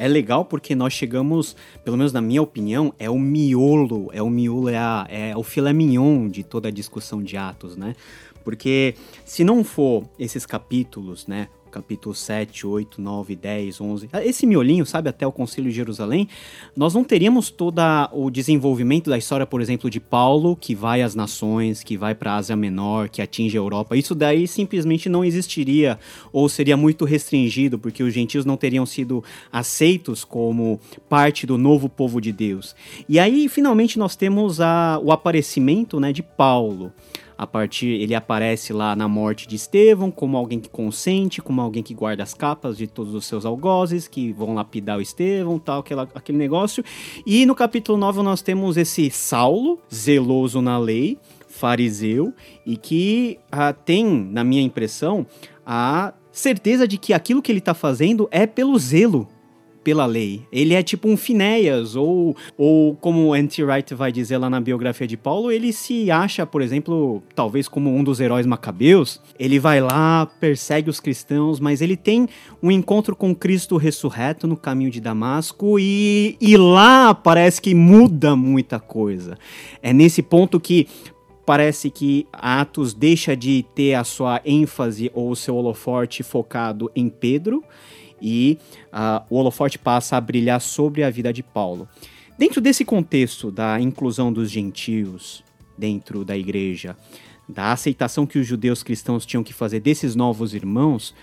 É 0.00 0.08
legal 0.08 0.46
porque 0.46 0.74
nós 0.74 0.94
chegamos, 0.94 1.54
pelo 1.84 1.94
menos 1.94 2.10
na 2.10 2.22
minha 2.22 2.40
opinião, 2.40 2.94
é 2.98 3.10
o 3.10 3.18
miolo, 3.18 4.08
é 4.14 4.22
o 4.22 4.30
miolo, 4.30 4.70
é, 4.70 4.78
a, 4.78 5.06
é 5.10 5.36
o 5.36 5.42
filé 5.42 5.74
mignon 5.74 6.26
de 6.26 6.42
toda 6.42 6.68
a 6.68 6.70
discussão 6.70 7.22
de 7.22 7.36
Atos, 7.36 7.76
né? 7.76 7.94
Porque 8.42 8.94
se 9.26 9.44
não 9.44 9.62
for 9.62 10.08
esses 10.18 10.46
capítulos, 10.46 11.26
né, 11.26 11.48
capítulo 11.70 12.14
7, 12.14 12.66
8, 12.66 13.00
9, 13.00 13.36
10, 13.36 13.80
11, 13.80 14.08
esse 14.24 14.46
miolinho, 14.46 14.84
sabe, 14.84 15.08
até 15.08 15.26
o 15.26 15.32
Concílio 15.32 15.70
de 15.70 15.76
Jerusalém, 15.76 16.28
nós 16.76 16.94
não 16.94 17.04
teríamos 17.04 17.50
todo 17.50 17.80
o 18.12 18.30
desenvolvimento 18.30 19.08
da 19.08 19.16
história, 19.16 19.46
por 19.46 19.60
exemplo, 19.60 19.88
de 19.88 20.00
Paulo, 20.00 20.56
que 20.56 20.74
vai 20.74 21.02
às 21.02 21.14
nações, 21.14 21.82
que 21.82 21.96
vai 21.96 22.14
para 22.14 22.32
a 22.32 22.36
Ásia 22.36 22.56
Menor, 22.56 23.08
que 23.08 23.22
atinge 23.22 23.56
a 23.56 23.60
Europa. 23.60 23.96
Isso 23.96 24.14
daí 24.14 24.46
simplesmente 24.46 25.08
não 25.08 25.24
existiria, 25.24 25.98
ou 26.32 26.48
seria 26.48 26.76
muito 26.76 27.04
restringido, 27.04 27.78
porque 27.78 28.02
os 28.02 28.12
gentios 28.12 28.44
não 28.44 28.56
teriam 28.56 28.84
sido 28.84 29.22
aceitos 29.52 30.24
como 30.24 30.80
parte 31.08 31.46
do 31.46 31.56
novo 31.56 31.88
povo 31.88 32.20
de 32.20 32.32
Deus. 32.32 32.74
E 33.08 33.18
aí, 33.18 33.48
finalmente, 33.48 33.98
nós 33.98 34.16
temos 34.16 34.60
a, 34.60 34.98
o 35.02 35.12
aparecimento 35.12 36.00
né, 36.00 36.12
de 36.12 36.22
Paulo 36.22 36.92
a 37.40 37.46
partir 37.46 37.86
ele 37.86 38.14
aparece 38.14 38.70
lá 38.70 38.94
na 38.94 39.08
morte 39.08 39.48
de 39.48 39.56
Estevão 39.56 40.10
como 40.10 40.36
alguém 40.36 40.60
que 40.60 40.68
consente, 40.68 41.40
como 41.40 41.58
alguém 41.62 41.82
que 41.82 41.94
guarda 41.94 42.22
as 42.22 42.34
capas 42.34 42.76
de 42.76 42.86
todos 42.86 43.14
os 43.14 43.24
seus 43.24 43.46
algozes, 43.46 44.06
que 44.06 44.30
vão 44.30 44.52
lapidar 44.52 44.98
o 44.98 45.00
Estevão, 45.00 45.58
tal, 45.58 45.80
aquela, 45.80 46.06
aquele 46.14 46.36
negócio. 46.36 46.84
E 47.24 47.46
no 47.46 47.54
capítulo 47.54 47.96
9 47.96 48.20
nós 48.20 48.42
temos 48.42 48.76
esse 48.76 49.10
Saulo, 49.10 49.80
zeloso 49.90 50.60
na 50.60 50.76
lei, 50.76 51.16
fariseu, 51.48 52.34
e 52.66 52.76
que 52.76 53.38
ah, 53.50 53.72
tem, 53.72 54.04
na 54.04 54.44
minha 54.44 54.60
impressão, 54.60 55.26
a 55.64 56.12
certeza 56.30 56.86
de 56.86 56.98
que 56.98 57.14
aquilo 57.14 57.40
que 57.40 57.50
ele 57.50 57.60
está 57.60 57.72
fazendo 57.72 58.28
é 58.30 58.46
pelo 58.46 58.78
zelo 58.78 59.26
pela 59.82 60.06
lei. 60.06 60.42
Ele 60.52 60.74
é 60.74 60.82
tipo 60.82 61.08
um 61.08 61.16
Finéias, 61.16 61.96
ou, 61.96 62.36
ou 62.56 62.94
como 62.96 63.28
o 63.28 63.36
N.T. 63.36 63.62
Wright 63.64 63.94
vai 63.94 64.12
dizer 64.12 64.38
lá 64.38 64.50
na 64.50 64.60
biografia 64.60 65.06
de 65.06 65.16
Paulo, 65.16 65.50
ele 65.50 65.72
se 65.72 66.10
acha, 66.10 66.46
por 66.46 66.62
exemplo, 66.62 67.22
talvez 67.34 67.68
como 67.68 67.94
um 67.94 68.04
dos 68.04 68.20
heróis 68.20 68.46
macabeus. 68.46 69.20
Ele 69.38 69.58
vai 69.58 69.80
lá, 69.80 70.26
persegue 70.40 70.90
os 70.90 71.00
cristãos, 71.00 71.60
mas 71.60 71.80
ele 71.80 71.96
tem 71.96 72.28
um 72.62 72.70
encontro 72.70 73.16
com 73.16 73.34
Cristo 73.34 73.76
ressurreto 73.76 74.46
no 74.46 74.56
caminho 74.56 74.90
de 74.90 75.00
Damasco 75.00 75.78
e, 75.78 76.36
e 76.40 76.56
lá 76.56 77.14
parece 77.14 77.60
que 77.60 77.74
muda 77.74 78.36
muita 78.36 78.78
coisa. 78.78 79.38
É 79.82 79.92
nesse 79.92 80.22
ponto 80.22 80.60
que 80.60 80.86
parece 81.46 81.90
que 81.90 82.26
Atos 82.32 82.94
deixa 82.94 83.34
de 83.34 83.64
ter 83.74 83.94
a 83.94 84.04
sua 84.04 84.40
ênfase 84.44 85.10
ou 85.12 85.30
o 85.30 85.36
seu 85.36 85.56
holoforte 85.56 86.22
focado 86.22 86.90
em 86.94 87.08
Pedro 87.08 87.64
e 88.20 88.58
uh, 88.92 89.24
o 89.30 89.36
holofote 89.36 89.78
passa 89.78 90.16
a 90.16 90.20
brilhar 90.20 90.60
sobre 90.60 91.02
a 91.02 91.10
vida 91.10 91.32
de 91.32 91.42
Paulo. 91.42 91.88
Dentro 92.38 92.60
desse 92.60 92.84
contexto 92.84 93.50
da 93.50 93.80
inclusão 93.80 94.32
dos 94.32 94.50
gentios 94.50 95.44
dentro 95.76 96.24
da 96.24 96.36
igreja, 96.36 96.96
da 97.48 97.72
aceitação 97.72 98.26
que 98.26 98.38
os 98.38 98.46
judeus 98.46 98.82
cristãos 98.82 99.26
tinham 99.26 99.42
que 99.42 99.52
fazer 99.52 99.80
desses 99.80 100.14
novos 100.14 100.54
irmãos, 100.54 101.14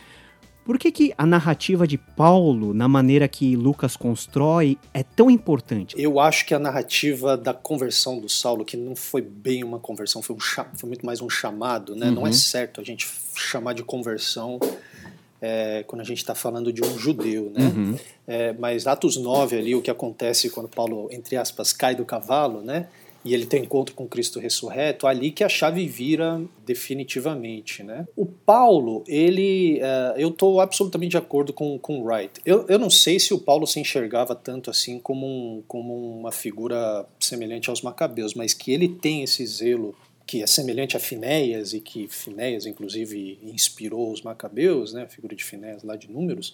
por 0.68 0.78
que, 0.78 0.92
que 0.92 1.14
a 1.18 1.26
narrativa 1.26 1.88
de 1.88 1.98
Paulo, 1.98 2.74
na 2.74 2.90
maneira 2.90 3.26
que 3.26 3.56
Lucas 3.56 3.96
constrói, 3.96 4.78
é 4.94 5.02
tão 5.02 5.32
importante? 5.32 5.96
Eu 5.98 6.20
acho 6.20 6.46
que 6.46 6.54
a 6.54 6.60
narrativa 6.60 7.38
da 7.38 7.54
conversão 7.54 8.20
do 8.20 8.28
Saulo, 8.28 8.66
que 8.66 8.76
não 8.76 8.94
foi 8.94 9.22
bem 9.22 9.64
uma 9.64 9.80
conversão, 9.80 10.22
foi, 10.22 10.36
um 10.36 10.40
foi 10.40 10.90
muito 10.90 11.06
mais 11.06 11.22
um 11.22 11.30
chamado, 11.30 11.96
né? 11.96 12.08
Uhum. 12.08 12.16
Não 12.16 12.22
é 12.24 12.32
uhum. 12.32 12.34
certo 12.34 12.82
a 12.82 12.84
gente 12.84 13.08
chamar 13.34 13.72
de 13.74 13.82
conversão 13.82 14.60
é, 15.42 15.84
quando 15.86 16.02
a 16.02 16.06
gente 16.06 16.18
está 16.18 16.34
falando 16.34 16.74
de 16.74 16.84
um 16.84 16.98
judeu, 16.98 17.52
né? 17.54 17.66
Uhum. 17.66 17.96
É, 18.28 18.54
mas 18.54 18.88
Atos 18.88 19.18
9 19.18 19.58
ali, 19.58 19.76
o 19.76 19.82
que 19.82 19.92
acontece 19.92 20.50
quando 20.50 20.68
Paulo, 20.68 21.08
entre 21.12 21.36
aspas, 21.36 21.72
cai 21.72 21.96
do 21.96 22.06
cavalo, 22.06 22.62
né? 22.62 22.88
E 23.24 23.34
ele 23.34 23.46
tem 23.46 23.64
encontro 23.64 23.94
com 23.94 24.08
Cristo 24.08 24.40
ressurreto, 24.40 25.06
ali 25.06 25.32
que 25.32 25.44
a 25.44 25.50
chave 25.50 25.86
vira 25.86 26.42
definitivamente, 26.66 27.84
né? 27.84 28.08
O 28.16 28.26
Paulo, 28.26 29.04
ele, 29.06 29.82
uh, 29.82 30.18
eu 30.18 30.30
estou 30.30 30.62
absolutamente 30.62 31.12
de 31.12 31.18
acordo 31.18 31.52
com 31.52 31.78
com 31.78 32.04
Wright. 32.04 32.40
Eu, 32.46 32.66
eu 32.70 32.80
não 32.80 32.90
sei 32.90 33.20
se 33.20 33.34
o 33.34 33.40
Paulo 33.40 33.68
se 33.68 33.80
enxergava 33.82 34.34
tanto 34.34 34.70
assim 34.70 34.98
como, 34.98 35.26
um, 35.26 35.64
como 35.68 36.20
uma 36.20 36.32
figura 36.32 37.06
semelhante 37.20 37.70
aos 37.70 37.82
Macabeus, 37.82 38.34
mas 38.34 38.54
que 38.54 38.72
ele 38.72 38.88
tem 38.88 39.24
esse 39.24 39.46
zelo 39.46 39.94
que 40.28 40.44
é 40.44 40.48
semelhante 40.48 40.98
a 40.98 41.00
Finéias 41.00 41.74
e 41.74 41.80
que 41.80 42.06
Finéias, 42.10 42.66
inclusive, 42.66 43.40
inspirou 43.42 44.12
os 44.12 44.22
Macabeus, 44.22 44.92
né, 44.92 45.04
a 45.04 45.08
figura 45.08 45.34
de 45.34 45.44
Finéias 45.44 45.84
lá 45.84 45.96
de 45.96 46.12
Números, 46.12 46.54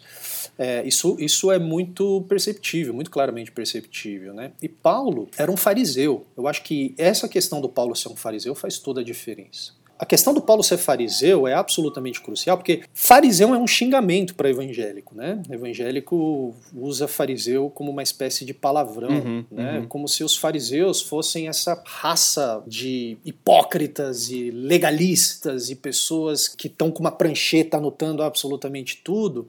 é, 0.59 0.87
isso, 0.87 1.17
isso 1.19 1.51
é 1.51 1.57
muito 1.57 2.21
perceptível, 2.29 2.93
muito 2.93 3.09
claramente 3.09 3.51
perceptível. 3.51 4.31
Né? 4.31 4.51
E 4.61 4.69
Paulo 4.69 5.27
era 5.35 5.51
um 5.51 5.57
fariseu. 5.57 6.25
Eu 6.37 6.47
acho 6.47 6.61
que 6.61 6.93
essa 6.99 7.27
questão 7.27 7.59
do 7.59 7.67
Paulo 7.67 7.95
ser 7.95 8.09
um 8.09 8.15
fariseu 8.15 8.53
faz 8.53 8.77
toda 8.77 9.01
a 9.01 9.03
diferença. 9.03 9.73
A 9.97 10.05
questão 10.05 10.33
do 10.33 10.41
Paulo 10.41 10.63
ser 10.63 10.77
fariseu 10.77 11.47
é 11.47 11.53
absolutamente 11.53 12.19
crucial, 12.19 12.57
porque 12.57 12.83
fariseu 12.93 13.53
é 13.53 13.57
um 13.57 13.67
xingamento 13.67 14.35
para 14.35 14.49
evangélico, 14.49 15.15
né? 15.15 15.41
Evangélico 15.49 16.53
usa 16.75 17.07
fariseu 17.07 17.69
como 17.69 17.91
uma 17.91 18.03
espécie 18.03 18.43
de 18.43 18.53
palavrão, 18.53 19.09
uhum, 19.09 19.45
né? 19.51 19.79
Uhum. 19.79 19.87
Como 19.87 20.07
se 20.07 20.23
os 20.23 20.35
fariseus 20.35 21.01
fossem 21.01 21.47
essa 21.47 21.81
raça 21.85 22.63
de 22.67 23.17
hipócritas 23.23 24.29
e 24.29 24.51
legalistas 24.51 25.69
e 25.69 25.75
pessoas 25.75 26.47
que 26.47 26.67
estão 26.67 26.91
com 26.91 26.99
uma 26.99 27.11
prancheta 27.11 27.77
anotando 27.77 28.23
absolutamente 28.23 29.01
tudo. 29.03 29.47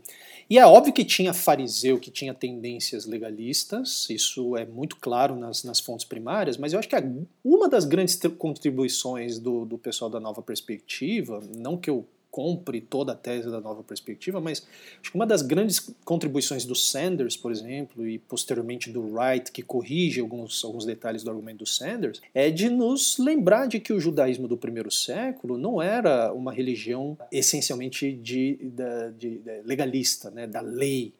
E 0.48 0.58
é 0.58 0.66
óbvio 0.66 0.92
que 0.92 1.04
tinha 1.04 1.32
fariseu 1.32 1.98
que 1.98 2.10
tinha 2.10 2.34
tendências 2.34 3.06
legalistas, 3.06 4.08
isso 4.10 4.56
é 4.56 4.66
muito 4.66 4.96
claro 4.96 5.34
nas, 5.34 5.64
nas 5.64 5.80
fontes 5.80 6.04
primárias, 6.04 6.56
mas 6.56 6.72
eu 6.72 6.78
acho 6.78 6.88
que 6.88 6.96
uma 7.42 7.68
das 7.68 7.84
grandes 7.84 8.18
contribuições 8.38 9.38
do, 9.38 9.64
do 9.64 9.78
pessoal 9.78 10.10
da 10.10 10.20
nova 10.20 10.42
perspectiva, 10.42 11.42
não 11.56 11.76
que 11.76 11.88
eu 11.88 12.06
compre 12.34 12.80
toda 12.80 13.12
a 13.12 13.14
tese 13.14 13.48
da 13.48 13.60
nova 13.60 13.84
perspectiva, 13.84 14.40
mas 14.40 14.66
acho 15.00 15.12
que 15.12 15.16
uma 15.16 15.24
das 15.24 15.40
grandes 15.40 15.78
contribuições 16.04 16.64
do 16.64 16.74
Sanders, 16.74 17.36
por 17.36 17.52
exemplo, 17.52 18.04
e 18.08 18.18
posteriormente 18.18 18.90
do 18.90 19.14
Wright, 19.14 19.52
que 19.52 19.62
corrige 19.62 20.20
alguns, 20.20 20.64
alguns 20.64 20.84
detalhes 20.84 21.22
do 21.22 21.30
argumento 21.30 21.58
do 21.58 21.66
Sanders, 21.66 22.20
é 22.34 22.50
de 22.50 22.68
nos 22.68 23.18
lembrar 23.18 23.68
de 23.68 23.78
que 23.78 23.92
o 23.92 24.00
judaísmo 24.00 24.48
do 24.48 24.56
primeiro 24.56 24.90
século 24.90 25.56
não 25.56 25.80
era 25.80 26.32
uma 26.32 26.52
religião 26.52 27.16
essencialmente 27.30 28.12
de, 28.12 28.56
de, 28.56 29.12
de, 29.16 29.40
legalista, 29.64 30.28
né, 30.28 30.44
da 30.44 30.60
lei. 30.60 31.14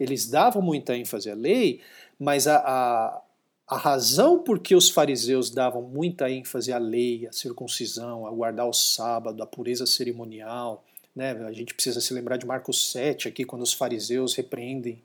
Eles 0.00 0.26
davam 0.26 0.62
muita 0.62 0.96
ênfase 0.96 1.30
à 1.30 1.34
lei, 1.34 1.82
mas 2.18 2.46
a, 2.46 2.56
a 2.56 3.22
a 3.66 3.76
razão 3.76 4.38
por 4.38 4.58
que 4.58 4.74
os 4.74 4.90
fariseus 4.90 5.50
davam 5.50 5.82
muita 5.82 6.30
ênfase 6.30 6.72
à 6.72 6.78
lei, 6.78 7.26
à 7.26 7.32
circuncisão, 7.32 8.26
a 8.26 8.30
guardar 8.30 8.68
o 8.68 8.72
sábado, 8.72 9.42
à 9.42 9.46
pureza 9.46 9.86
cerimonial, 9.86 10.84
né? 11.16 11.30
a 11.46 11.52
gente 11.52 11.72
precisa 11.72 12.00
se 12.00 12.12
lembrar 12.12 12.36
de 12.36 12.46
Marcos 12.46 12.90
7 12.92 13.28
aqui, 13.28 13.44
quando 13.44 13.62
os 13.62 13.72
fariseus 13.72 14.34
repreendem 14.34 15.00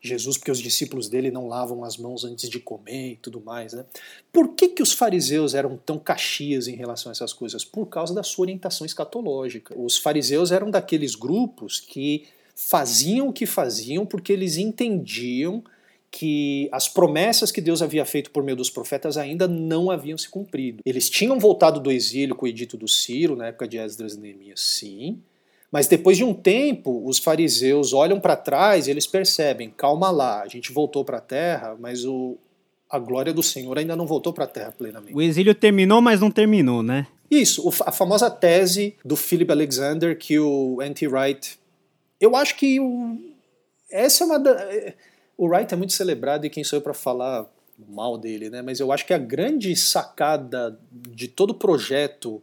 Jesus 0.00 0.36
porque 0.36 0.50
os 0.50 0.58
discípulos 0.58 1.08
dele 1.08 1.30
não 1.30 1.48
lavam 1.48 1.82
as 1.82 1.96
mãos 1.96 2.24
antes 2.26 2.50
de 2.50 2.60
comer 2.60 3.12
e 3.12 3.16
tudo 3.16 3.40
mais. 3.40 3.72
Né? 3.72 3.86
Por 4.30 4.54
que, 4.54 4.68
que 4.68 4.82
os 4.82 4.92
fariseus 4.92 5.54
eram 5.54 5.78
tão 5.78 5.98
caxias 5.98 6.68
em 6.68 6.76
relação 6.76 7.10
a 7.10 7.12
essas 7.12 7.32
coisas? 7.32 7.64
Por 7.64 7.86
causa 7.86 8.14
da 8.14 8.22
sua 8.22 8.42
orientação 8.42 8.84
escatológica. 8.84 9.74
Os 9.76 9.96
fariseus 9.96 10.52
eram 10.52 10.70
daqueles 10.70 11.14
grupos 11.14 11.80
que 11.80 12.26
faziam 12.54 13.28
o 13.28 13.32
que 13.32 13.46
faziam 13.46 14.04
porque 14.04 14.32
eles 14.32 14.58
entendiam 14.58 15.64
que 16.16 16.68
as 16.70 16.88
promessas 16.88 17.50
que 17.50 17.60
Deus 17.60 17.82
havia 17.82 18.04
feito 18.04 18.30
por 18.30 18.44
meio 18.44 18.56
dos 18.56 18.70
profetas 18.70 19.16
ainda 19.16 19.48
não 19.48 19.90
haviam 19.90 20.16
se 20.16 20.28
cumprido. 20.28 20.80
Eles 20.86 21.10
tinham 21.10 21.40
voltado 21.40 21.80
do 21.80 21.90
exílio 21.90 22.36
com 22.36 22.46
o 22.46 22.48
edito 22.48 22.76
do 22.76 22.86
Ciro, 22.86 23.34
na 23.34 23.48
época 23.48 23.66
de 23.66 23.78
Esdras 23.78 24.14
e 24.14 24.20
Neemias, 24.20 24.60
sim, 24.60 25.20
mas 25.72 25.88
depois 25.88 26.16
de 26.16 26.22
um 26.22 26.32
tempo, 26.32 27.02
os 27.04 27.18
fariseus 27.18 27.92
olham 27.92 28.20
para 28.20 28.36
trás 28.36 28.86
e 28.86 28.92
eles 28.92 29.08
percebem, 29.08 29.74
calma 29.76 30.08
lá, 30.12 30.40
a 30.40 30.46
gente 30.46 30.70
voltou 30.70 31.04
para 31.04 31.18
a 31.18 31.20
terra, 31.20 31.76
mas 31.80 32.04
o, 32.04 32.36
a 32.88 32.96
glória 32.96 33.34
do 33.34 33.42
Senhor 33.42 33.76
ainda 33.76 33.96
não 33.96 34.06
voltou 34.06 34.32
para 34.32 34.44
a 34.44 34.46
terra 34.46 34.70
plenamente. 34.70 35.16
O 35.16 35.20
exílio 35.20 35.52
terminou, 35.52 36.00
mas 36.00 36.20
não 36.20 36.30
terminou, 36.30 36.80
né? 36.80 37.08
Isso, 37.28 37.68
a 37.84 37.90
famosa 37.90 38.30
tese 38.30 38.94
do 39.04 39.16
Philip 39.16 39.50
Alexander 39.50 40.16
que 40.16 40.38
o 40.38 40.78
Anti-Wright... 40.80 41.58
Eu 42.20 42.36
acho 42.36 42.54
que 42.54 42.78
essa 43.90 44.22
é 44.22 44.26
uma... 44.28 44.38
Da, 44.38 44.54
o 45.36 45.46
Wright 45.46 45.72
é 45.72 45.76
muito 45.76 45.92
celebrado 45.92 46.46
e 46.46 46.50
quem 46.50 46.64
sou 46.64 46.78
eu 46.78 46.82
para 46.82 46.94
falar 46.94 47.46
mal 47.88 48.16
dele, 48.16 48.50
né? 48.50 48.62
Mas 48.62 48.80
eu 48.80 48.92
acho 48.92 49.06
que 49.06 49.12
a 49.12 49.18
grande 49.18 49.74
sacada 49.74 50.78
de 50.90 51.28
todo 51.28 51.50
o 51.50 51.54
projeto 51.54 52.42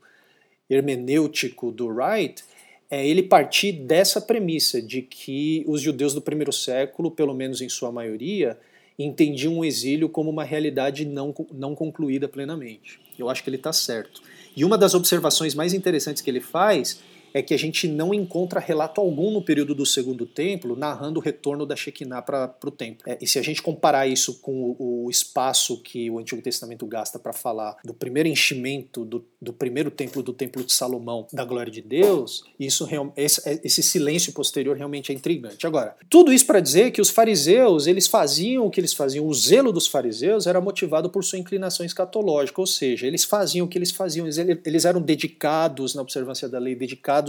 hermenêutico 0.69 1.71
do 1.71 1.87
Wright 1.87 2.43
é 2.89 3.07
ele 3.07 3.23
partir 3.23 3.71
dessa 3.71 4.19
premissa 4.19 4.81
de 4.81 5.01
que 5.01 5.63
os 5.65 5.81
judeus 5.81 6.13
do 6.13 6.21
primeiro 6.21 6.51
século, 6.51 7.09
pelo 7.09 7.33
menos 7.33 7.61
em 7.61 7.69
sua 7.69 7.91
maioria, 7.91 8.57
entendiam 8.99 9.59
o 9.59 9.65
exílio 9.65 10.09
como 10.09 10.29
uma 10.29 10.43
realidade 10.43 11.05
não, 11.05 11.33
não 11.53 11.73
concluída 11.73 12.27
plenamente. 12.27 12.99
Eu 13.17 13.29
acho 13.29 13.43
que 13.43 13.49
ele 13.49 13.57
está 13.57 13.71
certo. 13.71 14.21
E 14.55 14.65
uma 14.65 14.77
das 14.77 14.93
observações 14.93 15.55
mais 15.55 15.73
interessantes 15.73 16.21
que 16.21 16.29
ele 16.29 16.41
faz 16.41 17.01
é 17.33 17.41
que 17.41 17.53
a 17.53 17.57
gente 17.57 17.87
não 17.87 18.13
encontra 18.13 18.59
relato 18.59 19.01
algum 19.01 19.31
no 19.31 19.41
período 19.41 19.73
do 19.73 19.85
Segundo 19.85 20.25
Templo 20.25 20.75
narrando 20.75 21.19
o 21.19 21.23
retorno 21.23 21.65
da 21.65 21.75
Shekinah 21.75 22.21
para 22.21 22.55
o 22.63 22.71
templo. 22.71 23.03
É, 23.07 23.17
e 23.21 23.27
se 23.27 23.39
a 23.39 23.41
gente 23.41 23.61
comparar 23.61 24.07
isso 24.07 24.39
com 24.39 24.75
o, 24.79 25.05
o 25.05 25.09
espaço 25.09 25.81
que 25.81 26.09
o 26.09 26.19
Antigo 26.19 26.41
Testamento 26.41 26.85
gasta 26.85 27.19
para 27.19 27.33
falar 27.33 27.77
do 27.83 27.93
primeiro 27.93 28.29
enchimento 28.29 29.05
do, 29.05 29.25
do, 29.41 29.53
primeiro 29.53 29.91
templo, 29.91 30.23
do 30.23 30.33
Templo 30.33 30.63
de 30.63 30.73
Salomão, 30.73 31.27
da 31.31 31.45
glória 31.45 31.71
de 31.71 31.81
Deus, 31.81 32.43
isso 32.59 32.87
esse, 33.15 33.49
é, 33.49 33.59
esse 33.63 33.83
silêncio 33.83 34.33
posterior 34.33 34.75
realmente 34.75 35.11
é 35.11 35.15
intrigante. 35.15 35.65
Agora, 35.67 35.95
tudo 36.09 36.31
isso 36.33 36.45
para 36.45 36.59
dizer 36.59 36.91
que 36.91 37.01
os 37.01 37.09
fariseus 37.09 37.87
eles 37.87 38.07
faziam 38.07 38.65
o 38.65 38.69
que 38.69 38.79
eles 38.79 38.93
faziam, 38.93 39.27
o 39.27 39.33
zelo 39.33 39.71
dos 39.71 39.87
fariseus 39.87 40.47
era 40.47 40.59
motivado 40.59 41.09
por 41.09 41.23
sua 41.23 41.39
inclinação 41.39 41.85
escatológica, 41.85 42.59
ou 42.59 42.67
seja, 42.67 43.07
eles 43.07 43.23
faziam 43.23 43.65
o 43.65 43.69
que 43.69 43.77
eles 43.77 43.91
faziam, 43.91 44.25
eles, 44.25 44.37
eles 44.37 44.85
eram 44.85 45.01
dedicados 45.01 45.95
na 45.95 46.01
observância 46.01 46.47
da 46.49 46.59
lei, 46.59 46.75
dedicados 46.75 47.20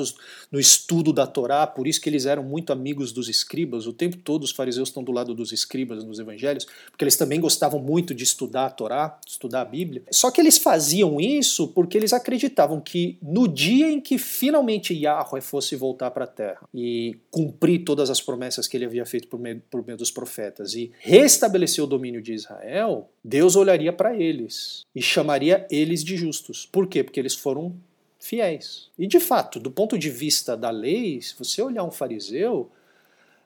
no 0.50 0.60
estudo 0.60 1.12
da 1.12 1.26
Torá, 1.26 1.66
por 1.66 1.86
isso 1.86 2.00
que 2.00 2.08
eles 2.08 2.26
eram 2.26 2.42
muito 2.42 2.72
amigos 2.72 3.12
dos 3.12 3.28
escribas. 3.28 3.86
O 3.86 3.92
tempo 3.92 4.16
todo 4.16 4.44
os 4.44 4.50
fariseus 4.50 4.88
estão 4.88 5.02
do 5.02 5.12
lado 5.12 5.34
dos 5.34 5.52
escribas 5.52 6.04
nos 6.04 6.18
evangelhos, 6.18 6.66
porque 6.90 7.04
eles 7.04 7.16
também 7.16 7.40
gostavam 7.40 7.80
muito 7.80 8.14
de 8.14 8.24
estudar 8.24 8.66
a 8.66 8.70
Torá, 8.70 9.18
estudar 9.26 9.62
a 9.62 9.64
Bíblia. 9.64 10.02
Só 10.10 10.30
que 10.30 10.40
eles 10.40 10.58
faziam 10.58 11.20
isso 11.20 11.68
porque 11.68 11.96
eles 11.96 12.12
acreditavam 12.12 12.80
que 12.80 13.18
no 13.22 13.48
dia 13.48 13.90
em 13.90 14.00
que 14.00 14.18
finalmente 14.18 14.94
Yahweh 14.94 15.40
fosse 15.40 15.76
voltar 15.76 16.10
para 16.10 16.24
a 16.24 16.28
terra 16.28 16.68
e 16.74 17.16
cumprir 17.30 17.84
todas 17.84 18.10
as 18.10 18.20
promessas 18.20 18.66
que 18.66 18.76
ele 18.76 18.84
havia 18.84 19.04
feito 19.04 19.28
por 19.28 19.38
meio, 19.38 19.62
por 19.70 19.84
meio 19.84 19.98
dos 19.98 20.10
profetas 20.10 20.74
e 20.74 20.92
restabelecer 20.98 21.82
o 21.82 21.86
domínio 21.86 22.22
de 22.22 22.32
Israel, 22.32 23.10
Deus 23.24 23.56
olharia 23.56 23.92
para 23.92 24.16
eles 24.16 24.84
e 24.94 25.02
chamaria 25.02 25.66
eles 25.70 26.04
de 26.04 26.16
justos. 26.16 26.68
Por 26.70 26.86
quê? 26.86 27.02
Porque 27.02 27.20
eles 27.20 27.34
foram 27.34 27.74
fiéis. 28.22 28.88
E 28.96 29.06
de 29.06 29.18
fato, 29.18 29.58
do 29.58 29.70
ponto 29.70 29.98
de 29.98 30.08
vista 30.08 30.56
da 30.56 30.70
lei, 30.70 31.20
se 31.20 31.34
você 31.36 31.60
olhar 31.60 31.82
um 31.82 31.90
fariseu, 31.90 32.70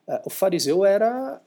é, 0.07 0.21
o 0.23 0.29
fariseu 0.29 0.85
era 0.85 1.41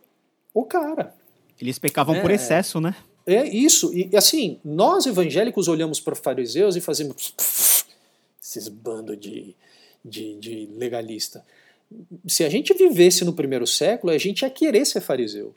o 0.52 0.64
cara. 0.64 1.14
Eles 1.60 1.78
pecavam 1.78 2.16
é, 2.16 2.20
por 2.20 2.30
excesso, 2.32 2.80
né? 2.80 2.96
É 3.24 3.46
isso. 3.46 3.94
E 3.94 4.16
assim, 4.16 4.58
nós 4.64 5.06
evangélicos 5.06 5.68
olhamos 5.68 6.00
para 6.00 6.14
os 6.14 6.18
fariseus 6.18 6.74
e 6.74 6.80
fazemos 6.80 7.32
esses 8.42 8.66
bandos 8.66 9.18
de, 9.18 9.54
de, 10.04 10.36
de 10.40 10.68
legalista. 10.76 11.44
Se 12.26 12.44
a 12.44 12.48
gente 12.48 12.74
vivesse 12.74 13.24
no 13.24 13.32
primeiro 13.32 13.66
século, 13.66 14.12
a 14.12 14.18
gente 14.18 14.42
ia 14.42 14.50
querer 14.50 14.84
ser 14.84 15.00
fariseu. 15.00 15.54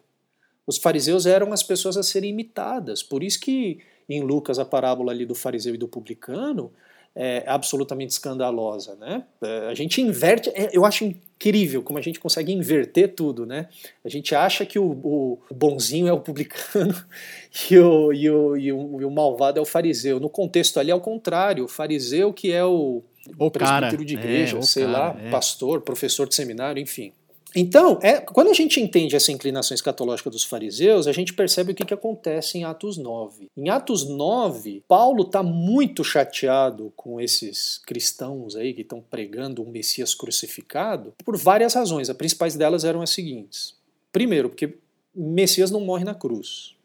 Os 0.67 0.77
fariseus 0.77 1.25
eram 1.25 1.51
as 1.51 1.63
pessoas 1.63 1.97
a 1.97 2.03
serem 2.03 2.29
imitadas. 2.29 3.01
Por 3.01 3.23
isso 3.23 3.39
que 3.39 3.79
em 4.07 4.21
Lucas 4.21 4.59
a 4.59 4.65
parábola 4.65 5.11
ali 5.11 5.25
do 5.25 5.33
fariseu 5.33 5.73
e 5.73 5.77
do 5.77 5.87
publicano, 5.87 6.71
é, 7.15 7.43
absolutamente 7.45 8.11
escandalosa. 8.11 8.95
Né? 8.95 9.23
É, 9.41 9.67
a 9.67 9.73
gente 9.73 10.01
inverte, 10.01 10.49
é, 10.49 10.69
eu 10.73 10.85
acho 10.85 11.03
incrível 11.03 11.83
como 11.83 11.99
a 11.99 12.01
gente 12.01 12.19
consegue 12.19 12.51
inverter 12.51 13.13
tudo. 13.13 13.45
Né? 13.45 13.67
A 14.03 14.09
gente 14.09 14.33
acha 14.33 14.65
que 14.65 14.79
o, 14.79 14.91
o 15.03 15.39
bonzinho 15.53 16.07
é 16.07 16.13
o 16.13 16.19
publicano 16.19 16.95
e 17.69 17.77
o, 17.77 18.13
e, 18.13 18.29
o, 18.29 18.57
e, 18.57 18.71
o, 18.71 19.01
e 19.01 19.05
o 19.05 19.11
malvado 19.11 19.59
é 19.59 19.61
o 19.61 19.65
fariseu. 19.65 20.19
No 20.19 20.29
contexto 20.29 20.79
ali 20.79 20.91
é 20.91 20.95
o 20.95 21.01
contrário, 21.01 21.65
o 21.65 21.67
fariseu 21.67 22.33
que 22.33 22.51
é 22.51 22.65
o, 22.65 23.03
o 23.37 23.51
presbítero 23.51 23.91
cara, 23.91 24.05
de 24.05 24.13
igreja, 24.13 24.57
é, 24.57 24.61
sei 24.61 24.85
cara, 24.85 24.97
lá, 24.97 25.17
é. 25.21 25.29
pastor, 25.29 25.81
professor 25.81 26.27
de 26.27 26.35
seminário, 26.35 26.81
enfim. 26.81 27.13
Então, 27.55 27.99
é, 28.01 28.19
quando 28.19 28.49
a 28.49 28.53
gente 28.53 28.81
entende 28.81 29.15
essa 29.15 29.31
inclinação 29.31 29.75
escatológica 29.75 30.29
dos 30.29 30.43
fariseus, 30.43 31.07
a 31.07 31.11
gente 31.11 31.33
percebe 31.33 31.71
o 31.71 31.75
que, 31.75 31.85
que 31.85 31.93
acontece 31.93 32.57
em 32.57 32.63
Atos 32.63 32.97
9. 32.97 33.49
Em 33.55 33.69
Atos 33.69 34.07
9, 34.07 34.83
Paulo 34.87 35.23
está 35.23 35.43
muito 35.43 36.03
chateado 36.03 36.91
com 36.95 37.21
esses 37.21 37.79
cristãos 37.85 38.55
aí 38.55 38.73
que 38.73 38.81
estão 38.81 39.01
pregando 39.01 39.61
um 39.61 39.69
Messias 39.69 40.15
crucificado 40.15 41.13
por 41.23 41.37
várias 41.37 41.73
razões. 41.73 42.09
As 42.09 42.17
principais 42.17 42.55
delas 42.55 42.83
eram 42.83 43.01
as 43.01 43.11
seguintes. 43.11 43.75
Primeiro, 44.11 44.49
porque 44.49 44.75
Messias 45.15 45.69
não 45.69 45.81
morre 45.81 46.03
na 46.03 46.15
cruz. 46.15 46.75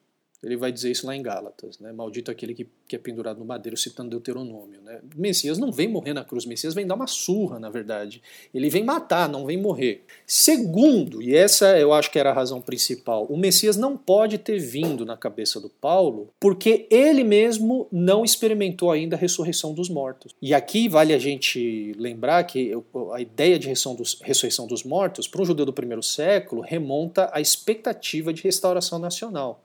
Ele 0.43 0.57
vai 0.57 0.71
dizer 0.71 0.91
isso 0.91 1.07
lá 1.07 1.17
em 1.17 1.23
Gálatas, 1.23 1.79
né? 1.81 1.93
Maldito 1.93 2.31
aquele 2.31 2.55
que, 2.55 2.69
que 2.87 2.95
é 2.95 2.99
pendurado 2.99 3.39
no 3.39 3.45
madeiro, 3.45 3.77
citando 3.77 4.11
Deuteronômio, 4.11 4.81
né? 4.83 5.01
Messias 5.17 5.59
não 5.59 5.73
vem 5.73 5.89
morrer 5.89 6.13
na 6.13 6.25
cruz, 6.25 6.47
Messias 6.47 6.75
vem 6.75 6.87
dar 6.87 6.95
uma 6.95 7.09
surra, 7.09 7.59
na 7.59 7.69
verdade. 7.69 8.23
Ele 8.55 8.71
vem 8.71 8.85
matar, 8.85 9.29
não 9.29 9.45
vem 9.45 9.57
morrer. 9.57 10.05
Segundo, 10.27 11.21
e 11.21 11.35
essa 11.35 11.77
eu 11.77 11.93
acho 11.93 12.11
que 12.11 12.19
era 12.19 12.31
a 12.31 12.33
razão 12.33 12.61
principal, 12.61 13.27
o 13.29 13.37
Messias 13.37 13.77
não 13.77 13.97
pode 13.97 14.39
ter 14.39 14.61
vindo 14.61 15.05
na 15.05 15.17
cabeça 15.17 15.61
do 15.61 15.69
Paulo, 15.69 16.33
porque 16.39 16.87
ele 16.89 17.25
mesmo 17.25 17.89
não 17.91 18.25
experimentou 18.25 18.93
ainda 18.93 19.17
a 19.17 19.19
ressurreição 19.19 19.75
dos 19.75 19.89
mortos. 19.89 20.37
E 20.41 20.55
aqui 20.55 20.89
vale 20.89 21.13
a 21.13 21.19
gente 21.19 21.93
lembrar 21.99 22.45
que 22.45 22.73
a 23.13 23.21
ideia 23.21 23.59
de 23.59 23.67
ressurreição 23.67 24.67
dos 24.67 24.85
mortos, 24.85 25.27
para 25.27 25.43
um 25.43 25.45
judeu 25.45 25.67
do 25.67 25.73
primeiro 25.73 26.03
século, 26.03 26.63
remonta 26.63 27.29
à 27.33 27.41
expectativa 27.41 28.33
de 28.33 28.43
restauração 28.43 29.01
nacional. 29.01 29.65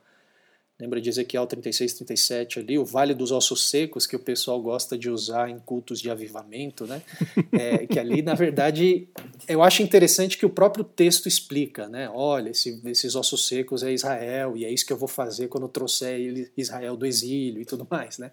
Lembra 0.84 1.00
de 1.00 1.08
Ezequiel 1.08 1.46
36, 1.46 1.94
37 1.94 2.58
ali, 2.58 2.78
o 2.78 2.84
Vale 2.84 3.14
dos 3.14 3.32
Ossos 3.32 3.70
Secos, 3.70 4.06
que 4.06 4.14
o 4.14 4.18
pessoal 4.18 4.60
gosta 4.60 4.98
de 4.98 5.08
usar 5.08 5.48
em 5.48 5.58
cultos 5.58 5.98
de 5.98 6.10
avivamento, 6.10 6.86
né? 6.86 7.00
É, 7.52 7.86
que 7.86 7.98
ali, 7.98 8.20
na 8.20 8.34
verdade, 8.34 9.08
eu 9.46 9.62
acho 9.62 9.82
interessante 9.82 10.36
que 10.36 10.44
o 10.44 10.50
próprio 10.50 10.84
texto 10.84 11.26
explica, 11.26 11.88
né? 11.88 12.10
Olha, 12.12 12.50
esse, 12.50 12.80
esses 12.84 13.14
ossos 13.14 13.46
secos 13.46 13.82
é 13.82 13.92
Israel, 13.92 14.56
e 14.56 14.64
é 14.64 14.70
isso 14.70 14.84
que 14.84 14.92
eu 14.92 14.96
vou 14.96 15.08
fazer 15.08 15.46
quando 15.48 15.64
eu 15.64 15.68
trouxer 15.68 16.50
Israel 16.56 16.96
do 16.96 17.06
exílio 17.06 17.62
e 17.62 17.64
tudo 17.64 17.86
mais, 17.88 18.18
né? 18.18 18.32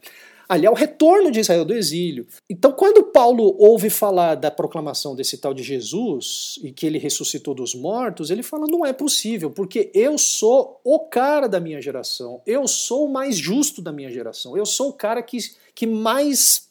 Ali 0.51 0.65
é 0.65 0.69
o 0.69 0.73
retorno 0.73 1.31
de 1.31 1.39
Israel 1.39 1.63
do 1.63 1.73
exílio. 1.73 2.27
Então, 2.49 2.73
quando 2.73 3.05
Paulo 3.05 3.55
ouve 3.57 3.89
falar 3.89 4.35
da 4.35 4.51
proclamação 4.51 5.15
desse 5.15 5.37
tal 5.37 5.53
de 5.53 5.63
Jesus 5.63 6.59
e 6.61 6.73
que 6.73 6.85
ele 6.85 6.97
ressuscitou 6.97 7.53
dos 7.53 7.73
mortos, 7.73 8.29
ele 8.29 8.43
fala: 8.43 8.67
não 8.67 8.85
é 8.85 8.91
possível, 8.91 9.49
porque 9.49 9.89
eu 9.93 10.17
sou 10.17 10.81
o 10.83 10.99
cara 10.99 11.47
da 11.47 11.57
minha 11.57 11.81
geração, 11.81 12.41
eu 12.45 12.67
sou 12.67 13.05
o 13.05 13.09
mais 13.09 13.37
justo 13.37 13.81
da 13.81 13.93
minha 13.93 14.11
geração, 14.11 14.57
eu 14.57 14.65
sou 14.65 14.89
o 14.89 14.93
cara 14.93 15.23
que, 15.23 15.37
que 15.73 15.87
mais 15.87 16.69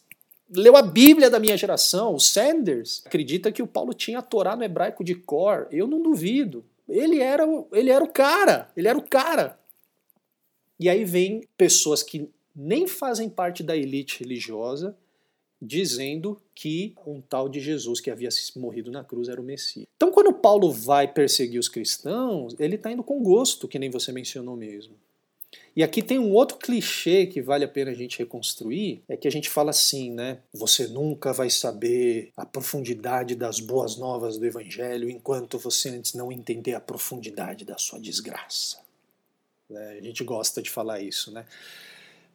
leu 0.55 0.77
a 0.77 0.83
Bíblia 0.83 1.27
da 1.27 1.39
minha 1.39 1.57
geração. 1.57 2.13
O 2.13 2.19
Sanders 2.19 3.01
acredita 3.03 3.51
que 3.51 3.63
o 3.63 3.67
Paulo 3.67 3.95
tinha 3.95 4.19
a 4.19 4.21
Torá 4.21 4.55
no 4.55 4.63
hebraico 4.63 5.03
de 5.03 5.15
cor. 5.15 5.67
Eu 5.71 5.87
não 5.87 5.99
duvido. 5.99 6.63
Ele 6.87 7.19
era, 7.19 7.47
ele 7.71 7.89
era 7.89 8.03
o 8.03 8.09
cara, 8.09 8.69
ele 8.77 8.87
era 8.87 8.97
o 8.99 9.01
cara. 9.01 9.59
E 10.79 10.87
aí 10.87 11.03
vem 11.03 11.47
pessoas 11.57 12.03
que 12.03 12.29
nem 12.55 12.87
fazem 12.87 13.29
parte 13.29 13.63
da 13.63 13.75
elite 13.75 14.19
religiosa, 14.19 14.95
dizendo 15.61 16.41
que 16.55 16.95
um 17.05 17.21
tal 17.21 17.47
de 17.47 17.59
Jesus 17.59 17.99
que 17.99 18.09
havia 18.09 18.29
morrido 18.55 18.91
na 18.91 19.03
cruz 19.03 19.29
era 19.29 19.39
o 19.39 19.43
Messias. 19.43 19.85
Então, 19.95 20.11
quando 20.11 20.33
Paulo 20.33 20.71
vai 20.71 21.07
perseguir 21.07 21.59
os 21.59 21.69
cristãos, 21.69 22.55
ele 22.59 22.75
está 22.75 22.91
indo 22.91 23.03
com 23.03 23.21
gosto, 23.21 23.67
que 23.67 23.77
nem 23.77 23.89
você 23.89 24.11
mencionou 24.11 24.57
mesmo. 24.57 24.95
E 25.75 25.83
aqui 25.83 26.01
tem 26.01 26.19
um 26.19 26.31
outro 26.31 26.57
clichê 26.57 27.25
que 27.25 27.41
vale 27.41 27.63
a 27.63 27.67
pena 27.67 27.91
a 27.91 27.93
gente 27.93 28.19
reconstruir, 28.19 29.03
é 29.07 29.15
que 29.15 29.27
a 29.27 29.31
gente 29.31 29.49
fala 29.49 29.69
assim, 29.69 30.11
né? 30.11 30.39
Você 30.53 30.87
nunca 30.87 31.31
vai 31.31 31.49
saber 31.49 32.31
a 32.35 32.45
profundidade 32.45 33.35
das 33.35 33.59
boas 33.59 33.97
novas 33.97 34.37
do 34.37 34.45
evangelho 34.45 35.09
enquanto 35.09 35.57
você 35.57 35.89
antes 35.89 36.13
não 36.13 36.31
entender 36.31 36.73
a 36.73 36.79
profundidade 36.79 37.63
da 37.63 37.77
sua 37.77 37.99
desgraça. 37.99 38.79
É, 39.69 39.99
a 39.99 40.01
gente 40.01 40.23
gosta 40.23 40.61
de 40.61 40.69
falar 40.69 40.99
isso, 40.99 41.31
né? 41.31 41.45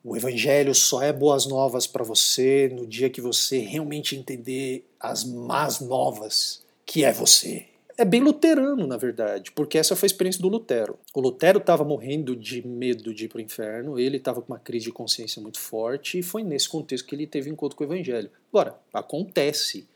O 0.09 0.17
Evangelho 0.17 0.73
só 0.73 1.03
é 1.03 1.13
boas 1.13 1.47
novas 1.47 1.85
para 1.85 2.05
você 2.05 2.71
no 2.73 2.87
dia 2.87 3.11
que 3.11 3.21
você 3.21 3.59
realmente 3.59 4.15
entender 4.15 4.89
as 5.01 5.25
más 5.25 5.81
novas 5.81 6.65
que 6.87 7.05
é 7.05 7.11
você. 7.11 7.67
É 7.99 8.05
bem 8.05 8.21
luterano, 8.21 8.87
na 8.87 8.97
verdade, 8.97 9.51
porque 9.51 9.77
essa 9.77 9.97
foi 9.97 10.07
a 10.07 10.11
experiência 10.13 10.41
do 10.41 10.49
Lutero. 10.49 10.97
O 11.13 11.21
Lutero 11.21 11.59
estava 11.59 11.83
morrendo 11.83 12.37
de 12.37 12.65
medo 12.65 13.13
de 13.13 13.25
ir 13.25 13.29
para 13.29 13.39
o 13.39 13.41
inferno, 13.41 13.99
ele 13.99 14.19
estava 14.19 14.41
com 14.41 14.53
uma 14.53 14.61
crise 14.61 14.85
de 14.85 14.93
consciência 14.93 15.43
muito 15.43 15.59
forte, 15.59 16.21
e 16.21 16.23
foi 16.23 16.45
nesse 16.45 16.69
contexto 16.69 17.05
que 17.05 17.17
ele 17.17 17.27
teve 17.27 17.51
encontro 17.51 17.77
com 17.77 17.83
o 17.83 17.87
Evangelho. 17.89 18.31
Agora, 18.53 18.79
acontece. 18.95 19.89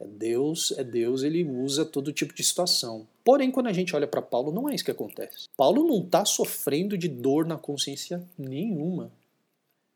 É 0.00 0.06
Deus, 0.06 0.72
é 0.78 0.82
Deus, 0.82 1.22
ele 1.22 1.44
usa 1.44 1.84
todo 1.84 2.14
tipo 2.14 2.34
de 2.34 2.42
situação. 2.42 3.06
Porém, 3.22 3.50
quando 3.50 3.66
a 3.66 3.74
gente 3.74 3.94
olha 3.94 4.06
para 4.06 4.22
Paulo, 4.22 4.50
não 4.50 4.70
é 4.70 4.74
isso 4.74 4.84
que 4.84 4.90
acontece. 4.90 5.50
Paulo 5.54 5.86
não 5.86 5.98
está 5.98 6.24
sofrendo 6.24 6.96
de 6.96 7.08
dor 7.08 7.44
na 7.44 7.58
consciência 7.58 8.26
nenhuma 8.38 9.12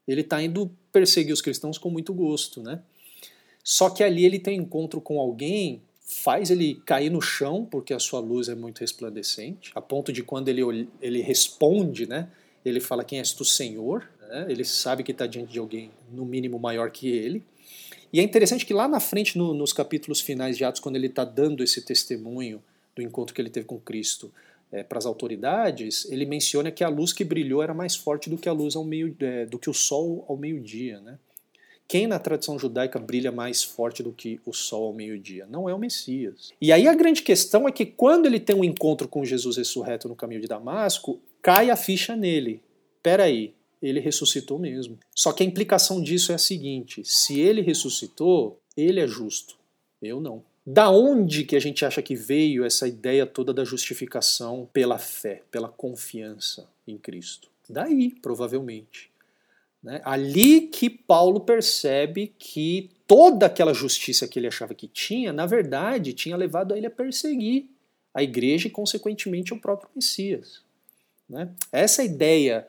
ele 0.09 0.23
está 0.23 0.43
indo 0.43 0.71
perseguir 0.91 1.33
os 1.33 1.43
cristãos 1.43 1.77
com 1.79 1.91
muito 1.91 2.15
gosto, 2.15 2.63
né? 2.63 2.81
Só 3.63 3.91
que 3.91 4.03
ali 4.03 4.25
ele 4.25 4.39
tem 4.39 4.59
encontro 4.59 5.01
com 5.01 5.21
alguém, 5.21 5.83
faz 6.01 6.51
ele 6.51 6.77
cair 6.87 7.11
no 7.11 7.21
chão, 7.21 7.67
porque 7.71 7.93
a 7.93 7.99
sua 7.99 8.19
luz 8.19 8.49
é 8.49 8.55
muito 8.55 8.79
resplandecente, 8.79 9.71
a 9.75 9.81
ponto 9.81 10.11
de 10.11 10.23
quando 10.23 10.49
ele, 10.49 10.89
ele 11.03 11.21
responde, 11.21 12.07
né? 12.07 12.31
Ele 12.65 12.81
fala: 12.81 13.05
Quem 13.05 13.19
és 13.19 13.33
tu, 13.33 13.45
Senhor? 13.45 14.09
Né? 14.29 14.47
Ele 14.49 14.65
sabe 14.65 15.03
que 15.03 15.13
está 15.13 15.27
diante 15.27 15.53
de 15.53 15.59
alguém, 15.59 15.91
no 16.11 16.25
mínimo, 16.25 16.59
maior 16.59 16.91
que 16.91 17.09
ele. 17.09 17.45
E 18.11 18.21
é 18.21 18.23
interessante 18.23 18.65
que 18.65 18.73
lá 18.73 18.89
na 18.89 19.01
frente, 19.01 19.37
no, 19.37 19.53
nos 19.53 19.73
capítulos 19.73 20.21
finais 20.21 20.57
de 20.57 20.65
Atos, 20.65 20.81
quando 20.81 20.97
ele 20.97 21.09
está 21.09 21.25
dando 21.25 21.63
esse 21.63 21.83
testemunho 21.83 22.63
do 22.97 23.03
encontro 23.03 23.35
que 23.35 23.41
ele 23.41 23.51
teve 23.51 23.67
com 23.67 23.79
Cristo, 23.79 24.33
é, 24.71 24.83
para 24.83 24.99
as 24.99 25.07
autoridades, 25.07 26.11
ele 26.11 26.27
menciona 26.27 26.71
que 26.71 26.85
a 26.85 26.89
luz 26.89 27.13
que 27.13 27.25
brilhou 27.25 27.63
era 27.63 27.73
mais 27.73 27.97
forte 27.97 28.29
do 28.29 28.37
que 28.37 28.49
a 28.49 28.53
luz 28.53 28.77
ao 28.77 28.85
meio, 28.85 29.15
é, 29.21 29.47
do 29.47 29.59
que 29.59 29.71
o 29.71 29.75
sol 29.75 30.25
ao 30.29 30.37
meio-dia, 30.37 31.01
né? 31.01 31.19
Quem 31.89 32.07
na 32.07 32.19
tradição 32.19 32.59
judaica 32.59 32.99
brilha 32.99 33.33
mais 33.33 33.65
forte 33.65 34.03
do 34.03 34.13
que 34.13 34.39
o 34.45 34.53
sol 34.53 34.89
ao 34.89 34.93
meio-dia? 34.93 35.47
Não 35.47 35.71
é 35.71 35.75
o 35.75 35.79
Messias. 35.79 36.53
E 36.61 36.71
aí 36.71 36.87
a 36.87 36.95
grande 36.95 37.23
questão 37.23 37.67
é 37.67 37.73
que 37.73 37.87
quando 37.87 38.27
ele 38.27 38.39
tem 38.39 38.55
um 38.55 38.63
encontro 38.63 39.09
com 39.09 39.25
Jesus 39.25 39.57
ressurreto 39.57 40.07
no 40.07 40.15
caminho 40.15 40.43
de 40.43 40.47
Damasco, 40.47 41.19
cai 41.41 41.71
a 41.71 41.77
ficha 41.77 42.15
nele. 42.15 42.61
Peraí, 43.03 43.55
ele 43.81 44.01
ressuscitou 44.01 44.59
mesmo. 44.59 44.99
Só 45.15 45.33
que 45.33 45.43
a 45.43 45.47
implicação 45.47 46.03
disso 46.03 46.31
é 46.31 46.35
a 46.35 46.39
seguinte: 46.39 47.03
se 47.07 47.41
ele 47.41 47.63
ressuscitou, 47.63 48.61
ele 48.77 49.01
é 49.01 49.07
justo. 49.07 49.57
Eu 50.03 50.21
não. 50.21 50.43
Da 50.71 50.91
onde 50.91 51.45
que 51.45 51.57
a 51.57 51.61
gente 51.61 51.83
acha 51.83 52.03
que 52.03 52.15
veio 52.15 52.63
essa 52.63 52.87
ideia 52.87 53.25
toda 53.25 53.55
da 53.55 53.65
justificação 53.65 54.69
pela 54.71 54.99
fé, 54.99 55.41
pela 55.51 55.67
confiança 55.67 56.69
em 56.87 56.99
Cristo? 56.99 57.49
Daí, 57.67 58.11
provavelmente. 58.11 59.11
Né? 59.83 60.03
Ali 60.05 60.61
que 60.61 60.91
Paulo 60.91 61.41
percebe 61.41 62.35
que 62.39 62.91
toda 63.07 63.47
aquela 63.47 63.73
justiça 63.73 64.29
que 64.29 64.39
ele 64.39 64.47
achava 64.47 64.75
que 64.75 64.87
tinha, 64.87 65.33
na 65.33 65.47
verdade, 65.47 66.13
tinha 66.13 66.37
levado 66.37 66.77
ele 66.77 66.87
a 66.87 66.91
perseguir 66.91 67.71
a 68.13 68.23
igreja 68.23 68.69
e, 68.69 68.71
consequentemente, 68.71 69.55
o 69.55 69.59
próprio 69.59 69.89
Messias. 69.97 70.61
Né? 71.27 71.49
Essa 71.73 72.05
ideia 72.05 72.69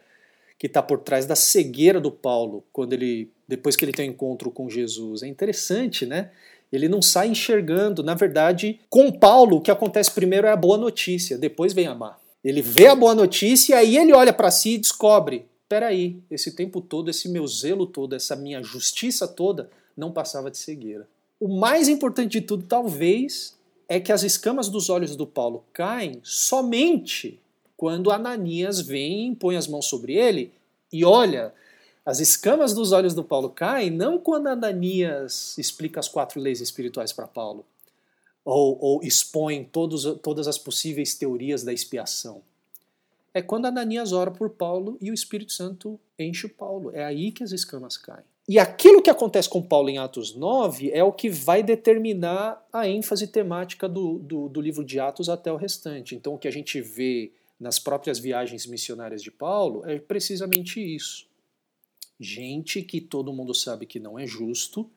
que 0.58 0.68
está 0.68 0.82
por 0.82 1.00
trás 1.00 1.26
da 1.26 1.36
cegueira 1.36 2.00
do 2.00 2.12
Paulo, 2.12 2.64
quando 2.72 2.94
ele, 2.94 3.30
depois 3.46 3.76
que 3.76 3.84
ele 3.84 3.92
tem 3.92 4.10
um 4.10 4.14
encontro 4.14 4.50
com 4.52 4.70
Jesus, 4.70 5.22
é 5.22 5.28
interessante, 5.28 6.06
né? 6.06 6.32
Ele 6.72 6.88
não 6.88 7.02
sai 7.02 7.30
enxergando. 7.30 8.04
Na 8.04 8.14
verdade, 8.14 8.80
com 8.90 9.12
Paulo, 9.12 9.58
o 9.58 9.62
que 9.62 9.72
acontece 9.72 10.12
primeiro 10.12 10.48
é 10.48 10.52
a 10.52 10.56
boa 10.56 10.78
notícia, 10.78 11.38
depois 11.38 11.74
vem 11.74 11.88
a 11.88 11.96
má. 11.96 12.18
Ele 12.44 12.62
vê 12.62 12.88
a 12.88 12.96
boa 12.96 13.14
notícia 13.14 13.74
e 13.74 13.78
aí 13.78 13.98
ele 13.98 14.14
olha 14.14 14.32
para 14.32 14.52
si 14.52 14.76
e 14.76 14.78
descobre: 14.78 15.46
peraí, 15.68 16.18
esse 16.30 16.56
tempo 16.56 16.82
todo, 16.82 17.10
esse 17.10 17.28
meu 17.28 17.46
zelo 17.48 17.86
todo, 17.86 18.16
essa 18.16 18.36
minha 18.36 18.64
justiça 18.64 19.28
toda, 19.28 19.70
não 19.96 20.12
passava 20.12 20.50
de 20.50 20.58
cegueira. 20.58 21.08
O 21.40 21.48
mais 21.48 21.88
importante 21.88 22.32
de 22.32 22.42
tudo, 22.42 22.66
talvez, 22.66 23.58
é 23.88 24.00
que 24.00 24.12
as 24.12 24.24
escamas 24.24 24.70
dos 24.70 24.90
olhos 24.90 25.16
do 25.16 25.26
Paulo 25.26 25.64
caem 25.74 26.20
somente 26.24 27.40
quando 27.76 28.12
Ananias 28.12 28.82
vem 28.82 29.22
e 29.22 29.26
impõe 29.28 29.56
as 29.56 29.68
mãos 29.68 29.86
sobre 29.86 30.14
ele 30.14 30.52
e 30.92 31.06
olha 31.06 31.54
as 32.10 32.20
escamas 32.20 32.74
dos 32.74 32.92
olhos 32.92 33.14
do 33.14 33.24
Paulo 33.24 33.52
caem 33.52 33.92
não 33.92 34.18
quando 34.18 34.48
Ananias 34.48 35.56
explica 35.60 36.00
as 36.00 36.08
quatro 36.08 36.40
leis 36.42 36.60
espirituais 36.60 37.14
para 37.14 37.28
Paulo, 37.28 37.64
ou, 38.44 38.80
ou 38.82 39.04
expõe 39.04 39.64
todos, 39.64 40.06
todas 40.20 40.48
as 40.48 40.58
possíveis 40.58 41.14
teorias 41.14 41.64
da 41.64 41.72
expiação. 41.72 42.42
É 43.32 43.44
quando 43.44 43.68
Ananias 43.68 44.12
ora 44.12 44.32
por 44.32 44.50
Paulo 44.50 44.98
e 45.00 45.12
o 45.12 45.14
Espírito 45.14 45.52
Santo 45.52 46.00
enche 46.18 46.48
o 46.48 46.50
Paulo. 46.50 46.90
É 46.96 47.06
aí 47.06 47.32
que 47.32 47.44
as 47.44 47.52
escamas 47.52 47.96
caem. 47.96 48.26
E 48.48 48.58
aquilo 48.58 49.04
que 49.04 49.12
acontece 49.12 49.48
com 49.48 49.62
Paulo 49.62 49.88
em 49.88 50.00
Atos 50.00 50.34
9 50.34 50.90
é 50.92 51.04
o 51.04 51.14
que 51.14 51.30
vai 51.30 51.62
determinar 51.62 52.68
a 52.74 52.88
ênfase 52.88 53.28
temática 53.28 53.88
do, 53.88 54.18
do, 54.18 54.50
do 54.50 54.60
livro 54.60 54.84
de 54.84 55.00
Atos 55.00 55.30
até 55.30 55.54
o 55.54 55.58
restante. 55.58 56.16
Então, 56.16 56.34
o 56.34 56.40
que 56.40 56.48
a 56.48 56.52
gente 56.52 56.82
vê 56.82 57.32
nas 57.60 57.78
próprias 57.78 58.18
viagens 58.18 58.66
missionárias 58.66 59.22
de 59.22 59.30
Paulo 59.30 59.84
é 59.86 60.00
precisamente 60.00 60.80
isso 60.80 61.29
gente 62.20 62.82
que 62.82 63.00
todo 63.00 63.34
mundo 63.34 63.54
sabe 63.54 63.86
que 63.86 64.00
não 64.00 64.20
é 64.20 64.28
justo, 64.28 64.90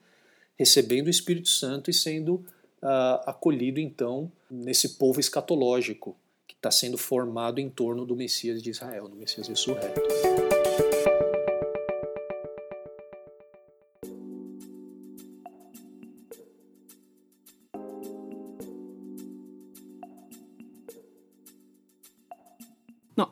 recebendo 0.56 1.06
o 1.06 1.10
Espírito 1.10 1.48
Santo 1.48 1.90
e 1.90 1.94
sendo 1.94 2.34
uh, 2.82 3.22
acolhido 3.26 3.80
então 3.80 4.30
nesse 4.50 4.90
povo 4.90 5.20
escatológico 5.20 6.16
que 6.46 6.54
está 6.54 6.70
sendo 6.70 6.98
formado 6.98 7.60
em 7.60 7.70
torno 7.70 8.04
do 8.04 8.16
Messias 8.16 8.62
de 8.62 8.70
Israel, 8.70 9.08
do 9.08 9.16
Messias 9.16 9.48
ressurreto. 9.48 10.00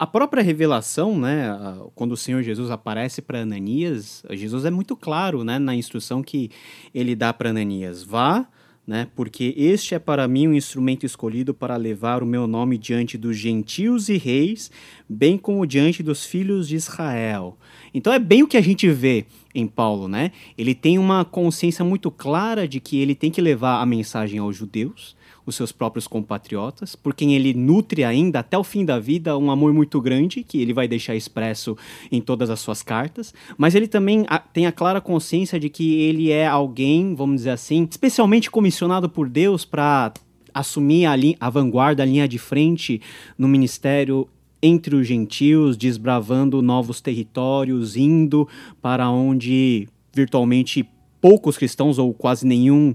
A 0.01 0.07
própria 0.07 0.43
revelação, 0.43 1.19
né, 1.19 1.55
quando 1.95 2.13
o 2.13 2.17
Senhor 2.17 2.43
Jesus 2.43 2.71
aparece 2.71 3.21
para 3.21 3.43
Ananias, 3.43 4.25
Jesus 4.31 4.65
é 4.65 4.71
muito 4.71 4.97
claro, 4.97 5.45
né, 5.45 5.59
na 5.59 5.75
instrução 5.75 6.23
que 6.23 6.51
ele 6.95 7.15
dá 7.15 7.35
para 7.35 7.51
Ananias: 7.51 8.03
vá, 8.03 8.49
né, 8.87 9.09
porque 9.15 9.53
este 9.59 9.95
é 9.95 9.99
para 9.99 10.27
mim 10.27 10.49
um 10.49 10.55
instrumento 10.55 11.05
escolhido 11.05 11.53
para 11.53 11.77
levar 11.77 12.23
o 12.23 12.27
meu 12.27 12.47
nome 12.47 12.79
diante 12.79 13.19
dos 13.19 13.37
gentios 13.37 14.09
e 14.09 14.17
reis, 14.17 14.71
bem 15.07 15.37
como 15.37 15.67
diante 15.67 16.03
dos 16.03 16.25
filhos 16.25 16.67
de 16.67 16.77
Israel. 16.77 17.59
Então 17.93 18.11
é 18.11 18.19
bem 18.19 18.43
o 18.43 18.49
que 18.49 18.57
a 18.57 18.63
gente 18.63 18.89
vê 18.89 19.27
em 19.55 19.67
Paulo, 19.67 20.09
né? 20.09 20.33
Ele 20.57 20.75
tem 20.75 20.99
uma 20.99 21.27
consciência 21.27 21.85
muito 21.85 22.11
clara 22.11 22.67
de 22.67 22.81
que 22.81 22.99
ele 22.99 23.15
tem 23.15 23.31
que 23.31 23.43
levar 23.43 23.83
a 23.83 23.85
mensagem 23.85 24.39
aos 24.39 24.57
judeus, 24.57 25.15
os 25.51 25.57
seus 25.57 25.71
próprios 25.71 26.07
compatriotas, 26.07 26.97
por 26.97 27.15
quem 27.15 27.35
ele 27.35 27.53
nutre 27.53 28.03
ainda 28.03 28.39
até 28.39 28.57
o 28.57 28.65
fim 28.65 28.85
da 28.85 28.99
vida 28.99 29.37
um 29.37 29.51
amor 29.51 29.73
muito 29.73 30.01
grande, 30.01 30.43
que 30.43 30.61
ele 30.61 30.73
vai 30.73 30.89
deixar 30.89 31.15
expresso 31.15 31.77
em 32.11 32.21
todas 32.21 32.49
as 32.49 32.61
suas 32.61 32.83
cartas, 32.83 33.35
mas 33.59 33.75
ele 33.75 33.87
também 33.87 34.25
tem 34.53 34.67
a 34.67 34.73
clara 34.73 35.01
consciência 35.01 35.61
de 35.61 35.69
que 35.69 36.01
ele 36.03 36.31
é 36.31 36.47
alguém, 36.47 37.15
vamos 37.15 37.37
dizer 37.37 37.51
assim, 37.51 37.87
especialmente 37.91 38.51
comissionado 38.51 39.09
por 39.09 39.29
Deus 39.29 39.65
para 39.65 40.13
assumir 40.55 41.07
a, 41.07 41.15
a 41.39 41.51
vanguarda, 41.51 42.03
a 42.03 42.07
linha 42.07 42.27
de 42.27 42.39
frente 42.39 43.01
no 43.37 43.47
ministério 43.47 44.29
entre 44.63 44.95
os 44.95 45.07
gentios, 45.07 45.77
desbravando 45.77 46.61
novos 46.61 47.01
territórios, 47.01 47.97
indo 47.97 48.49
para 48.81 49.09
onde 49.11 49.89
virtualmente 50.13 50.87
poucos 51.21 51.57
cristãos 51.57 51.99
ou 51.99 52.13
quase 52.13 52.47
nenhum 52.47 52.95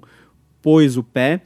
pôs 0.61 0.97
o 0.97 1.03
pé. 1.03 1.41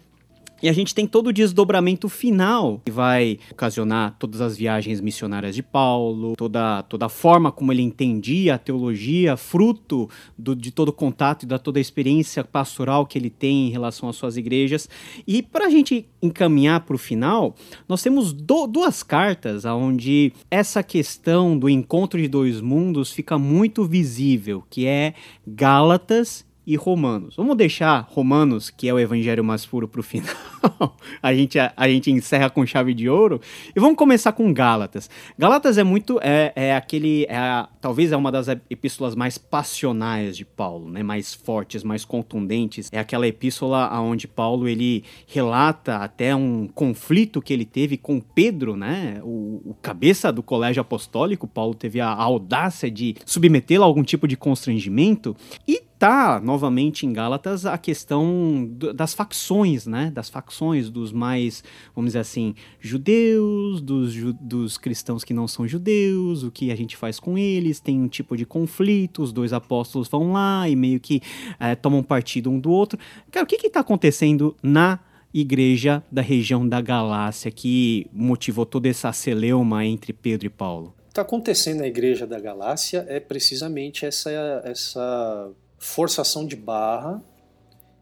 E 0.61 0.67
a 0.67 0.73
gente 0.73 0.93
tem 0.93 1.07
todo 1.07 1.27
o 1.27 1.33
desdobramento 1.33 2.09
final 2.09 2.81
que 2.85 2.91
vai 2.91 3.39
ocasionar 3.51 4.15
todas 4.19 4.41
as 4.41 4.57
viagens 4.57 4.99
missionárias 4.99 5.55
de 5.55 5.63
Paulo, 5.63 6.33
toda, 6.35 6.83
toda 6.83 7.05
a 7.05 7.09
forma 7.09 7.51
como 7.51 7.71
ele 7.71 7.81
entendia 7.81 8.55
a 8.55 8.57
teologia, 8.57 9.37
fruto 9.37 10.09
do, 10.37 10.55
de 10.55 10.71
todo 10.71 10.89
o 10.89 10.93
contato 10.93 11.43
e 11.43 11.45
da 11.45 11.57
toda 11.57 11.79
a 11.79 11.81
experiência 11.81 12.43
pastoral 12.43 13.05
que 13.05 13.17
ele 13.17 13.29
tem 13.29 13.67
em 13.67 13.71
relação 13.71 14.09
às 14.09 14.15
suas 14.15 14.37
igrejas. 14.37 14.89
E 15.25 15.41
para 15.41 15.65
a 15.65 15.69
gente 15.69 16.07
encaminhar 16.21 16.81
para 16.81 16.95
o 16.95 16.99
final, 16.99 17.55
nós 17.87 18.01
temos 18.01 18.33
do, 18.33 18.67
duas 18.67 19.01
cartas 19.03 19.65
onde 19.65 20.33
essa 20.51 20.83
questão 20.83 21.57
do 21.57 21.69
encontro 21.69 22.19
de 22.19 22.27
dois 22.27 22.59
mundos 22.59 23.11
fica 23.11 23.37
muito 23.37 23.85
visível, 23.85 24.63
que 24.69 24.85
é 24.85 25.13
Gálatas 25.47 26.48
e 26.69 26.75
Romanos. 26.75 27.35
Vamos 27.35 27.57
deixar 27.57 28.05
Romanos, 28.11 28.69
que 28.69 28.87
é 28.87 28.93
o 28.93 28.99
evangelho 28.99 29.43
mais 29.43 29.65
puro, 29.65 29.87
para 29.87 30.01
o 30.01 30.03
final. 30.03 30.35
a, 31.19 31.33
gente, 31.33 31.57
a, 31.57 31.73
a, 31.75 31.89
gente 31.89 32.11
encerra 32.11 32.47
com 32.47 32.63
chave 32.63 32.93
de 32.93 33.09
ouro. 33.09 33.41
E 33.75 33.79
vamos 33.79 33.97
começar 33.97 34.33
com 34.33 34.53
Gálatas. 34.53 35.09
Gálatas 35.35 35.79
é 35.79 35.83
muito. 35.83 36.19
É, 36.21 36.53
é 36.55 36.75
aquele. 36.75 37.25
É 37.27 37.35
a, 37.35 37.67
talvez 37.81 38.11
é 38.11 38.17
uma 38.17 38.31
das 38.31 38.47
epístolas 38.69 39.15
mais 39.15 39.35
passionais 39.35 40.37
de 40.37 40.45
Paulo, 40.45 40.91
né? 40.91 41.01
mais 41.01 41.33
fortes, 41.33 41.83
mais 41.83 42.05
contundentes. 42.05 42.87
É 42.91 42.99
aquela 42.99 43.27
epístola 43.27 43.89
onde 43.99 44.27
Paulo 44.27 44.67
ele 44.67 45.03
relata 45.25 45.95
até 45.95 46.35
um 46.35 46.67
conflito 46.67 47.41
que 47.41 47.51
ele 47.51 47.65
teve 47.65 47.97
com 47.97 48.21
Pedro, 48.21 48.75
né? 48.75 49.19
o, 49.23 49.59
o 49.65 49.75
cabeça 49.81 50.31
do 50.31 50.43
colégio 50.43 50.81
apostólico. 50.81 51.47
Paulo 51.47 51.73
teve 51.73 51.99
a, 51.99 52.09
a 52.09 52.21
audácia 52.21 52.91
de 52.91 53.15
submetê-lo 53.25 53.83
a 53.83 53.87
algum 53.87 54.03
tipo 54.03 54.27
de 54.27 54.37
constrangimento. 54.37 55.35
E 55.67 55.88
tá 55.99 56.39
novamente 56.39 57.05
em 57.05 57.11
Gálatas 57.11 57.65
a 57.65 57.77
questão 57.77 58.65
das 58.95 59.13
facções, 59.13 59.85
né? 59.85 60.09
Das 60.09 60.29
facções 60.29 60.89
dos 60.89 61.11
mais, 61.11 61.61
vamos 61.93 62.11
dizer 62.11 62.19
assim, 62.19 62.55
judeus, 62.79 63.81
dos, 63.81 64.13
ju 64.13 64.31
dos 64.39 64.77
cristãos 64.77 65.25
que 65.25 65.33
não 65.33 65.45
são 65.45 65.67
judeus, 65.67 66.43
o 66.43 66.49
que 66.49 66.71
a 66.71 66.75
gente 66.75 66.95
faz 66.95 67.19
com 67.19 67.37
eles, 67.37 67.81
tem 67.81 68.01
um 68.01 68.07
tipo 68.07 68.37
de 68.37 68.45
conflito, 68.45 69.21
os 69.21 69.33
dois 69.33 69.51
apóstolos 69.51 70.07
vão 70.07 70.31
lá 70.31 70.69
e 70.69 70.75
meio 70.75 71.01
que 71.01 71.21
é, 71.59 71.75
tomam 71.75 72.01
partido 72.01 72.49
um 72.49 72.57
do 72.57 72.71
outro. 72.71 72.97
Cara, 73.29 73.43
o 73.43 73.47
que 73.47 73.67
está 73.67 73.81
acontecendo 73.81 74.55
na 74.63 74.99
igreja 75.33 76.01
da 76.09 76.21
região 76.21 76.67
da 76.67 76.79
Galácia 76.79 77.51
que 77.51 78.07
motivou 78.13 78.65
toda 78.65 78.87
essa 78.87 79.11
celeuma 79.11 79.85
entre 79.85 80.13
Pedro 80.13 80.47
e 80.47 80.49
Paulo? 80.49 80.95
Está 81.09 81.23
acontecendo 81.23 81.79
na 81.79 81.87
igreja 81.87 82.25
da 82.25 82.39
Galácia 82.39 83.05
é 83.09 83.19
precisamente 83.19 84.05
essa 84.05 84.31
essa 84.63 85.51
forçação 85.79 86.45
de 86.45 86.55
barra 86.55 87.23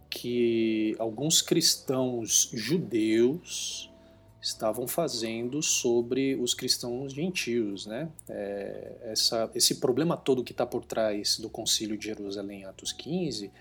que 0.10 0.96
alguns 1.00 1.42
cristãos 1.42 2.50
judeus 2.54 3.92
estavam 4.42 4.88
fazendo 4.88 5.62
sobre 5.62 6.36
os 6.36 6.54
cristãos 6.54 7.14
gentios, 7.14 7.86
né? 7.86 8.10
É, 8.30 8.98
essa, 9.04 9.50
esse 9.54 9.76
problema 9.76 10.16
todo 10.16 10.44
que 10.44 10.54
está 10.54 10.66
por 10.66 10.86
trás 10.86 11.38
do 11.38 11.50
Concílio 11.50 11.98
de 11.98 12.06
Jerusalém, 12.06 12.66
Atos 12.66 12.92
15, 12.94 13.52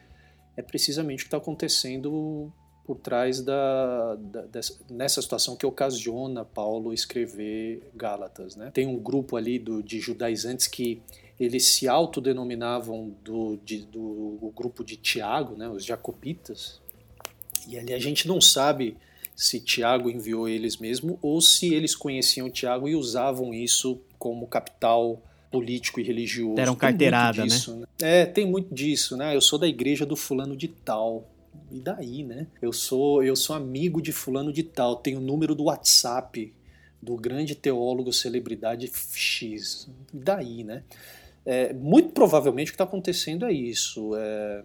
é 0.57 0.63
precisamente 0.63 1.21
o 1.21 1.23
que 1.25 1.29
está 1.29 1.39
acontecendo 1.39 2.53
por 2.85 2.99
trás 2.99 3.41
da, 3.41 4.15
da 4.15 4.43
dessa, 4.43 4.79
nessa 4.89 5.21
situação 5.21 5.57
que 5.57 5.67
ocasiona 5.67 6.45
Paulo 6.45 6.95
escrever 6.95 7.91
Gálatas, 7.95 8.55
né? 8.55 8.71
Tem 8.73 8.87
um 8.87 8.99
grupo 8.99 9.37
ali 9.37 9.59
do, 9.59 9.83
de 9.83 9.99
judaizantes 9.99 10.69
que 10.69 11.03
eles 11.39 11.67
se 11.67 11.87
autodenominavam 11.87 13.15
do, 13.23 13.59
de, 13.65 13.83
do 13.83 14.53
grupo 14.55 14.83
de 14.83 14.97
Tiago, 14.97 15.55
né, 15.55 15.69
os 15.69 15.85
jacobitas, 15.85 16.81
e 17.69 17.79
ali 17.79 17.93
a 17.93 17.99
gente 17.99 18.27
não 18.27 18.41
sabe 18.41 18.97
se 19.35 19.61
Tiago 19.61 20.09
enviou 20.09 20.49
eles 20.49 20.79
mesmo 20.79 21.19
ou 21.21 21.41
se 21.41 21.75
eles 21.75 21.95
conheciam 21.95 22.51
Tiago 22.51 22.89
e 22.89 22.95
usavam 22.95 23.53
isso 23.53 24.01
como 24.19 24.47
capital 24.47 25.21
político 25.51 26.01
e 26.01 26.03
religioso. 26.03 26.55
Deram 26.55 26.75
carteirada, 26.75 27.43
né? 27.43 27.49
disso, 27.49 27.77
né? 27.77 27.87
É, 28.01 28.25
tem 28.25 28.47
muito 28.47 28.75
disso, 28.75 29.17
né? 29.17 29.35
Eu 29.37 29.41
sou 29.41 29.59
da 29.59 29.67
igreja 29.67 30.07
do 30.07 30.17
fulano 30.17 30.57
de 30.57 30.69
tal. 30.69 31.29
E 31.71 31.81
daí, 31.81 32.23
né? 32.23 32.47
Eu 32.63 32.73
sou 32.73 33.23
eu 33.23 33.35
sou 33.35 33.55
amigo 33.55 34.01
de 34.01 34.13
fulano 34.13 34.53
de 34.53 34.63
tal, 34.63 34.97
tenho 34.97 35.19
o 35.19 35.23
número 35.23 35.55
do 35.55 35.65
WhatsApp 35.65 36.53
do 37.03 37.17
grande 37.17 37.55
teólogo 37.55 38.13
celebridade 38.13 38.91
X. 39.13 39.89
E 40.13 40.19
daí, 40.19 40.65
né? 40.65 40.83
É, 41.47 41.73
muito 41.73 42.09
provavelmente 42.11 42.69
o 42.69 42.73
que 42.73 42.75
está 42.75 42.85
acontecendo 42.85 43.47
é 43.47 43.53
isso. 43.53 44.17
É, 44.17 44.65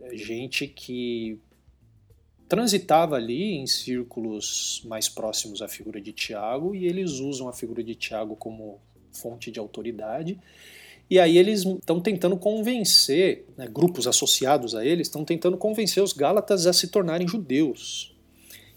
é 0.00 0.16
gente 0.16 0.66
que 0.66 1.38
transitava 2.48 3.16
ali 3.16 3.52
em 3.52 3.66
círculos 3.66 4.82
mais 4.86 5.08
próximos 5.08 5.60
à 5.62 5.68
figura 5.68 6.00
de 6.00 6.12
Tiago 6.12 6.74
e 6.74 6.86
eles 6.86 7.12
usam 7.12 7.48
a 7.48 7.52
figura 7.52 7.84
de 7.84 7.94
Tiago 7.94 8.34
como 8.34 8.80
fonte 9.12 9.50
de 9.50 9.58
autoridade. 9.58 10.38
E 11.08 11.18
aí 11.18 11.36
eles 11.36 11.64
estão 11.64 12.00
tentando 12.00 12.36
convencer, 12.38 13.46
né, 13.56 13.68
grupos 13.70 14.06
associados 14.06 14.74
a 14.74 14.84
eles 14.84 15.08
estão 15.08 15.24
tentando 15.24 15.58
convencer 15.58 16.02
os 16.02 16.14
Gálatas 16.14 16.66
a 16.66 16.72
se 16.72 16.88
tornarem 16.88 17.28
judeus. 17.28 18.16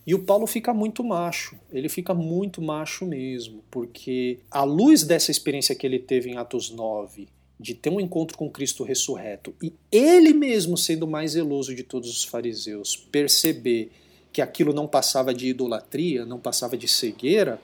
E 0.06 0.14
o 0.14 0.24
Paulo 0.24 0.46
fica 0.46 0.74
muito 0.74 1.04
macho, 1.04 1.58
ele 1.72 1.90
fica 1.90 2.14
muito 2.14 2.62
macho 2.62 3.06
mesmo, 3.06 3.64
porque 3.72 4.40
à 4.52 4.64
luz 4.64 5.04
dessa 5.04 5.32
experiência 5.32 5.74
que 5.74 5.88
ele 5.88 5.98
teve 5.98 6.30
em 6.30 6.38
Atos 6.38 6.70
9 6.70 7.28
de 7.60 7.74
ter 7.74 7.90
um 7.90 8.00
encontro 8.00 8.38
com 8.38 8.50
Cristo 8.50 8.84
ressurreto 8.84 9.54
e 9.62 9.74
ele 9.92 10.34
mesmo 10.34 10.78
sendo 10.78 11.08
mais 11.08 11.32
zeloso 11.32 11.74
de 11.74 11.84
todos 11.84 12.10
os 12.10 12.24
fariseus, 12.24 12.96
perceber 12.96 13.92
que 14.34 14.42
aquilo 14.42 14.74
não 14.74 14.86
passava 14.86 15.34
de 15.34 15.48
idolatria, 15.48 16.26
não 16.26 16.40
passava 16.40 16.76
de 16.76 16.90
cegueira, 16.90 17.60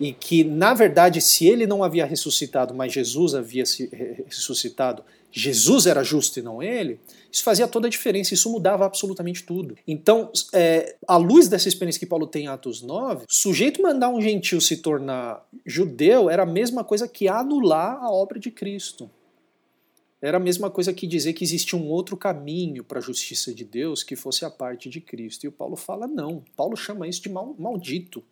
e 0.00 0.12
que, 0.12 0.42
na 0.42 0.72
verdade, 0.72 1.20
se 1.20 1.46
ele 1.46 1.66
não 1.66 1.84
havia 1.84 2.06
ressuscitado, 2.06 2.74
mas 2.74 2.92
Jesus 2.92 3.34
havia 3.34 3.64
ressuscitado, 4.26 5.04
Jesus 5.30 5.86
era 5.86 6.02
justo 6.02 6.40
e 6.40 6.42
não 6.42 6.62
ele, 6.62 6.98
isso 7.30 7.44
fazia 7.44 7.68
toda 7.68 7.86
a 7.86 7.90
diferença, 7.90 8.34
isso 8.34 8.50
mudava 8.50 8.84
absolutamente 8.84 9.44
tudo. 9.44 9.76
Então, 9.86 10.32
é, 10.52 10.96
à 11.06 11.16
luz 11.16 11.46
dessa 11.46 11.68
experiência 11.68 12.00
que 12.00 12.06
Paulo 12.06 12.26
tem 12.26 12.46
em 12.46 12.48
Atos 12.48 12.82
9, 12.82 13.26
sujeito 13.28 13.80
mandar 13.80 14.08
um 14.08 14.20
gentil 14.20 14.60
se 14.60 14.78
tornar 14.78 15.46
judeu 15.64 16.28
era 16.28 16.42
a 16.42 16.46
mesma 16.46 16.82
coisa 16.82 17.06
que 17.06 17.28
anular 17.28 18.02
a 18.02 18.10
obra 18.10 18.40
de 18.40 18.50
Cristo. 18.50 19.08
Era 20.22 20.36
a 20.36 20.40
mesma 20.40 20.70
coisa 20.70 20.92
que 20.92 21.06
dizer 21.06 21.32
que 21.32 21.44
existia 21.44 21.78
um 21.78 21.88
outro 21.88 22.16
caminho 22.16 22.84
para 22.84 22.98
a 22.98 23.02
justiça 23.02 23.54
de 23.54 23.64
Deus 23.64 24.02
que 24.02 24.14
fosse 24.14 24.44
a 24.44 24.50
parte 24.50 24.90
de 24.90 25.00
Cristo. 25.00 25.44
E 25.44 25.48
o 25.48 25.52
Paulo 25.52 25.76
fala 25.76 26.06
não. 26.06 26.44
Paulo 26.54 26.76
chama 26.76 27.08
isso 27.08 27.22
de 27.22 27.30
mal, 27.30 27.54
maldito. 27.58 28.22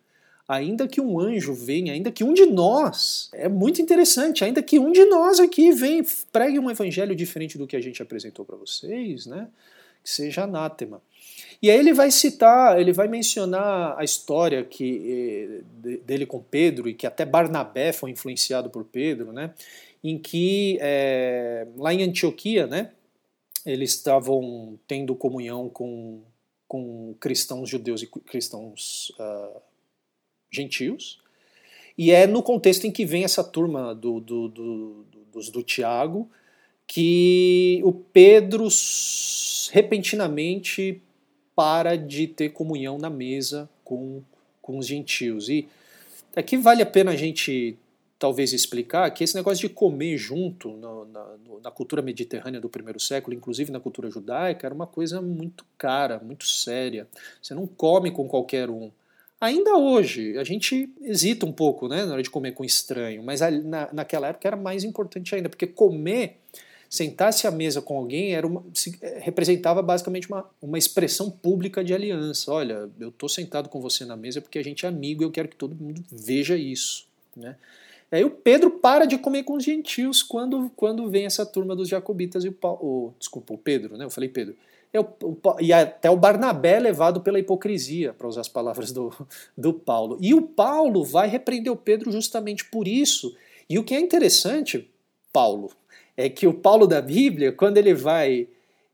Ainda 0.47 0.87
que 0.87 0.99
um 0.99 1.19
anjo 1.19 1.53
venha, 1.53 1.93
ainda 1.93 2.11
que 2.11 2.23
um 2.23 2.33
de 2.33 2.45
nós, 2.45 3.29
é 3.33 3.47
muito 3.47 3.81
interessante, 3.81 4.43
ainda 4.43 4.63
que 4.63 4.79
um 4.79 4.91
de 4.91 5.05
nós 5.05 5.39
aqui 5.39 5.71
venha, 5.71 6.03
pregue 6.31 6.57
um 6.57 6.71
evangelho 6.71 7.15
diferente 7.15 7.57
do 7.57 7.67
que 7.67 7.75
a 7.75 7.81
gente 7.81 8.01
apresentou 8.01 8.43
para 8.43 8.55
vocês, 8.55 9.27
né? 9.27 9.47
Que 10.03 10.09
seja 10.09 10.43
anátema. 10.43 11.01
E 11.61 11.69
aí 11.69 11.77
ele 11.77 11.93
vai 11.93 12.09
citar, 12.09 12.79
ele 12.79 12.93
vai 12.93 13.07
mencionar 13.07 13.95
a 13.97 14.03
história 14.03 14.63
que, 14.63 15.61
eh, 15.83 15.97
dele 16.05 16.25
com 16.25 16.41
Pedro, 16.41 16.87
e 16.87 16.93
que 16.93 17.05
até 17.05 17.25
Barnabé 17.25 17.91
foi 17.91 18.11
influenciado 18.11 18.69
por 18.69 18.85
Pedro, 18.85 19.33
né? 19.33 19.53
Em 20.03 20.17
que 20.17 20.77
é, 20.81 21.67
lá 21.75 21.93
em 21.93 22.03
Antioquia, 22.03 22.67
né, 22.67 22.91
eles 23.65 23.91
estavam 23.91 24.79
tendo 24.87 25.15
comunhão 25.15 25.69
com, 25.69 26.21
com 26.67 27.15
cristãos 27.19 27.69
judeus 27.69 28.01
e 28.01 28.07
cristãos 28.07 29.11
uh, 29.19 29.61
gentios, 30.51 31.21
e 31.97 32.11
é 32.11 32.25
no 32.25 32.41
contexto 32.41 32.85
em 32.85 32.91
que 32.91 33.05
vem 33.05 33.25
essa 33.25 33.43
turma 33.43 33.93
do, 33.93 34.21
do, 34.21 34.47
do, 34.47 35.05
dos 35.33 35.49
do 35.49 35.61
Tiago 35.61 36.29
que 36.87 37.81
o 37.83 37.91
Pedro 37.91 38.67
repentinamente 39.71 41.01
para 41.55 41.95
de 41.95 42.25
ter 42.25 42.49
comunhão 42.49 42.97
na 42.97 43.09
mesa 43.09 43.69
com, 43.83 44.23
com 44.61 44.77
os 44.77 44.87
gentios. 44.87 45.49
E 45.49 45.67
aqui 46.35 46.57
vale 46.57 46.81
a 46.81 46.85
pena 46.85 47.11
a 47.11 47.15
gente 47.15 47.77
talvez 48.19 48.51
explicar 48.51 49.09
que 49.11 49.23
esse 49.23 49.33
negócio 49.33 49.67
de 49.67 49.73
comer 49.73 50.17
junto 50.17 50.75
na, 50.77 51.25
na, 51.63 51.71
cultura 51.71 52.01
mediterrânea 52.01 52.59
do 52.59 52.67
primeiro 52.67 52.99
século, 52.99 53.35
inclusive 53.35 53.71
na 53.71 53.79
cultura 53.79 54.11
judaica, 54.11 54.67
era 54.67 54.75
uma 54.75 54.85
coisa 54.85 55.21
muito 55.21 55.65
cara, 55.77 56.19
muito 56.19 56.45
séria. 56.45 57.07
Você 57.41 57.53
não 57.53 57.65
come 57.65 58.11
com 58.11 58.27
qualquer 58.27 58.69
um. 58.69 58.91
Ainda 59.39 59.77
hoje, 59.77 60.37
a 60.37 60.43
gente 60.43 60.89
hesita 61.01 61.45
um 61.45 61.51
pouco 61.53 61.87
né, 61.87 62.03
na 62.03 62.11
hora 62.11 62.21
de 62.21 62.29
comer 62.29 62.51
com 62.51 62.65
estranho, 62.65 63.23
mas 63.23 63.39
na, 63.39 63.87
naquela 63.93 64.27
época 64.27 64.49
era 64.49 64.57
mais 64.57 64.83
importante 64.83 65.33
ainda, 65.33 65.47
porque 65.47 65.65
comer, 65.65 66.35
sentar-se 66.89 67.47
à 67.47 67.51
mesa 67.51 67.81
com 67.81 67.97
alguém, 67.97 68.33
era 68.33 68.45
uma, 68.45 68.61
eh, 69.01 69.19
representava 69.21 69.81
basicamente 69.81 70.27
uma, 70.27 70.45
uma 70.61 70.77
expressão 70.77 71.31
pública 71.31 71.81
de 71.81 71.93
aliança. 71.93 72.51
Olha, 72.51 72.89
eu 72.99 73.07
estou 73.07 73.29
sentado 73.29 73.69
com 73.69 73.79
você 73.79 74.03
na 74.03 74.17
mesa 74.17 74.41
porque 74.41 74.59
a 74.59 74.63
gente 74.63 74.85
é 74.85 74.89
amigo 74.89 75.23
e 75.23 75.25
eu 75.25 75.31
quero 75.31 75.47
que 75.47 75.55
todo 75.55 75.73
mundo 75.73 76.03
veja 76.11 76.57
isso. 76.57 77.07
Né? 77.33 77.55
E 78.11 78.23
o 78.23 78.29
Pedro 78.29 78.71
para 78.71 79.05
de 79.05 79.17
comer 79.17 79.43
com 79.43 79.53
os 79.53 79.63
gentios 79.63 80.23
quando, 80.23 80.71
quando 80.75 81.09
vem 81.09 81.25
essa 81.25 81.45
turma 81.45 81.75
dos 81.75 81.87
jacobitas 81.87 82.43
e 82.43 82.49
o 82.49 82.51
Paulo. 82.51 83.13
desculpa, 83.19 83.53
o 83.53 83.57
Pedro, 83.57 83.97
né? 83.97 84.05
Eu 84.05 84.09
falei 84.09 84.29
Pedro. 84.29 84.55
Eu, 84.91 85.07
o, 85.21 85.37
e 85.59 85.71
até 85.71 86.09
o 86.09 86.17
Barnabé 86.17 86.77
é 86.77 86.79
levado 86.79 87.21
pela 87.21 87.39
hipocrisia, 87.39 88.11
para 88.13 88.27
usar 88.27 88.41
as 88.41 88.47
palavras 88.47 88.91
do, 88.91 89.13
do 89.55 89.73
Paulo. 89.73 90.17
E 90.19 90.33
o 90.33 90.41
Paulo 90.41 91.03
vai 91.03 91.27
repreender 91.27 91.71
o 91.71 91.77
Pedro 91.77 92.11
justamente 92.11 92.65
por 92.65 92.87
isso. 92.87 93.35
E 93.69 93.77
o 93.77 93.83
que 93.83 93.93
é 93.93 93.99
interessante, 93.99 94.89
Paulo, 95.31 95.71
é 96.17 96.27
que 96.27 96.47
o 96.47 96.53
Paulo 96.53 96.87
da 96.87 97.01
Bíblia, 97.01 97.51
quando 97.51 97.77
ele 97.77 97.93
vai 97.93 98.47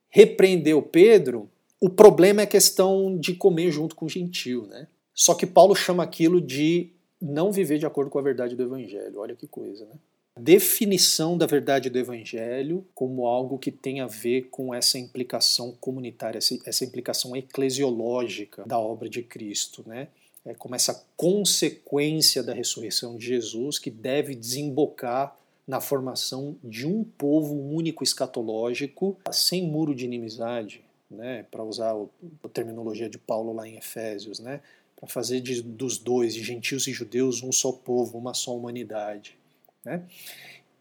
repreender 0.10 0.76
o 0.76 0.82
Pedro, 0.82 1.50
o 1.80 1.90
problema 1.90 2.42
é 2.42 2.44
a 2.44 2.48
questão 2.48 3.18
de 3.18 3.34
comer 3.34 3.72
junto 3.72 3.96
com 3.96 4.06
o 4.06 4.10
gentio, 4.10 4.66
né? 4.68 4.88
Só 5.14 5.34
que 5.34 5.46
Paulo 5.46 5.74
chama 5.74 6.04
aquilo 6.04 6.42
de 6.42 6.92
não 7.26 7.52
viver 7.52 7.78
de 7.78 7.86
acordo 7.86 8.10
com 8.10 8.20
a 8.20 8.22
verdade 8.22 8.56
do 8.56 8.64
Evangelho. 8.64 9.20
Olha 9.20 9.36
que 9.36 9.48
coisa, 9.48 9.86
né? 9.86 9.96
Definição 10.38 11.38
da 11.38 11.46
verdade 11.46 11.90
do 11.90 11.98
Evangelho 11.98 12.86
como 12.94 13.26
algo 13.26 13.58
que 13.58 13.72
tem 13.72 14.02
a 14.02 14.08
ver 14.08 14.50
com 14.50 14.74
essa 14.74 15.00
implicação 15.00 15.72
comunitária, 15.80 16.38
essa 16.38 16.84
implicação 16.84 17.36
eclesiológica 17.36 18.64
da 18.66 18.78
obra 18.78 19.08
de 19.08 19.24
Cristo, 19.24 19.84
né? 19.88 20.10
É 20.46 20.54
como 20.54 20.76
essa 20.76 21.06
consequência 21.18 22.44
da 22.44 22.54
ressurreição 22.54 23.18
de 23.18 23.26
Jesus 23.26 23.80
que 23.80 23.90
deve 23.90 24.36
desembocar 24.36 25.36
na 25.68 25.82
formação 25.82 26.56
de 26.64 26.86
um 26.86 27.04
povo 27.04 27.56
único 27.56 28.04
escatológico, 28.04 29.18
sem 29.32 29.68
muro 29.68 29.96
de 29.96 30.06
inimizade, 30.06 30.84
né, 31.10 31.46
para 31.50 31.64
usar 31.64 31.96
a 32.44 32.50
terminologia 32.50 33.10
de 33.10 33.18
Paulo 33.18 33.54
lá 33.54 33.68
em 33.68 33.78
Efésios, 33.78 34.40
né, 34.40 34.62
para 34.96 35.08
fazer 35.08 35.42
de, 35.42 35.62
dos 35.62 35.98
dois, 35.98 36.34
de 36.34 36.44
gentios 36.44 36.88
e 36.88 36.94
judeus, 36.94 37.44
um 37.44 37.52
só 37.52 37.72
povo, 37.72 38.18
uma 38.18 38.34
só 38.34 38.56
humanidade. 38.56 39.38
Né? 39.84 40.04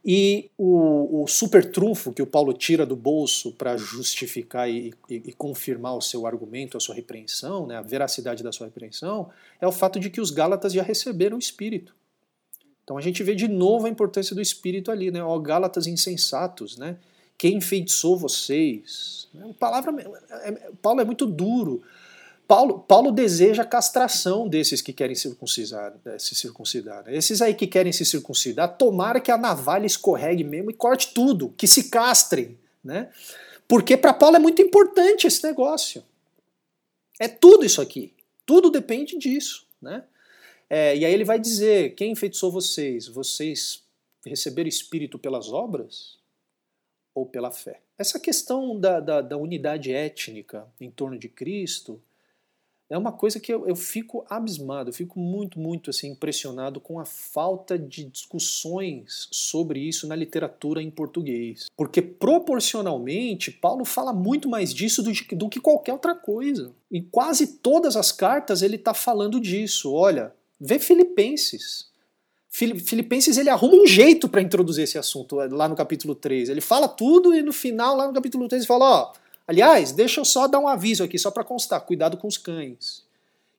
E 0.04 0.50
o, 0.58 1.22
o 1.22 1.26
super 1.26 1.70
trunfo 1.70 2.12
que 2.12 2.20
o 2.20 2.26
Paulo 2.26 2.52
tira 2.52 2.84
do 2.84 2.94
bolso 2.94 3.52
para 3.52 3.74
justificar 3.78 4.68
e, 4.68 4.92
e, 5.08 5.14
e, 5.14 5.32
confirmar 5.32 5.96
o 5.96 6.02
seu 6.02 6.26
argumento, 6.26 6.76
a 6.76 6.80
sua 6.80 6.94
repreensão, 6.94 7.66
né, 7.66 7.76
a 7.76 7.80
veracidade 7.80 8.42
da 8.42 8.52
sua 8.52 8.66
repreensão, 8.66 9.30
é 9.58 9.66
o 9.66 9.72
fato 9.72 9.98
de 9.98 10.10
que 10.10 10.20
os 10.20 10.30
Gálatas 10.30 10.74
já 10.74 10.82
receberam 10.82 11.36
o 11.36 11.40
Espírito. 11.40 11.94
Então 12.84 12.98
a 12.98 13.00
gente 13.00 13.22
vê 13.22 13.34
de 13.34 13.48
novo 13.48 13.86
a 13.86 13.88
importância 13.88 14.34
do 14.34 14.42
Espírito 14.42 14.90
ali, 14.90 15.10
né? 15.10 15.24
Ó, 15.24 15.38
Gálatas 15.38 15.86
insensatos, 15.86 16.76
né? 16.76 16.98
Quem 17.38 17.56
enfeitiçou 17.56 18.18
vocês? 18.18 19.26
A 19.42 19.54
palavra, 19.54 19.90
é, 20.30 20.48
é, 20.50 20.70
Paulo 20.82 21.00
é 21.00 21.04
muito 21.04 21.26
duro. 21.26 21.82
Paulo, 22.55 22.78
Paulo 22.78 23.11
deseja 23.11 23.64
a 23.64 23.66
castração 23.66 24.46
desses 24.46 24.80
que 24.80 24.92
querem 24.92 25.16
circuncidar, 25.16 25.92
né, 26.05 26.16
se 26.20 26.36
circuncidar. 26.36 27.02
Né? 27.02 27.16
Esses 27.16 27.42
aí 27.42 27.52
que 27.52 27.66
querem 27.66 27.92
se 27.92 28.05
circuncidar, 28.05 28.78
tomara 28.78 29.20
que 29.20 29.32
a 29.32 29.36
navalha 29.36 29.86
escorregue 29.86 30.44
mesmo 30.44 30.70
e 30.70 30.74
corte 30.74 31.12
tudo, 31.12 31.52
que 31.57 31.66
se 31.66 31.90
castrem. 31.90 32.57
Né? 32.84 33.11
Porque 33.66 33.96
para 33.96 34.14
Paulo 34.14 34.36
é 34.36 34.38
muito 34.38 34.62
importante 34.62 35.26
esse 35.26 35.42
negócio. 35.44 36.05
É 37.18 37.26
tudo 37.26 37.64
isso 37.64 37.82
aqui. 37.82 38.14
Tudo 38.46 38.70
depende 38.70 39.18
disso. 39.18 39.66
Né? 39.82 40.05
É, 40.70 40.96
e 40.96 41.05
aí 41.05 41.12
ele 41.12 41.24
vai 41.24 41.40
dizer: 41.40 41.96
quem 41.96 42.12
enfeitiçou 42.12 42.52
vocês? 42.52 43.09
Vocês 43.09 43.82
receberam 44.24 44.68
espírito 44.68 45.18
pelas 45.18 45.52
obras 45.52 46.18
ou 47.12 47.26
pela 47.26 47.50
fé? 47.50 47.80
Essa 47.98 48.20
questão 48.20 48.78
da, 48.78 49.00
da, 49.00 49.20
da 49.20 49.36
unidade 49.36 49.92
étnica 49.92 50.68
em 50.80 50.88
torno 50.88 51.18
de 51.18 51.28
Cristo 51.28 52.00
é 52.89 52.99
uma 52.99 53.12
coisa 53.12 53.41
que 53.41 53.53
eu, 53.53 53.66
eu, 53.66 53.74
fico 53.74 54.24
abismado, 54.28 54.91
eu 54.91 54.95
fico 54.95 55.18
muito, 55.18 55.59
muito 55.59 55.89
assim, 55.89 56.11
impressionado 56.11 56.80
com 56.80 57.01
a 57.01 57.05
falta 57.05 57.78
de 57.78 58.05
discussões 58.05 59.26
sobre 59.30 59.80
isso 59.80 60.07
na 60.07 60.14
literatura 60.14 60.82
em 60.82 60.91
português. 60.91 61.66
Porque 61.76 62.03
proporcionalmente, 62.03 63.51
Paulo 63.51 63.85
fala 63.85 64.12
muito 64.12 64.49
mais 64.49 64.72
disso 64.72 65.03
do, 65.03 65.11
do 65.37 65.49
que 65.49 65.61
qualquer 65.61 65.95
outra 65.95 66.14
coisa. 66.14 66.72
Em 66.93 67.03
quase 67.03 67.59
todas 67.59 67.97
as 67.97 68.12
cartas 68.12 68.61
ele 68.61 68.76
está 68.76 68.93
falando 68.93 69.41
disso. 69.41 69.93
Olha, 69.93 70.35
vê 70.61 70.78
Filipenses. 70.78 71.93
Filipenses 72.51 73.37
ele 73.37 73.51
arruma 73.51 73.82
um 73.82 73.87
jeito 73.87 74.28
para 74.28 74.41
introduzir 74.41 74.85
esse 74.85 74.97
assunto 74.97 75.41
é, 75.41 75.49
lá 75.49 75.68
no 75.68 75.74
capítulo 75.74 76.14
3. 76.14 76.51
Ele 76.51 76.61
fala 76.61 76.87
tudo 76.87 77.35
e 77.35 77.43
no 77.43 77.53
final, 77.53 77.97
lá 77.97 78.07
no 78.07 78.12
capítulo 78.12 78.47
3, 78.47 78.62
ele 78.62 78.68
fala: 78.68 78.85
ó 78.85 79.24
Aliás, 79.47 79.92
deixa 79.92 80.20
eu 80.20 80.24
só 80.24 80.49
dar 80.49 80.59
um 80.59 80.68
aviso 80.68 81.05
aqui, 81.05 81.18
só 81.18 81.30
para 81.30 81.45
constar: 81.45 81.80
cuidado 81.82 82.16
com 82.16 82.26
os 82.26 82.38
cães. 82.38 83.05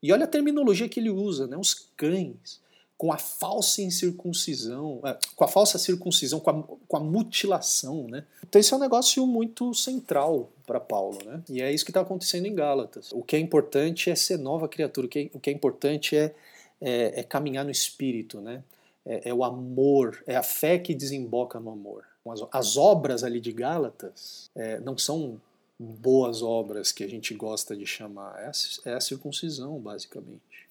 E 0.01 0.11
olha 0.11 0.25
a 0.25 0.27
terminologia 0.27 0.89
que 0.89 0.99
ele 0.99 1.09
usa, 1.09 1.47
né? 1.47 1.57
Os 1.57 1.73
cães, 1.95 2.59
com 2.97 3.11
a 3.11 3.17
falsa 3.17 3.81
incircuncisão, 3.81 4.99
é, 5.03 5.17
com 5.36 5.43
a 5.43 5.47
falsa 5.47 5.77
circuncisão, 5.77 6.39
com 6.39 6.49
a, 6.49 6.63
com 6.88 6.97
a 6.97 6.99
mutilação, 6.99 8.07
né? 8.07 8.23
Então 8.47 8.59
esse 8.59 8.73
é 8.73 8.77
um 8.77 8.79
negócio 8.79 9.25
muito 9.27 9.73
central 9.73 10.49
para 10.65 10.79
Paulo, 10.79 11.19
né? 11.25 11.41
E 11.49 11.61
é 11.61 11.71
isso 11.71 11.83
que 11.83 11.91
está 11.91 12.01
acontecendo 12.01 12.45
em 12.45 12.55
Gálatas. 12.55 13.11
O 13.11 13.21
que 13.21 13.36
é 13.36 13.39
importante 13.39 14.09
é 14.09 14.15
ser 14.15 14.38
nova 14.38 14.67
criatura, 14.67 15.07
o 15.07 15.09
que 15.09 15.19
é, 15.19 15.29
o 15.33 15.39
que 15.39 15.49
é 15.49 15.53
importante 15.53 16.15
é, 16.15 16.33
é, 16.81 17.19
é, 17.19 17.23
caminhar 17.23 17.65
no 17.65 17.71
espírito, 17.71 18.39
né? 18.41 18.63
É, 19.05 19.29
é, 19.29 19.33
o 19.33 19.43
amor, 19.43 20.23
é 20.25 20.36
a 20.36 20.43
fé 20.43 20.79
que 20.79 20.95
desemboca 20.95 21.59
no 21.59 21.71
amor. 21.71 22.03
As, 22.27 22.41
as 22.51 22.77
obras 22.77 23.23
ali 23.23 23.39
de 23.39 23.51
Gálatas 23.51 24.49
é, 24.55 24.79
não 24.79 24.97
são 24.97 25.39
boas 25.80 26.41
obras 26.41 26.91
que 26.91 27.03
a 27.03 27.07
gente 27.07 27.34
gosta 27.34 27.76
de 27.76 27.86
chamar. 27.86 28.36
É 28.39 28.47
a, 28.47 28.91
é 28.91 28.93
a 28.95 29.01
circuncisão, 29.01 29.80
basicamente. 29.80 30.65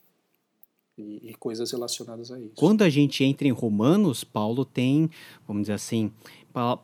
E, 0.97 1.31
e, 1.31 1.35
coisas 1.35 1.73
relacionadas 1.73 2.31
a 2.31 2.39
isso. 2.39 2.53
Quando 2.55 2.83
a 2.83 2.89
gente 2.89 3.25
entra 3.25 3.49
em 3.49 3.51
Romanos, 3.51 4.23
Paulo 4.23 4.65
tem, 4.65 5.11
vamos 5.45 5.63
dizer 5.63 5.73
assim, 5.73 6.13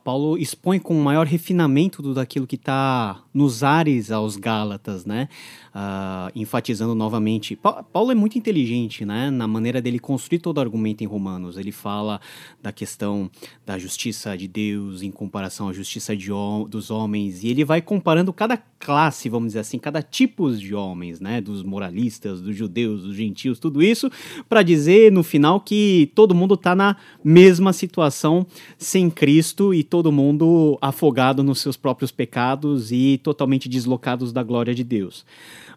Paulo 0.03 0.37
expõe 0.37 0.79
com 0.79 0.93
maior 0.95 1.25
refinamento 1.25 2.01
do 2.01 2.13
daquilo 2.13 2.45
que 2.45 2.57
está 2.57 3.23
nos 3.33 3.63
ares 3.63 4.11
aos 4.11 4.35
Gálatas, 4.35 5.05
né? 5.05 5.29
Uh, 5.73 6.27
enfatizando 6.35 6.93
novamente. 6.93 7.55
Pa 7.55 7.81
Paulo 7.81 8.11
é 8.11 8.15
muito 8.15 8.37
inteligente, 8.37 9.05
né? 9.05 9.31
Na 9.31 9.47
maneira 9.47 9.81
dele 9.81 9.99
construir 9.99 10.39
todo 10.39 10.57
o 10.57 10.59
argumento 10.59 11.01
em 11.01 11.07
Romanos. 11.07 11.57
Ele 11.57 11.71
fala 11.71 12.19
da 12.61 12.73
questão 12.73 13.31
da 13.65 13.79
justiça 13.79 14.37
de 14.37 14.49
Deus 14.49 15.01
em 15.01 15.09
comparação 15.09 15.69
à 15.69 15.73
justiça 15.73 16.13
dos 16.69 16.91
homens 16.91 17.41
e 17.41 17.47
ele 17.47 17.63
vai 17.63 17.81
comparando 17.81 18.33
cada 18.33 18.57
classe, 18.57 19.29
vamos 19.29 19.49
dizer 19.49 19.59
assim, 19.59 19.79
cada 19.79 20.01
tipo 20.01 20.51
de 20.51 20.75
homens, 20.75 21.21
né? 21.21 21.39
Dos 21.39 21.63
moralistas, 21.63 22.41
dos 22.41 22.53
judeus, 22.53 23.03
dos 23.03 23.15
gentios, 23.15 23.57
tudo 23.57 23.81
isso 23.81 24.11
para 24.49 24.63
dizer 24.63 25.11
no 25.11 25.23
final 25.23 25.61
que 25.61 26.11
todo 26.13 26.35
mundo 26.35 26.55
está 26.55 26.75
na 26.75 26.97
mesma 27.23 27.71
situação 27.73 28.45
sem 28.77 29.09
Cristo 29.09 29.73
e 29.73 29.83
todo 29.83 30.11
mundo 30.11 30.77
afogado 30.81 31.43
nos 31.43 31.59
seus 31.59 31.77
próprios 31.77 32.11
pecados 32.11 32.91
e 32.91 33.19
totalmente 33.23 33.69
deslocados 33.69 34.33
da 34.33 34.43
glória 34.43 34.73
de 34.73 34.83
Deus. 34.83 35.25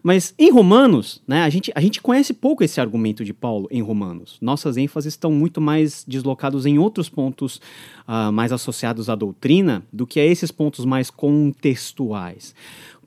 Mas 0.05 0.35
em 0.37 0.51
Romanos, 0.51 1.19
né, 1.27 1.41
a, 1.41 1.49
gente, 1.49 1.71
a 1.73 1.81
gente 1.81 1.99
conhece 1.99 2.31
pouco 2.31 2.63
esse 2.63 2.79
argumento 2.79 3.25
de 3.25 3.33
Paulo 3.33 3.67
em 3.71 3.81
Romanos. 3.81 4.37
Nossas 4.39 4.77
ênfases 4.77 5.15
estão 5.15 5.31
muito 5.31 5.59
mais 5.59 6.05
deslocados 6.07 6.67
em 6.67 6.77
outros 6.77 7.09
pontos 7.09 7.59
uh, 8.07 8.31
mais 8.31 8.51
associados 8.51 9.09
à 9.09 9.15
doutrina 9.15 9.83
do 9.91 10.05
que 10.05 10.19
a 10.19 10.23
esses 10.23 10.51
pontos 10.51 10.85
mais 10.85 11.09
contextuais. 11.09 12.53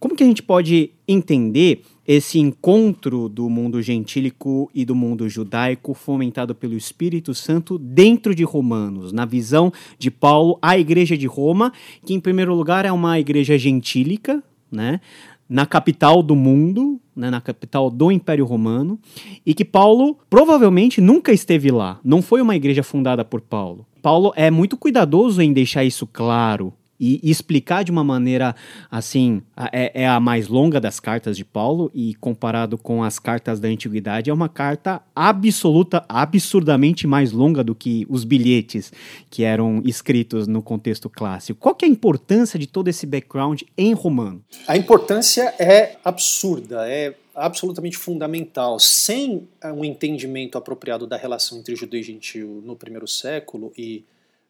Como 0.00 0.16
que 0.16 0.24
a 0.24 0.26
gente 0.26 0.42
pode 0.42 0.90
entender 1.06 1.84
esse 2.04 2.40
encontro 2.40 3.28
do 3.28 3.48
mundo 3.48 3.80
gentílico 3.80 4.68
e 4.74 4.84
do 4.84 4.96
mundo 4.96 5.28
judaico 5.28 5.94
fomentado 5.94 6.52
pelo 6.52 6.76
Espírito 6.76 7.32
Santo 7.32 7.78
dentro 7.78 8.34
de 8.34 8.42
Romanos, 8.42 9.12
na 9.12 9.24
visão 9.24 9.72
de 10.00 10.10
Paulo, 10.10 10.58
a 10.60 10.76
igreja 10.76 11.16
de 11.16 11.28
Roma, 11.28 11.72
que 12.04 12.12
em 12.12 12.18
primeiro 12.18 12.56
lugar 12.56 12.84
é 12.84 12.90
uma 12.90 13.20
igreja 13.20 13.56
gentílica, 13.56 14.42
né? 14.68 15.00
Na 15.48 15.64
capital 15.64 16.22
do 16.22 16.36
mundo, 16.36 17.00
né, 17.16 17.30
na 17.30 17.40
capital 17.40 17.90
do 17.90 18.12
Império 18.12 18.44
Romano, 18.44 18.98
e 19.44 19.54
que 19.54 19.64
Paulo 19.64 20.18
provavelmente 20.28 21.00
nunca 21.00 21.32
esteve 21.32 21.70
lá. 21.70 21.98
Não 22.04 22.20
foi 22.20 22.40
uma 22.40 22.54
igreja 22.54 22.82
fundada 22.82 23.24
por 23.24 23.40
Paulo. 23.40 23.86
Paulo 24.02 24.32
é 24.36 24.50
muito 24.50 24.76
cuidadoso 24.76 25.42
em 25.42 25.52
deixar 25.52 25.84
isso 25.84 26.06
claro 26.06 26.72
e 26.98 27.20
explicar 27.22 27.84
de 27.84 27.90
uma 27.90 28.02
maneira 28.02 28.54
assim, 28.90 29.42
é, 29.72 30.02
é, 30.02 30.08
a 30.08 30.18
mais 30.18 30.48
longa 30.48 30.80
das 30.80 30.98
cartas 30.98 31.36
de 31.36 31.44
Paulo 31.44 31.90
e 31.94 32.14
comparado 32.14 32.76
com 32.76 33.02
as 33.02 33.18
cartas 33.18 33.60
da 33.60 33.68
antiguidade 33.68 34.30
é 34.30 34.32
uma 34.32 34.48
carta 34.48 35.00
absoluta, 35.14 36.04
absurdamente 36.08 37.06
mais 37.06 37.32
longa 37.32 37.62
do 37.62 37.74
que 37.74 38.06
os 38.08 38.24
bilhetes 38.24 38.92
que 39.30 39.44
eram 39.44 39.82
escritos 39.84 40.46
no 40.46 40.62
contexto 40.62 41.08
clássico. 41.08 41.60
Qual 41.60 41.74
que 41.74 41.84
é 41.84 41.88
a 41.88 41.90
importância 41.90 42.58
de 42.58 42.66
todo 42.66 42.88
esse 42.88 43.06
background 43.06 43.62
em 43.76 43.92
Romano? 43.92 44.42
A 44.66 44.76
importância 44.76 45.54
é 45.58 45.96
absurda, 46.04 46.88
é 46.88 47.14
absolutamente 47.34 47.96
fundamental. 47.96 48.78
Sem 48.80 49.48
um 49.64 49.84
entendimento 49.84 50.58
apropriado 50.58 51.06
da 51.06 51.16
relação 51.16 51.58
entre 51.58 51.76
judeu 51.76 52.00
e 52.00 52.02
gentil 52.02 52.62
no 52.64 52.74
primeiro 52.74 53.06
século 53.06 53.72
e 53.76 54.04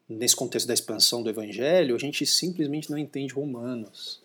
nesse 0.09 0.35
contexto 0.35 0.67
da 0.67 0.73
expansão 0.73 1.21
do 1.21 1.29
evangelho, 1.29 1.95
a 1.95 1.99
gente 1.99 2.25
simplesmente 2.25 2.89
não 2.89 2.97
entende 2.97 3.33
Romanos. 3.33 4.21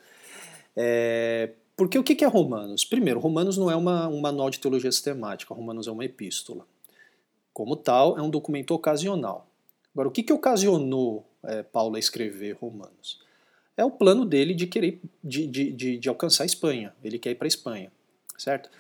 É, 0.75 1.51
porque 1.77 1.99
o 1.99 2.03
que 2.03 2.25
é 2.25 2.29
Romanos? 2.29 2.85
Primeiro, 2.85 3.21
Romanos 3.21 3.59
não 3.59 3.71
é 3.71 3.77
uma, 3.77 4.09
um 4.09 4.21
manual 4.21 4.49
de 4.49 4.59
teologia 4.59 4.91
sistemática, 4.91 5.53
Romanos 5.53 5.87
é 5.87 5.91
uma 5.91 6.05
epístola. 6.05 6.67
Como 7.53 7.77
tal, 7.77 8.19
é 8.19 8.23
um 8.23 8.31
documento 8.31 8.73
ocasional. 8.73 9.47
Agora, 9.93 10.09
o 10.09 10.11
que, 10.11 10.23
que 10.23 10.33
ocasionou 10.33 11.25
é, 11.45 11.63
Paulo 11.63 11.97
a 11.97 11.99
escrever 11.99 12.53
Romanos? 12.53 13.21
É 13.77 13.85
o 13.85 13.91
plano 13.91 14.25
dele 14.25 14.55
de 14.55 14.67
querer 14.67 15.01
de, 15.23 15.47
de, 15.47 15.73
de, 15.73 15.99
de 15.99 16.09
alcançar 16.09 16.45
a 16.45 16.47
Espanha. 16.47 16.95
Ele 17.03 17.19
quer 17.19 17.31
ir 17.31 17.35
para 17.35 17.47
a 17.47 17.49
Espanha, 17.49 17.93
certo? 18.39 18.71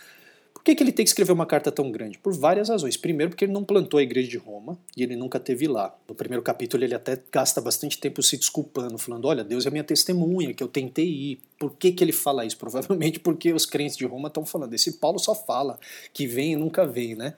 Por 0.64 0.70
que, 0.70 0.76
que 0.76 0.82
ele 0.82 0.92
tem 0.92 1.04
que 1.04 1.10
escrever 1.10 1.30
uma 1.30 1.44
carta 1.44 1.70
tão 1.70 1.90
grande? 1.90 2.16
Por 2.16 2.32
várias 2.32 2.70
razões. 2.70 2.96
Primeiro, 2.96 3.28
porque 3.28 3.44
ele 3.44 3.52
não 3.52 3.62
plantou 3.62 4.00
a 4.00 4.02
igreja 4.02 4.30
de 4.30 4.38
Roma 4.38 4.78
e 4.96 5.02
ele 5.02 5.14
nunca 5.14 5.38
teve 5.38 5.68
lá. 5.68 5.94
No 6.08 6.14
primeiro 6.14 6.42
capítulo, 6.42 6.82
ele 6.82 6.94
até 6.94 7.20
gasta 7.30 7.60
bastante 7.60 7.98
tempo 7.98 8.22
se 8.22 8.38
desculpando, 8.38 8.96
falando: 8.96 9.26
Olha, 9.26 9.44
Deus 9.44 9.66
é 9.66 9.70
minha 9.70 9.84
testemunha, 9.84 10.54
que 10.54 10.62
eu 10.62 10.68
tentei 10.68 11.04
ir. 11.04 11.40
Por 11.58 11.74
que, 11.74 11.92
que 11.92 12.02
ele 12.02 12.12
fala 12.12 12.46
isso? 12.46 12.56
Provavelmente 12.56 13.20
porque 13.20 13.52
os 13.52 13.66
crentes 13.66 13.94
de 13.94 14.06
Roma 14.06 14.28
estão 14.28 14.46
falando: 14.46 14.72
Esse 14.72 14.92
Paulo 14.92 15.18
só 15.18 15.34
fala 15.34 15.78
que 16.14 16.26
vem 16.26 16.54
e 16.54 16.56
nunca 16.56 16.86
vem, 16.86 17.14
né? 17.14 17.34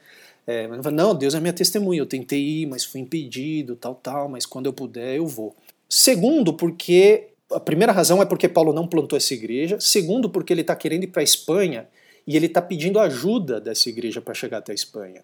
É, 0.47 0.69
mas 0.69 0.81
não, 0.93 1.13
Deus 1.13 1.35
é 1.35 1.41
minha 1.41 1.53
testemunha, 1.53 2.01
eu 2.01 2.07
tentei 2.07 2.41
ir, 2.41 2.67
mas 2.67 2.85
fui 2.85 3.01
impedido, 3.01 3.75
tal, 3.75 3.97
tal, 3.97 4.29
mas 4.29 4.47
quando 4.47 4.67
eu 4.67 4.73
puder 4.73 5.17
eu 5.17 5.27
vou. 5.27 5.57
Segundo, 5.89 6.55
porque 6.55 7.31
a 7.51 7.59
primeira 7.59 7.93
razão 7.93 8.23
é 8.23 8.25
porque 8.25 8.49
Paulo 8.49 8.73
não 8.73 8.87
plantou 8.87 9.17
essa 9.17 9.35
igreja. 9.35 9.81
Segundo, 9.81 10.31
porque 10.31 10.53
ele 10.53 10.61
está 10.61 10.77
querendo 10.77 11.03
ir 11.03 11.09
para 11.09 11.23
a 11.23 11.25
Espanha 11.25 11.89
e 12.27 12.37
ele 12.37 12.47
está 12.47 12.61
pedindo 12.61 12.99
ajuda 12.99 13.61
dessa 13.61 13.89
igreja 13.89 14.21
para 14.21 14.35
chegar 14.35 14.59
até 14.59 14.73
a 14.73 14.75
Espanha. 14.75 15.23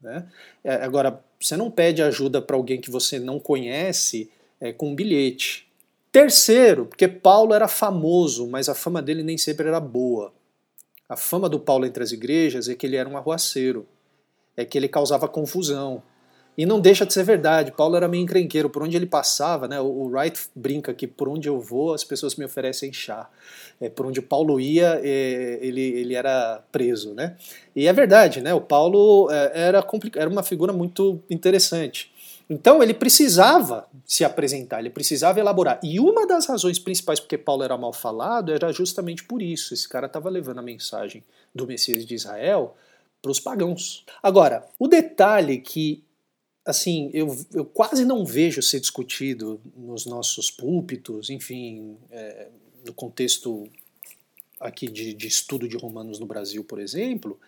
Né? 0.00 0.26
É, 0.64 0.74
agora, 0.74 1.22
você 1.40 1.56
não 1.56 1.70
pede 1.70 2.02
ajuda 2.02 2.40
para 2.40 2.56
alguém 2.56 2.80
que 2.80 2.90
você 2.90 3.18
não 3.18 3.38
conhece 3.38 4.30
é, 4.60 4.72
com 4.72 4.90
um 4.90 4.94
bilhete. 4.94 5.66
Terceiro, 6.10 6.86
porque 6.86 7.06
Paulo 7.06 7.52
era 7.52 7.68
famoso, 7.68 8.46
mas 8.46 8.68
a 8.68 8.74
fama 8.74 9.02
dele 9.02 9.22
nem 9.22 9.36
sempre 9.36 9.68
era 9.68 9.80
boa. 9.80 10.32
A 11.08 11.16
fama 11.16 11.48
do 11.48 11.60
Paulo 11.60 11.84
entre 11.84 12.02
as 12.02 12.12
igrejas 12.12 12.68
é 12.68 12.74
que 12.74 12.86
ele 12.86 12.96
era 12.96 13.08
um 13.08 13.16
arruaceiro, 13.16 13.86
é 14.56 14.64
que 14.64 14.76
ele 14.76 14.88
causava 14.88 15.28
confusão, 15.28 16.02
e 16.58 16.66
não 16.66 16.80
deixa 16.80 17.06
de 17.06 17.12
ser 17.12 17.22
verdade. 17.22 17.70
Paulo 17.70 17.94
era 17.94 18.08
meio 18.08 18.24
encrenqueiro. 18.24 18.68
Por 18.68 18.82
onde 18.82 18.96
ele 18.96 19.06
passava, 19.06 19.68
né? 19.68 19.80
O 19.80 20.08
Wright 20.08 20.48
brinca 20.56 20.92
que 20.92 21.06
por 21.06 21.28
onde 21.28 21.48
eu 21.48 21.60
vou, 21.60 21.94
as 21.94 22.02
pessoas 22.02 22.34
me 22.34 22.44
oferecem 22.44 22.92
chá. 22.92 23.30
É, 23.80 23.88
por 23.88 24.04
onde 24.06 24.20
Paulo 24.20 24.58
ia, 24.58 25.00
é, 25.00 25.60
ele, 25.62 25.80
ele 25.80 26.14
era 26.14 26.60
preso, 26.72 27.14
né? 27.14 27.36
E 27.76 27.86
é 27.86 27.92
verdade, 27.92 28.40
né? 28.40 28.52
O 28.52 28.60
Paulo 28.60 29.30
é, 29.30 29.68
era, 29.68 29.86
era 30.16 30.28
uma 30.28 30.42
figura 30.42 30.72
muito 30.72 31.22
interessante. 31.30 32.10
Então 32.50 32.82
ele 32.82 32.94
precisava 32.94 33.86
se 34.04 34.24
apresentar, 34.24 34.80
ele 34.80 34.90
precisava 34.90 35.38
elaborar. 35.38 35.78
E 35.80 36.00
uma 36.00 36.26
das 36.26 36.46
razões 36.46 36.80
principais 36.80 37.20
porque 37.20 37.38
Paulo 37.38 37.62
era 37.62 37.76
mal 37.78 37.92
falado 37.92 38.52
era 38.52 38.72
justamente 38.72 39.22
por 39.22 39.40
isso. 39.40 39.74
Esse 39.74 39.88
cara 39.88 40.06
estava 40.06 40.28
levando 40.28 40.58
a 40.58 40.62
mensagem 40.62 41.22
do 41.54 41.68
Messias 41.68 42.04
de 42.04 42.16
Israel 42.16 42.74
para 43.22 43.30
os 43.30 43.38
pagãos. 43.38 44.04
Agora, 44.20 44.64
o 44.76 44.88
detalhe 44.88 45.58
que 45.58 46.02
assim, 46.68 47.10
eu, 47.14 47.34
eu 47.54 47.64
quase 47.64 48.04
não 48.04 48.26
vejo 48.26 48.60
ser 48.60 48.78
discutido 48.78 49.58
nos 49.74 50.04
nossos 50.04 50.50
púlpitos, 50.50 51.30
enfim, 51.30 51.96
é, 52.10 52.48
no 52.84 52.92
contexto 52.92 53.66
aqui 54.60 54.86
de, 54.86 55.14
de, 55.14 55.26
estudo 55.26 55.66
de 55.66 55.78
Romanos 55.78 56.18
no 56.18 56.26
Brasil, 56.26 56.62
por 56.62 56.78
exemplo, 56.78 57.40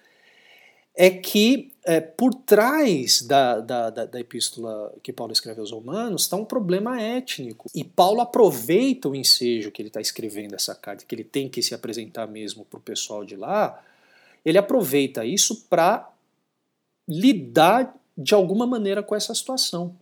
é 0.96 1.10
que 1.10 1.70
é, 1.84 2.00
por 2.00 2.32
trás 2.32 3.20
da, 3.20 3.60
da, 3.60 3.90
da, 3.90 4.06
da, 4.06 4.18
epístola 4.18 4.90
que 5.02 5.12
Paulo 5.12 5.34
escreve 5.34 5.60
aos 5.60 5.70
Romanos 5.70 6.22
está 6.22 6.36
um 6.36 6.44
problema 6.44 6.98
étnico. 6.98 7.70
E 7.74 7.84
Paulo 7.84 8.22
aproveita 8.22 9.06
o 9.06 9.14
ensejo 9.14 9.70
que 9.70 9.82
ele 9.82 9.88
está 9.88 10.00
escrevendo 10.00 10.54
essa 10.54 10.74
carta, 10.74 11.04
que 11.04 11.14
ele 11.14 11.24
tem 11.24 11.46
que 11.46 11.62
se 11.62 11.74
apresentar 11.74 12.26
mesmo 12.26 12.64
para 12.64 12.78
o 12.78 12.82
pessoal 12.82 13.22
de 13.22 13.36
lá, 13.36 13.84
ele 14.42 14.56
aproveita 14.56 15.26
isso 15.26 15.66
para 15.68 16.10
lidar 17.06 17.99
de 18.20 18.34
alguma 18.34 18.66
maneira 18.66 19.02
com 19.02 19.16
essa 19.16 19.34
situação. 19.34 19.96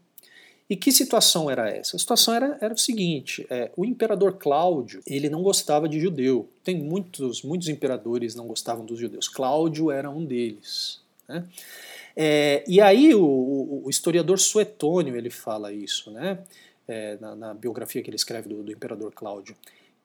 E 0.68 0.76
que 0.76 0.92
situação 0.92 1.50
era 1.50 1.70
essa? 1.70 1.96
A 1.96 1.98
situação 1.98 2.34
era, 2.34 2.58
era 2.60 2.74
o 2.74 2.78
seguinte: 2.78 3.46
é, 3.48 3.70
o 3.76 3.84
imperador 3.84 4.34
Cláudio 4.34 5.00
ele 5.06 5.30
não 5.30 5.42
gostava 5.42 5.88
de 5.88 5.98
judeu. 5.98 6.46
Tem 6.62 6.76
muitos 6.76 7.42
muitos 7.42 7.68
imperadores 7.68 8.34
não 8.34 8.46
gostavam 8.46 8.84
dos 8.84 8.98
judeus. 8.98 9.28
Cláudio 9.28 9.90
era 9.90 10.10
um 10.10 10.24
deles. 10.24 11.00
Né? 11.26 11.44
É, 12.14 12.64
e 12.66 12.80
aí 12.80 13.14
o, 13.14 13.82
o, 13.84 13.88
historiador 13.88 14.38
Suetônio 14.38 15.16
ele 15.16 15.30
fala 15.30 15.72
isso, 15.72 16.10
né? 16.10 16.38
É, 16.86 17.16
na, 17.20 17.36
na, 17.36 17.54
biografia 17.54 18.02
que 18.02 18.10
ele 18.10 18.16
escreve 18.16 18.48
do, 18.48 18.62
do 18.62 18.72
imperador 18.72 19.12
Cláudio, 19.12 19.54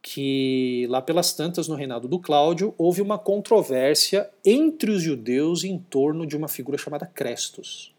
que 0.02 0.86
lá 0.90 1.02
pelas 1.02 1.34
tantas 1.34 1.68
no 1.68 1.76
reinado 1.76 2.10
do 2.10 2.20
Cláudio 2.20 2.76
houve 2.78 3.02
uma 3.02 3.18
controvérsia 3.18 4.30
entre 4.46 4.92
os 4.92 5.02
judeus 5.02 5.64
em 5.64 5.80
torno 5.80 6.28
de 6.28 6.36
uma 6.36 6.50
figura 6.50 6.78
chamada 6.78 7.06
Crestos. 7.06 7.93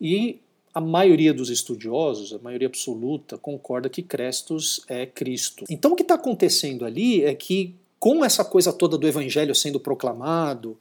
E 0.00 0.40
a 0.74 0.80
maioria 0.80 1.34
dos 1.34 1.50
estudiosos, 1.50 2.32
a 2.32 2.38
maioria 2.38 2.68
absoluta, 2.68 3.36
concorda 3.36 3.88
que 3.88 4.02
Crestos 4.02 4.82
é 4.88 5.06
Cristo. 5.06 5.64
Então 5.68 5.92
o 5.92 5.96
que 5.96 6.02
está 6.02 6.14
acontecendo 6.14 6.84
ali 6.84 7.24
é 7.24 7.34
que, 7.34 7.74
com 7.98 8.24
essa 8.24 8.44
coisa 8.44 8.72
toda 8.72 8.96
do 8.96 9.08
evangelho 9.08 9.54
sendo 9.54 9.80
proclamado, 9.80 10.76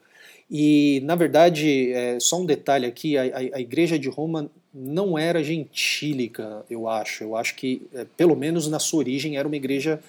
e 0.49 1.01
na 1.03 1.15
verdade, 1.15 1.91
é, 1.91 2.19
só 2.19 2.39
um 2.39 2.45
detalhe 2.45 2.85
aqui: 2.85 3.17
a, 3.17 3.23
a, 3.23 3.57
a, 3.57 3.61
igreja 3.61 3.99
de 3.99 4.07
Roma 4.07 4.49
não 4.73 5.17
era 5.17 5.43
gentílica, 5.43 6.65
eu 6.69 6.87
acho. 6.87 7.23
Eu 7.23 7.35
acho 7.35 7.55
que, 7.55 7.81
é, 7.93 8.05
pelo 8.15 8.35
menos 8.35 8.67
na 8.67 8.79
sua 8.79 8.99
origem, 8.99 9.37
era 9.37 9.47
uma 9.47 9.57
igreja 9.57 9.99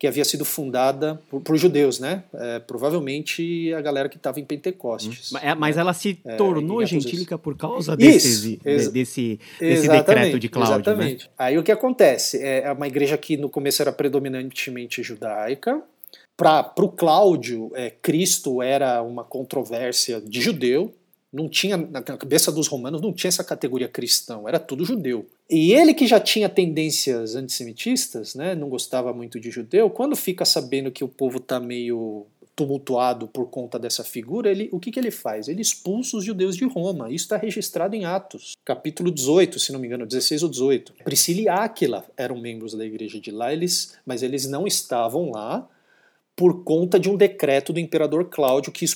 que 0.00 0.06
havia 0.06 0.24
sido 0.24 0.46
fundada 0.46 1.20
por, 1.28 1.42
por 1.42 1.58
judeus, 1.58 2.00
né? 2.00 2.24
É, 2.32 2.58
provavelmente 2.58 3.70
a 3.74 3.82
galera 3.82 4.08
que 4.08 4.16
estava 4.16 4.40
em 4.40 4.44
Pentecostes. 4.46 5.30
Hum. 5.30 5.38
É, 5.42 5.54
mas 5.54 5.76
ela 5.76 5.92
se 5.92 6.18
é, 6.24 6.36
tornou 6.36 6.82
gentílica 6.86 7.36
por 7.36 7.54
causa 7.54 7.94
desse, 7.94 8.56
desse, 8.90 9.38
desse 9.60 9.88
decreto 9.88 10.40
de 10.40 10.48
Cláudio. 10.48 10.76
Né? 10.76 10.80
Exatamente. 10.80 11.24
Né? 11.26 11.30
Aí 11.36 11.58
o 11.58 11.62
que 11.62 11.70
acontece? 11.70 12.42
É, 12.42 12.62
é 12.62 12.72
uma 12.72 12.86
igreja 12.88 13.18
que 13.18 13.36
no 13.36 13.50
começo 13.50 13.82
era 13.82 13.92
predominantemente 13.92 15.02
judaica. 15.02 15.82
Para 16.34 16.72
o 16.78 16.88
Cláudio, 16.88 17.70
é, 17.74 17.90
Cristo 17.90 18.62
era 18.62 19.02
uma 19.02 19.22
controvérsia 19.22 20.18
de 20.18 20.40
judeu, 20.40 20.94
não 21.32 21.48
tinha 21.48 21.76
na 21.76 22.02
cabeça 22.02 22.50
dos 22.50 22.66
romanos 22.66 23.00
não 23.00 23.12
tinha 23.12 23.28
essa 23.28 23.44
categoria 23.44 23.88
cristão, 23.88 24.48
era 24.48 24.58
tudo 24.58 24.84
judeu. 24.84 25.26
E 25.48 25.72
ele 25.72 25.94
que 25.94 26.06
já 26.06 26.18
tinha 26.18 26.48
tendências 26.48 27.34
antissemitistas, 27.34 28.34
né, 28.34 28.54
não 28.54 28.68
gostava 28.68 29.12
muito 29.12 29.38
de 29.38 29.50
judeu, 29.50 29.90
quando 29.90 30.16
fica 30.16 30.44
sabendo 30.44 30.90
que 30.90 31.04
o 31.04 31.08
povo 31.08 31.38
está 31.38 31.60
meio 31.60 32.26
tumultuado 32.60 33.26
por 33.26 33.48
conta 33.48 33.78
dessa 33.78 34.04
figura, 34.04 34.50
ele, 34.50 34.68
o 34.70 34.78
que, 34.78 34.90
que 34.90 35.00
ele 35.00 35.10
faz? 35.10 35.48
Ele 35.48 35.62
expulsa 35.62 36.18
os 36.18 36.24
judeus 36.24 36.54
de 36.56 36.66
Roma. 36.66 37.06
Isso 37.08 37.24
está 37.24 37.38
registrado 37.38 37.96
em 37.96 38.04
Atos, 38.04 38.52
capítulo 38.64 39.10
18, 39.10 39.58
se 39.58 39.72
não 39.72 39.80
me 39.80 39.86
engano, 39.86 40.04
16 40.04 40.42
ou 40.42 40.48
18. 40.50 40.92
Priscila 41.02 41.40
e 41.40 41.48
Áquila 41.48 42.04
eram 42.18 42.38
membros 42.38 42.74
da 42.74 42.84
igreja 42.84 43.18
de 43.18 43.30
lá, 43.30 43.50
eles, 43.50 43.96
mas 44.04 44.22
eles 44.22 44.46
não 44.46 44.66
estavam 44.66 45.30
lá 45.30 45.66
por 46.40 46.64
conta 46.64 46.98
de 46.98 47.10
um 47.10 47.16
decreto 47.18 47.70
do 47.70 47.78
imperador 47.78 48.24
Cláudio 48.30 48.72
que 48.72 48.86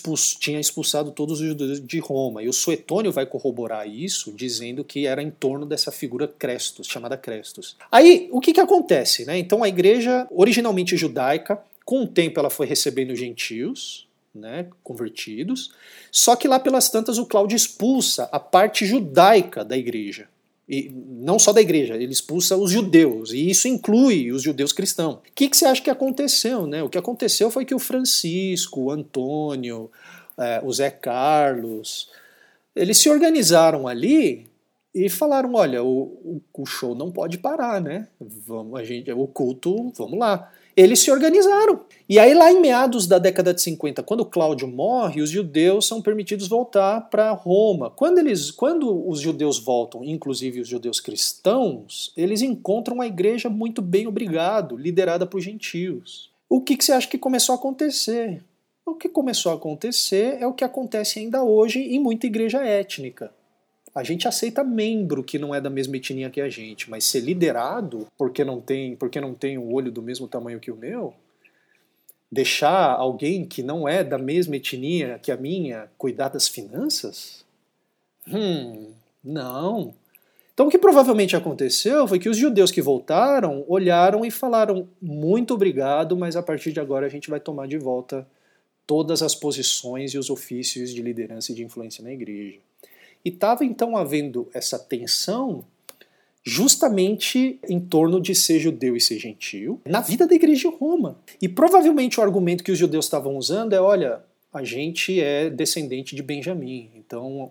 tinha 0.41 0.59
expulsado 0.59 1.11
todos 1.11 1.43
os 1.43 1.47
judeus 1.47 1.79
de 1.79 1.99
Roma. 1.99 2.43
E 2.43 2.49
o 2.49 2.55
Suetônio 2.55 3.13
vai 3.13 3.27
corroborar 3.27 3.87
isso, 3.87 4.33
dizendo 4.33 4.83
que 4.83 5.07
era 5.07 5.23
em 5.23 5.31
torno 5.31 5.67
dessa 5.67 5.93
figura 5.93 6.27
Crestos, 6.27 6.87
chamada 6.87 7.19
Crestos. 7.19 7.77
Aí, 7.93 8.31
o 8.33 8.41
que, 8.41 8.55
que 8.55 8.61
acontece? 8.61 9.27
Né? 9.27 9.37
Então, 9.37 9.63
a 9.63 9.69
igreja, 9.69 10.27
originalmente 10.31 10.97
judaica, 10.97 11.63
com 11.85 12.05
o 12.05 12.09
tempo 12.09 12.41
ela 12.41 12.49
foi 12.49 12.67
recebendo 12.67 13.15
gentios, 13.15 14.09
né, 14.35 14.67
convertidos, 14.83 15.71
só 16.11 16.37
que 16.37 16.49
lá 16.49 16.59
pelas 16.59 16.89
tantas 16.89 17.19
o 17.19 17.27
Cláudio 17.27 17.57
expulsa 17.57 18.27
a 18.33 18.41
parte 18.41 18.87
judaica 18.87 19.63
da 19.63 19.77
igreja. 19.77 20.29
E 20.69 20.91
não 20.91 21.39
só 21.39 21.53
da 21.53 21.61
igreja, 21.61 21.95
ele 21.95 22.13
expulsa 22.13 22.57
os 22.57 22.71
judeus, 22.71 23.33
e 23.33 23.51
isso 23.51 23.69
inclui 23.69 24.33
os 24.33 24.43
judeus 24.43 24.73
cristãos. 24.73 25.17
O 25.17 25.21
que, 25.35 25.49
que 25.49 25.57
você 25.57 25.67
acha 25.67 25.83
que 25.83 25.91
aconteceu? 25.91 26.67
Né? 26.67 26.83
O 26.83 26.89
que 26.89 26.97
aconteceu 26.97 27.51
foi 27.51 27.67
que 27.67 27.75
o 27.75 27.79
Francisco, 27.79 28.81
o 28.81 28.91
Antônio, 28.91 29.91
é, 30.39 30.63
o 30.65 30.73
Zé 30.73 30.91
Carlos, 30.91 32.09
eles 32.75 32.99
se 32.99 33.11
organizaram 33.11 33.87
ali 33.87 34.47
e 34.95 35.09
falaram: 35.09 35.55
olha, 35.55 35.83
o, 35.83 36.41
o 36.53 36.67
show 36.67 36.95
não 36.95 37.11
pode 37.11 37.39
parar, 37.39 37.81
né? 37.81 38.09
Vamos, 38.21 38.79
a 38.79 38.85
gente, 38.85 39.13
o 39.13 39.27
culto, 39.27 39.93
vamos 39.97 40.19
lá. 40.19 40.51
Eles 40.77 41.01
se 41.01 41.11
organizaram. 41.11 41.81
E 42.09 42.19
aí, 42.19 42.35
lá 42.35 42.53
em 42.53 42.61
meados 42.61 43.07
da 43.07 43.19
década 43.19 43.55
de 43.55 43.63
50, 43.63 44.03
quando 44.03 44.27
Cláudio 44.27 44.69
morre, 44.69 45.23
os 45.23 45.31
judeus 45.31 45.87
são 45.87 46.03
permitidos 46.03 46.49
voltar 46.49 47.09
para 47.09 47.31
Roma. 47.31 47.91
Quando, 47.91 48.19
eles, 48.19 48.51
quando 48.51 49.09
os 49.09 49.21
judeus 49.21 49.59
voltam, 49.59 50.05
inclusive 50.05 50.61
os 50.61 50.69
judeus 50.69 51.01
cristãos, 51.01 52.13
eles 52.17 52.43
encontram 52.43 53.01
a 53.01 53.07
igreja 53.07 53.49
muito 53.49 53.81
bem 53.81 54.07
obrigado, 54.07 54.77
liderada 54.77 55.27
por 55.27 55.41
gentios. 55.41 56.31
O 56.49 56.61
que, 56.61 56.77
que 56.77 56.85
você 56.85 56.93
acha 56.93 57.09
que 57.09 57.19
começou 57.19 57.55
a 57.55 57.57
acontecer? 57.57 58.43
O 58.85 58.95
que 58.95 59.09
começou 59.09 59.51
a 59.51 59.55
acontecer 59.55 60.37
é 60.41 60.47
o 60.47 60.53
que 60.53 60.63
acontece 60.63 61.19
ainda 61.19 61.43
hoje 61.43 61.81
em 61.81 61.99
muita 61.99 62.27
igreja 62.27 62.63
étnica. 62.63 63.33
A 63.95 64.03
gente 64.03 64.27
aceita 64.27 64.65
membro 64.65 65.23
que 65.23 65.39
não 65.39 65.55
é 65.55 65.61
da 65.61 65.71
mesma 65.71 65.97
etnia 65.97 66.29
que 66.29 66.41
a 66.41 66.49
gente, 66.49 66.91
mas 66.91 67.05
ser 67.05 67.21
liderado 67.21 68.09
porque 68.19 68.43
não 68.45 68.61
tem, 68.61 68.97
porque 68.97 69.21
não 69.21 69.35
tem 69.35 69.57
um 69.57 69.73
olho 69.73 69.93
do 69.93 70.03
mesmo 70.03 70.27
tamanho 70.27 70.59
que 70.59 70.71
o 70.71 70.77
meu, 70.77 71.15
deixar 72.31 72.91
alguém 72.91 73.45
que 73.45 73.63
não 73.63 73.89
é 73.89 74.03
da 74.03 74.19
mesma 74.19 74.57
etnia 74.57 75.21
que 75.23 75.31
a 75.31 75.37
minha 75.37 75.89
cuidar 75.97 76.29
das 76.31 76.49
finanças? 76.49 77.45
Hum, 78.27 78.93
não. 79.23 79.95
Então 80.53 80.67
o 80.67 80.71
que 80.71 80.79
provavelmente 80.79 81.37
aconteceu 81.37 82.09
foi 82.09 82.19
que 82.19 82.29
os 82.29 82.37
judeus 82.37 82.73
que 82.73 82.83
voltaram 82.83 83.65
olharam 83.69 84.25
e 84.25 84.31
falaram 84.31 84.89
muito 85.01 85.55
obrigado, 85.55 86.17
mas 86.17 86.35
a 86.35 86.43
partir 86.43 86.73
de 86.73 86.81
agora 86.81 87.07
a 87.07 87.09
gente 87.09 87.31
vai 87.31 87.39
tomar 87.39 87.69
de 87.69 87.79
volta 87.79 88.27
todas 88.87 89.23
as 89.23 89.35
posições 89.37 90.15
e 90.15 90.19
os 90.19 90.31
ofícios 90.31 90.93
de 90.93 91.01
liderança 91.01 91.53
e 91.53 91.55
de 91.55 91.65
influência 91.65 92.03
na 92.03 92.13
igreja. 92.13 92.59
E 93.25 93.31
estava 93.31 93.65
então 93.65 93.97
havendo 93.97 94.49
essa 94.53 94.79
tensão 94.79 95.65
justamente 96.45 97.59
em 97.67 97.81
torno 97.81 98.21
de 98.21 98.35
ser 98.35 98.61
judeu 98.61 98.95
e 98.95 99.01
ser 99.01 99.19
gentil 99.19 99.81
na 99.87 100.03
vida 100.03 100.27
da 100.27 100.35
igreja 100.35 100.69
de 100.69 100.77
Roma. 100.77 101.19
E 101.41 101.49
provavelmente 101.49 102.21
o 102.21 102.23
argumento 102.23 102.63
que 102.63 102.71
os 102.71 102.79
judeus 102.79 103.07
estavam 103.07 103.37
usando 103.37 103.73
é: 103.73 103.81
olha, 103.81 104.23
a 104.53 104.63
gente 104.63 105.21
é 105.21 105.49
descendente 105.49 106.15
de 106.15 106.23
Benjamim, 106.23 106.91
então 106.95 107.51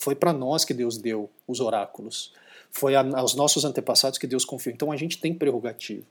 foi 0.00 0.14
para 0.14 0.32
nós 0.32 0.64
que 0.64 0.74
Deus 0.74 0.96
deu 0.96 1.30
os 1.46 1.60
oráculos, 1.60 2.32
foi 2.70 2.96
aos 2.96 3.34
nossos 3.34 3.64
antepassados 3.64 4.18
que 4.18 4.26
Deus 4.26 4.44
confiou, 4.44 4.74
então 4.74 4.90
a 4.90 4.96
gente 4.96 5.18
tem 5.18 5.34
prerrogativa. 5.34 6.02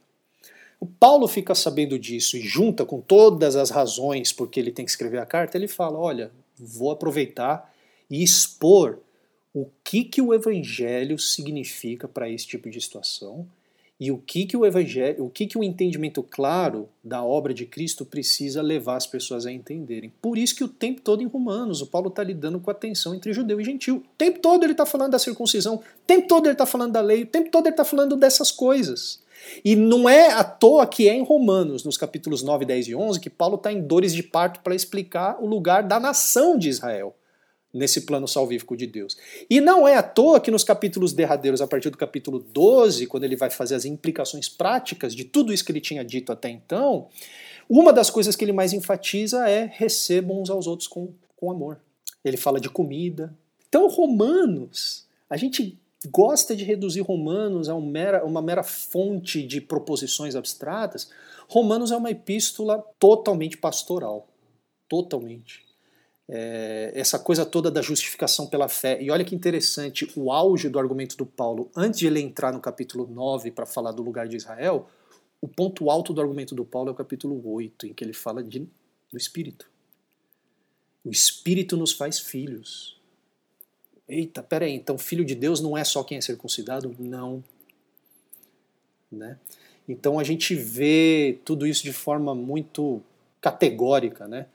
O 0.80 0.86
Paulo 0.86 1.26
fica 1.28 1.54
sabendo 1.54 1.98
disso 1.98 2.36
e 2.36 2.40
junta 2.40 2.84
com 2.84 3.00
todas 3.00 3.56
as 3.56 3.70
razões 3.70 4.32
porque 4.32 4.60
ele 4.60 4.70
tem 4.72 4.84
que 4.84 4.90
escrever 4.90 5.18
a 5.18 5.26
carta, 5.26 5.58
ele 5.58 5.68
fala: 5.68 5.98
olha, 5.98 6.30
vou 6.58 6.90
aproveitar 6.90 7.73
e 8.14 8.22
expor 8.22 9.00
o 9.52 9.66
que, 9.82 10.04
que 10.04 10.22
o 10.22 10.32
evangelho 10.32 11.18
significa 11.18 12.06
para 12.06 12.30
esse 12.30 12.46
tipo 12.46 12.70
de 12.70 12.80
situação 12.80 13.44
e 13.98 14.12
o 14.12 14.18
que, 14.18 14.46
que 14.46 14.56
o 14.56 14.64
evangelho, 14.64 15.24
o 15.24 15.30
que, 15.30 15.48
que 15.48 15.58
o 15.58 15.64
entendimento 15.64 16.22
claro 16.22 16.88
da 17.02 17.24
obra 17.24 17.52
de 17.52 17.66
Cristo 17.66 18.04
precisa 18.04 18.62
levar 18.62 18.96
as 18.98 19.06
pessoas 19.06 19.46
a 19.46 19.52
entenderem. 19.52 20.12
Por 20.22 20.38
isso 20.38 20.54
que 20.54 20.62
o 20.62 20.68
tempo 20.68 21.00
todo 21.00 21.22
em 21.22 21.26
Romanos, 21.26 21.80
o 21.80 21.88
Paulo 21.88 22.06
está 22.06 22.22
lidando 22.22 22.60
com 22.60 22.70
a 22.70 22.74
tensão 22.74 23.16
entre 23.16 23.32
judeu 23.32 23.60
e 23.60 23.64
gentil. 23.64 23.96
O 23.96 24.16
tempo 24.16 24.38
todo 24.38 24.62
ele 24.62 24.72
está 24.72 24.86
falando 24.86 25.10
da 25.10 25.18
circuncisão, 25.18 25.76
o 25.76 25.82
tempo 26.06 26.28
todo 26.28 26.46
ele 26.46 26.54
está 26.54 26.66
falando 26.66 26.92
da 26.92 27.00
lei, 27.00 27.24
o 27.24 27.26
tempo 27.26 27.50
todo 27.50 27.66
ele 27.66 27.72
está 27.72 27.84
falando 27.84 28.14
dessas 28.14 28.52
coisas. 28.52 29.20
E 29.64 29.74
não 29.74 30.08
é 30.08 30.30
à 30.30 30.44
toa 30.44 30.86
que 30.86 31.08
é 31.08 31.14
em 31.14 31.24
Romanos, 31.24 31.82
nos 31.82 31.96
capítulos 31.96 32.44
9, 32.44 32.64
10 32.64 32.88
e 32.88 32.94
11, 32.94 33.18
que 33.18 33.28
Paulo 33.28 33.56
está 33.56 33.72
em 33.72 33.82
dores 33.82 34.14
de 34.14 34.22
parto 34.22 34.60
para 34.60 34.76
explicar 34.76 35.36
o 35.42 35.46
lugar 35.46 35.82
da 35.82 35.98
nação 35.98 36.56
de 36.56 36.68
Israel 36.68 37.16
nesse 37.74 38.02
plano 38.02 38.28
salvífico 38.28 38.76
de 38.76 38.86
Deus. 38.86 39.16
E 39.50 39.60
não 39.60 39.86
é 39.86 39.96
à 39.96 40.02
toa 40.02 40.40
que 40.40 40.50
nos 40.50 40.62
capítulos 40.62 41.12
derradeiros, 41.12 41.60
a 41.60 41.66
partir 41.66 41.90
do 41.90 41.98
capítulo 41.98 42.38
12, 42.38 43.08
quando 43.08 43.24
ele 43.24 43.34
vai 43.34 43.50
fazer 43.50 43.74
as 43.74 43.84
implicações 43.84 44.48
práticas 44.48 45.12
de 45.12 45.24
tudo 45.24 45.52
isso 45.52 45.64
que 45.64 45.72
ele 45.72 45.80
tinha 45.80 46.04
dito 46.04 46.30
até 46.30 46.48
então, 46.48 47.08
uma 47.68 47.92
das 47.92 48.10
coisas 48.10 48.36
que 48.36 48.44
ele 48.44 48.52
mais 48.52 48.72
enfatiza 48.72 49.48
é 49.48 49.68
recebam 49.74 50.40
uns 50.40 50.48
aos 50.48 50.68
outros 50.68 50.86
com, 50.86 51.12
com 51.36 51.50
amor. 51.50 51.80
Ele 52.24 52.36
fala 52.36 52.60
de 52.60 52.70
comida. 52.70 53.34
Então, 53.68 53.88
Romanos, 53.88 55.04
a 55.28 55.36
gente 55.36 55.76
gosta 56.06 56.54
de 56.54 56.62
reduzir 56.62 57.00
Romanos 57.00 57.68
a 57.68 57.80
mera, 57.80 58.24
uma 58.24 58.40
mera 58.40 58.62
fonte 58.62 59.42
de 59.42 59.60
proposições 59.60 60.36
abstratas. 60.36 61.10
Romanos 61.48 61.90
é 61.90 61.96
uma 61.96 62.10
epístola 62.10 62.84
totalmente 62.98 63.56
pastoral. 63.56 64.28
Totalmente 64.88 65.63
é, 66.28 66.92
essa 66.94 67.18
coisa 67.18 67.44
toda 67.44 67.70
da 67.70 67.82
justificação 67.82 68.46
pela 68.46 68.68
fé. 68.68 69.00
E 69.02 69.10
olha 69.10 69.24
que 69.24 69.34
interessante, 69.34 70.10
o 70.16 70.32
auge 70.32 70.68
do 70.68 70.78
argumento 70.78 71.16
do 71.16 71.26
Paulo, 71.26 71.70
antes 71.76 72.00
de 72.00 72.06
ele 72.06 72.20
entrar 72.20 72.52
no 72.52 72.60
capítulo 72.60 73.06
9 73.06 73.50
para 73.50 73.66
falar 73.66 73.92
do 73.92 74.02
lugar 74.02 74.26
de 74.26 74.36
Israel, 74.36 74.88
o 75.40 75.48
ponto 75.48 75.90
alto 75.90 76.12
do 76.12 76.20
argumento 76.20 76.54
do 76.54 76.64
Paulo 76.64 76.88
é 76.88 76.92
o 76.92 76.96
capítulo 76.96 77.40
8, 77.52 77.86
em 77.86 77.92
que 77.92 78.02
ele 78.02 78.14
fala 78.14 78.42
de, 78.42 78.60
do 79.10 79.18
Espírito. 79.18 79.70
O 81.04 81.10
Espírito 81.10 81.76
nos 81.76 81.92
faz 81.92 82.18
filhos. 82.18 82.98
Eita, 84.08 84.42
peraí, 84.42 84.72
então 84.72 84.96
filho 84.96 85.24
de 85.24 85.34
Deus 85.34 85.60
não 85.60 85.76
é 85.76 85.84
só 85.84 86.02
quem 86.02 86.16
é 86.18 86.20
circuncidado? 86.20 86.94
Não. 86.98 87.44
Né? 89.12 89.38
Então 89.86 90.18
a 90.18 90.24
gente 90.24 90.54
vê 90.54 91.38
tudo 91.44 91.66
isso 91.66 91.82
de 91.82 91.92
forma 91.92 92.34
muito 92.34 93.02
categórica, 93.40 94.26
né? 94.26 94.46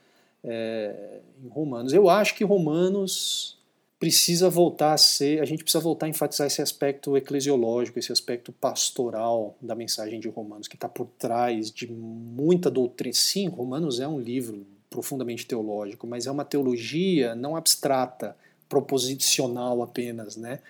É, 0.44 1.20
em 1.42 1.48
Romanos. 1.48 1.92
Eu 1.92 2.08
acho 2.08 2.34
que 2.34 2.44
Romanos 2.44 3.58
precisa 3.98 4.48
voltar 4.48 4.94
a 4.94 4.96
ser, 4.96 5.42
a 5.42 5.44
gente 5.44 5.62
precisa 5.62 5.82
voltar 5.82 6.06
a 6.06 6.08
enfatizar 6.08 6.46
esse 6.46 6.62
aspecto 6.62 7.16
eclesiológico, 7.18 7.98
esse 7.98 8.10
aspecto 8.10 8.50
pastoral 8.50 9.54
da 9.60 9.74
mensagem 9.74 10.18
de 10.18 10.28
Romanos, 10.28 10.66
que 10.66 10.74
está 10.74 10.88
por 10.88 11.06
trás 11.18 11.70
de 11.70 11.86
muita 11.86 12.70
doutrina. 12.70 13.14
Sim, 13.14 13.48
Romanos 13.48 14.00
é 14.00 14.08
um 14.08 14.18
livro 14.18 14.66
profundamente 14.88 15.46
teológico, 15.46 16.06
mas 16.06 16.26
é 16.26 16.30
uma 16.30 16.44
teologia 16.44 17.34
não 17.34 17.54
abstrata, 17.54 18.34
proposicional 18.68 19.82
apenas, 19.82 20.36
né? 20.36 20.60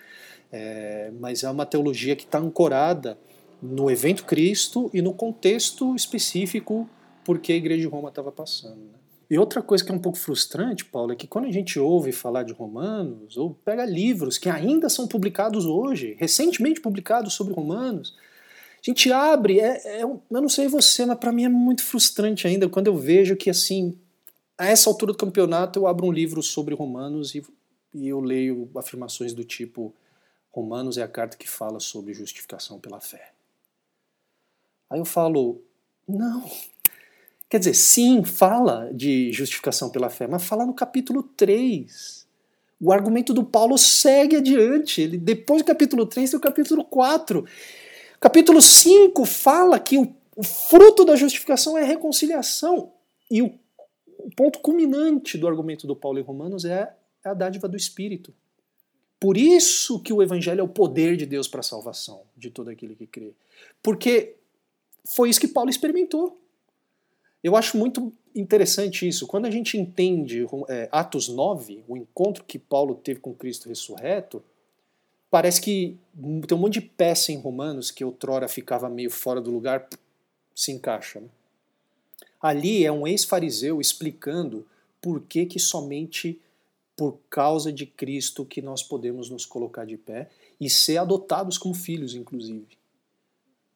É, 0.51 1.11
mas 1.17 1.43
é 1.43 1.49
uma 1.49 1.65
teologia 1.65 2.15
que 2.15 2.25
está 2.25 2.37
ancorada 2.37 3.17
no 3.61 3.89
evento 3.89 4.25
Cristo 4.25 4.89
e 4.93 5.01
no 5.01 5.13
contexto 5.13 5.95
específico 5.95 6.89
porque 7.23 7.53
a 7.53 7.55
igreja 7.55 7.81
de 7.81 7.87
Roma 7.87 8.09
estava 8.09 8.31
passando. 8.31 8.75
Né? 8.75 9.00
E 9.31 9.37
outra 9.37 9.61
coisa 9.61 9.81
que 9.81 9.89
é 9.89 9.95
um 9.95 9.99
pouco 9.99 10.17
frustrante, 10.17 10.83
Paulo, 10.83 11.13
é 11.13 11.15
que 11.15 11.25
quando 11.25 11.45
a 11.45 11.51
gente 11.51 11.79
ouve 11.79 12.11
falar 12.11 12.43
de 12.43 12.51
Romanos, 12.51 13.37
ou 13.37 13.53
pega 13.53 13.85
livros 13.85 14.37
que 14.37 14.49
ainda 14.49 14.89
são 14.89 15.07
publicados 15.07 15.65
hoje, 15.65 16.17
recentemente 16.19 16.81
publicados 16.81 17.33
sobre 17.33 17.53
Romanos, 17.53 18.13
a 18.75 18.81
gente 18.83 19.09
abre, 19.09 19.57
é, 19.57 20.01
é, 20.01 20.03
eu 20.03 20.21
não 20.29 20.49
sei 20.49 20.67
você, 20.67 21.05
mas 21.05 21.17
para 21.17 21.31
mim 21.31 21.45
é 21.45 21.49
muito 21.49 21.81
frustrante 21.81 22.45
ainda 22.45 22.67
quando 22.67 22.87
eu 22.87 22.97
vejo 22.97 23.37
que, 23.37 23.49
assim, 23.49 23.97
a 24.57 24.67
essa 24.67 24.89
altura 24.89 25.13
do 25.13 25.17
campeonato 25.17 25.79
eu 25.79 25.87
abro 25.87 26.07
um 26.07 26.11
livro 26.11 26.43
sobre 26.43 26.75
Romanos 26.75 27.33
e, 27.33 27.41
e 27.93 28.09
eu 28.09 28.19
leio 28.19 28.69
afirmações 28.75 29.33
do 29.33 29.45
tipo: 29.45 29.95
Romanos 30.51 30.97
é 30.97 31.03
a 31.03 31.07
carta 31.07 31.37
que 31.37 31.49
fala 31.49 31.79
sobre 31.79 32.13
justificação 32.13 32.81
pela 32.81 32.99
fé. 32.99 33.31
Aí 34.89 34.99
eu 34.99 35.05
falo: 35.05 35.61
não, 36.05 36.51
Quer 37.51 37.59
dizer, 37.59 37.73
sim, 37.73 38.23
fala 38.23 38.89
de 38.93 39.29
justificação 39.33 39.89
pela 39.89 40.09
fé, 40.09 40.25
mas 40.25 40.41
fala 40.41 40.65
no 40.65 40.73
capítulo 40.73 41.21
3. 41.21 42.25
O 42.79 42.93
argumento 42.93 43.33
do 43.33 43.43
Paulo 43.43 43.77
segue 43.77 44.37
adiante. 44.37 45.01
Ele, 45.01 45.17
depois 45.17 45.61
do 45.61 45.65
capítulo 45.65 46.05
3 46.05 46.29
tem 46.29 46.37
o 46.37 46.41
capítulo 46.41 46.85
4. 46.85 47.45
Capítulo 48.21 48.61
5 48.61 49.25
fala 49.25 49.77
que 49.81 49.97
o, 49.97 50.15
o 50.33 50.41
fruto 50.41 51.03
da 51.03 51.17
justificação 51.17 51.77
é 51.77 51.81
a 51.81 51.85
reconciliação. 51.85 52.93
E 53.29 53.41
o, 53.41 53.53
o 54.19 54.29
ponto 54.33 54.59
culminante 54.59 55.37
do 55.37 55.45
argumento 55.45 55.85
do 55.85 55.93
Paulo 55.93 56.19
em 56.19 56.23
Romanos 56.23 56.63
é 56.63 56.95
a 57.21 57.33
dádiva 57.33 57.67
do 57.67 57.75
Espírito. 57.75 58.33
Por 59.19 59.35
isso 59.35 59.99
que 59.99 60.13
o 60.13 60.23
Evangelho 60.23 60.61
é 60.61 60.63
o 60.63 60.69
poder 60.69 61.17
de 61.17 61.25
Deus 61.25 61.49
para 61.49 61.59
a 61.59 61.63
salvação 61.63 62.21
de 62.37 62.49
todo 62.49 62.69
aquele 62.69 62.95
que 62.95 63.05
crê. 63.05 63.33
Porque 63.83 64.37
foi 65.05 65.29
isso 65.29 65.41
que 65.41 65.49
Paulo 65.49 65.69
experimentou. 65.69 66.40
Eu 67.43 67.55
acho 67.55 67.77
muito 67.77 68.13
interessante 68.35 69.07
isso. 69.07 69.27
Quando 69.27 69.45
a 69.45 69.51
gente 69.51 69.77
entende 69.77 70.45
é, 70.69 70.87
Atos 70.91 71.27
9, 71.27 71.83
o 71.87 71.97
encontro 71.97 72.43
que 72.43 72.59
Paulo 72.59 72.95
teve 72.95 73.19
com 73.19 73.33
Cristo 73.33 73.67
ressurreto, 73.67 74.43
parece 75.29 75.61
que 75.61 75.97
tem 76.47 76.57
um 76.57 76.61
monte 76.61 76.73
de 76.73 76.81
peça 76.81 77.31
em 77.31 77.39
Romanos 77.39 77.89
que 77.91 78.05
outrora 78.05 78.47
ficava 78.47 78.89
meio 78.89 79.09
fora 79.09 79.41
do 79.41 79.51
lugar, 79.51 79.87
se 80.53 80.71
encaixa. 80.71 81.19
Né? 81.19 81.27
Ali 82.41 82.85
é 82.85 82.91
um 82.91 83.07
ex-fariseu 83.07 83.79
explicando 83.81 84.67
por 85.01 85.21
que, 85.21 85.45
que 85.45 85.59
somente 85.59 86.39
por 86.95 87.17
causa 87.29 87.71
de 87.71 87.85
Cristo 87.85 88.45
que 88.45 88.61
nós 88.61 88.83
podemos 88.83 89.29
nos 89.29 89.45
colocar 89.45 89.85
de 89.85 89.97
pé 89.97 90.29
e 90.59 90.69
ser 90.69 90.97
adotados 90.97 91.57
como 91.57 91.73
filhos, 91.73 92.13
inclusive. 92.13 92.77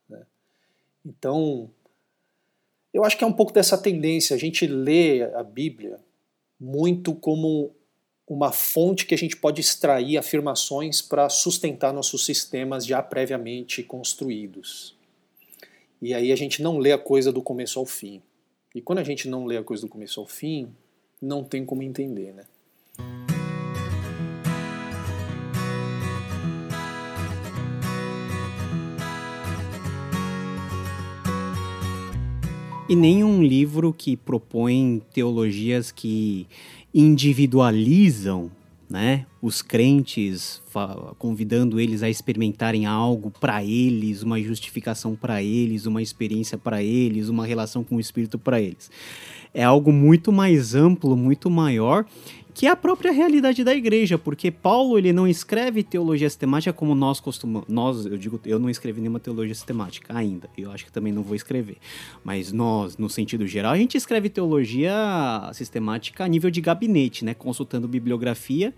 Né? 0.07 0.23
Então, 1.03 1.71
eu 2.95 3.03
acho 3.03 3.17
que 3.17 3.25
é 3.25 3.27
um 3.27 3.33
pouco 3.33 3.51
dessa 3.51 3.77
tendência, 3.77 4.33
a 4.33 4.39
gente 4.39 4.65
lê 4.65 5.21
a 5.21 5.43
Bíblia 5.43 5.99
muito 6.57 7.13
como 7.13 7.75
uma 8.25 8.53
fonte 8.53 9.05
que 9.05 9.13
a 9.13 9.17
gente 9.17 9.35
pode 9.35 9.59
extrair 9.59 10.17
afirmações 10.17 11.01
para 11.01 11.27
sustentar 11.27 11.93
nossos 11.93 12.23
sistemas 12.23 12.85
já 12.85 13.03
previamente 13.03 13.83
construídos. 13.83 14.95
E 16.01 16.13
aí 16.13 16.31
a 16.31 16.37
gente 16.37 16.61
não 16.61 16.77
lê 16.77 16.93
a 16.93 16.97
coisa 16.97 17.33
do 17.33 17.41
começo 17.41 17.77
ao 17.77 17.85
fim. 17.85 18.21
E 18.73 18.79
quando 18.79 18.99
a 18.99 19.03
gente 19.03 19.27
não 19.27 19.45
lê 19.45 19.57
a 19.57 19.63
coisa 19.63 19.85
do 19.85 19.89
começo 19.89 20.21
ao 20.21 20.25
fim, 20.25 20.73
não 21.21 21.43
tem 21.43 21.65
como 21.65 21.83
entender, 21.83 22.33
né? 22.33 22.45
E 32.87 32.95
nenhum 32.95 33.41
livro 33.41 33.91
que 33.91 34.15
propõe 34.15 35.01
teologias 35.11 35.91
que 35.91 36.45
individualizam 36.93 38.51
né, 38.87 39.25
os 39.41 39.63
crentes, 39.63 40.61
convidando 41.17 41.79
eles 41.79 42.03
a 42.03 42.09
experimentarem 42.09 42.85
algo 42.85 43.31
para 43.31 43.63
eles, 43.63 44.21
uma 44.21 44.39
justificação 44.39 45.15
para 45.15 45.41
eles, 45.41 45.87
uma 45.87 46.01
experiência 46.01 46.59
para 46.59 46.83
eles, 46.83 47.27
uma 47.27 47.45
relação 47.45 47.83
com 47.83 47.95
o 47.95 47.99
Espírito 47.99 48.37
para 48.37 48.61
eles. 48.61 48.91
É 49.51 49.63
algo 49.63 49.91
muito 49.91 50.31
mais 50.31 50.75
amplo, 50.75 51.17
muito 51.17 51.49
maior 51.49 52.05
que 52.55 52.65
é 52.65 52.69
a 52.69 52.75
própria 52.75 53.11
realidade 53.11 53.65
da 53.65 53.75
igreja, 53.75 54.17
porque 54.17 54.49
Paulo 54.49 54.97
ele 54.97 55.11
não 55.11 55.27
escreve 55.27 55.83
teologia 55.83 56.29
sistemática 56.29 56.71
como 56.71 56.95
nós 56.95 57.19
costumamos. 57.19 57.67
Nós, 57.67 58.05
eu 58.05 58.17
digo, 58.17 58.39
eu 58.45 58.57
não 58.57 58.69
escrevi 58.69 59.01
nenhuma 59.01 59.19
teologia 59.19 59.53
sistemática 59.53 60.17
ainda. 60.17 60.49
Eu 60.57 60.71
acho 60.71 60.85
que 60.85 60.91
também 60.91 61.11
não 61.11 61.21
vou 61.21 61.35
escrever. 61.35 61.75
Mas 62.23 62.53
nós, 62.53 62.97
no 62.97 63.09
sentido 63.09 63.45
geral, 63.45 63.73
a 63.73 63.77
gente 63.77 63.97
escreve 63.97 64.29
teologia 64.29 64.93
sistemática 65.53 66.23
a 66.23 66.27
nível 66.29 66.49
de 66.49 66.61
gabinete, 66.61 67.25
né, 67.25 67.33
consultando 67.33 67.89
bibliografia 67.89 68.73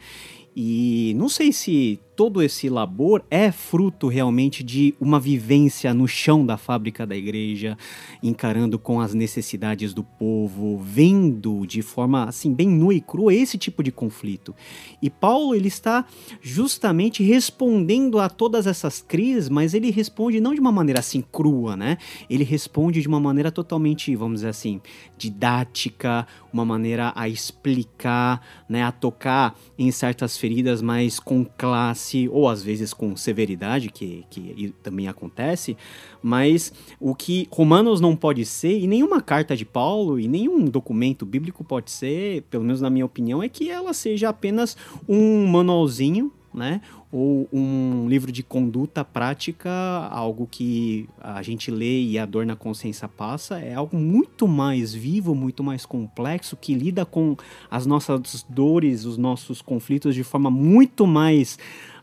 e 0.55 1.13
não 1.15 1.29
sei 1.29 1.53
se 1.53 1.99
todo 2.17 2.41
esse 2.41 2.67
labor 2.67 3.23
é 3.29 3.51
fruto 3.51 4.07
realmente 4.07 4.63
de 4.63 4.95
uma 4.99 5.19
vivência 5.19 5.93
no 5.93 6.07
chão 6.07 6.43
da 6.43 6.57
fábrica 6.57 7.05
da 7.05 7.15
igreja, 7.15 7.77
encarando 8.23 8.79
com 8.79 8.99
as 8.99 9.13
necessidades 9.13 9.93
do 9.93 10.03
povo, 10.03 10.79
vendo 10.79 11.63
de 11.67 11.83
forma 11.83 12.23
assim 12.23 12.51
bem 12.51 12.67
nua 12.67 12.95
e 12.95 13.01
crua 13.01 13.35
esse 13.35 13.55
tipo 13.55 13.83
de 13.83 13.91
conflito. 13.91 14.55
E 14.99 15.11
Paulo 15.11 15.53
ele 15.53 15.67
está 15.67 16.05
justamente 16.41 17.21
respondendo 17.21 18.17
a 18.17 18.29
todas 18.29 18.65
essas 18.65 18.99
crises, 18.99 19.47
mas 19.47 19.75
ele 19.75 19.91
responde 19.91 20.41
não 20.41 20.55
de 20.55 20.59
uma 20.59 20.71
maneira 20.71 21.01
assim 21.01 21.23
crua, 21.31 21.77
né? 21.77 21.99
Ele 22.27 22.43
responde 22.43 22.99
de 22.99 23.07
uma 23.07 23.19
maneira 23.19 23.51
totalmente, 23.51 24.15
vamos 24.15 24.37
dizer 24.37 24.49
assim, 24.49 24.81
didática, 25.19 26.25
uma 26.51 26.65
maneira 26.65 27.13
a 27.15 27.29
explicar, 27.29 28.41
né, 28.67 28.81
a 28.81 28.91
tocar 28.91 29.55
em 29.77 29.91
certas 29.91 30.35
feridas, 30.35 30.81
mas 30.81 31.19
com 31.19 31.45
classe 31.45 32.06
ou 32.31 32.47
às 32.47 32.61
vezes 32.61 32.93
com 32.93 33.15
severidade, 33.15 33.89
que, 33.89 34.25
que 34.29 34.73
também 34.81 35.07
acontece. 35.07 35.75
Mas 36.21 36.73
o 36.99 37.13
que 37.13 37.47
Romanos 37.51 37.99
não 37.99 38.15
pode 38.15 38.45
ser, 38.45 38.79
e 38.79 38.87
nenhuma 38.87 39.21
carta 39.21 39.55
de 39.55 39.65
Paulo, 39.65 40.19
e 40.19 40.27
nenhum 40.27 40.65
documento 40.65 41.25
bíblico 41.25 41.63
pode 41.63 41.91
ser, 41.91 42.43
pelo 42.43 42.63
menos 42.63 42.81
na 42.81 42.89
minha 42.89 43.05
opinião, 43.05 43.41
é 43.43 43.49
que 43.49 43.69
ela 43.69 43.93
seja 43.93 44.29
apenas 44.29 44.77
um 45.07 45.47
manualzinho 45.47 46.31
né? 46.57 46.81
Ou 47.11 47.47
um 47.53 48.07
livro 48.09 48.31
de 48.31 48.43
conduta 48.43 49.05
prática, 49.05 49.69
algo 50.11 50.47
que 50.49 51.07
a 51.21 51.41
gente 51.41 51.71
lê 51.71 52.01
e 52.01 52.19
a 52.19 52.25
dor 52.25 52.45
na 52.45 52.55
consciência 52.55 53.07
passa, 53.07 53.59
é 53.59 53.73
algo 53.73 53.95
muito 53.95 54.47
mais 54.47 54.93
vivo, 54.93 55.33
muito 55.33 55.63
mais 55.63 55.85
complexo, 55.85 56.57
que 56.57 56.73
lida 56.73 57.05
com 57.05 57.37
as 57.71 57.85
nossas 57.85 58.45
dores, 58.49 59.05
os 59.05 59.17
nossos 59.17 59.61
conflitos 59.61 60.15
de 60.15 60.23
forma 60.23 60.49
muito 60.49 61.07
mais 61.07 61.57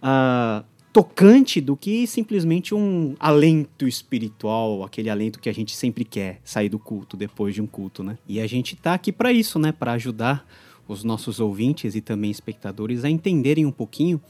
uh, 0.04 0.64
tocante 0.92 1.60
do 1.60 1.76
que 1.76 2.06
simplesmente 2.06 2.74
um 2.74 3.16
alento 3.18 3.88
espiritual, 3.88 4.84
aquele 4.84 5.10
alento 5.10 5.40
que 5.40 5.48
a 5.48 5.54
gente 5.54 5.74
sempre 5.74 6.04
quer 6.04 6.40
sair 6.44 6.68
do 6.68 6.78
culto 6.78 7.16
depois 7.16 7.54
de 7.54 7.62
um 7.62 7.66
culto, 7.66 8.04
né? 8.04 8.16
E 8.28 8.40
a 8.40 8.46
gente 8.46 8.76
tá 8.76 8.94
aqui 8.94 9.10
para 9.10 9.32
isso, 9.32 9.58
né? 9.58 9.72
Para 9.72 9.92
ajudar 9.92 10.46
os 10.86 11.02
nossos 11.02 11.40
ouvintes 11.40 11.94
e 11.94 12.00
também 12.00 12.30
espectadores 12.30 13.04
a 13.04 13.10
entenderem 13.10 13.64
um 13.66 13.72
pouquinho 13.72 14.20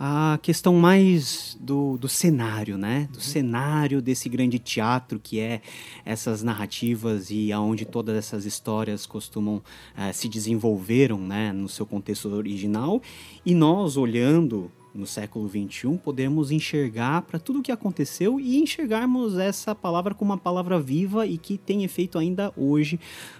a 0.00 0.38
questão 0.40 0.74
mais 0.76 1.58
do, 1.60 1.98
do 1.98 2.08
cenário, 2.08 2.78
né? 2.78 3.08
Do 3.10 3.16
uhum. 3.16 3.22
cenário 3.22 4.00
desse 4.00 4.28
grande 4.28 4.58
teatro 4.58 5.18
que 5.18 5.40
é 5.40 5.60
essas 6.04 6.42
narrativas 6.42 7.30
e 7.30 7.52
aonde 7.52 7.84
todas 7.84 8.16
essas 8.16 8.46
histórias 8.46 9.04
costumam 9.06 9.56
uh, 9.56 10.12
se 10.14 10.28
desenvolveram, 10.28 11.18
né? 11.18 11.52
No 11.52 11.68
seu 11.68 11.84
contexto 11.84 12.28
original 12.28 13.02
e 13.44 13.54
nós 13.54 13.96
olhando 13.96 14.70
no 14.98 15.06
século 15.06 15.48
XXI 15.48 15.96
podemos 16.02 16.50
enxergar 16.50 17.22
para 17.22 17.38
tudo 17.38 17.60
o 17.60 17.62
que 17.62 17.70
aconteceu 17.70 18.40
e 18.40 18.58
enxergarmos 18.58 19.38
essa 19.38 19.74
palavra 19.74 20.12
como 20.12 20.32
uma 20.32 20.38
palavra 20.38 20.80
viva 20.80 21.24
e 21.24 21.38
que 21.38 21.56
tem 21.56 21.84
efeito 21.84 22.18
ainda 22.18 22.52
hoje 22.56 22.98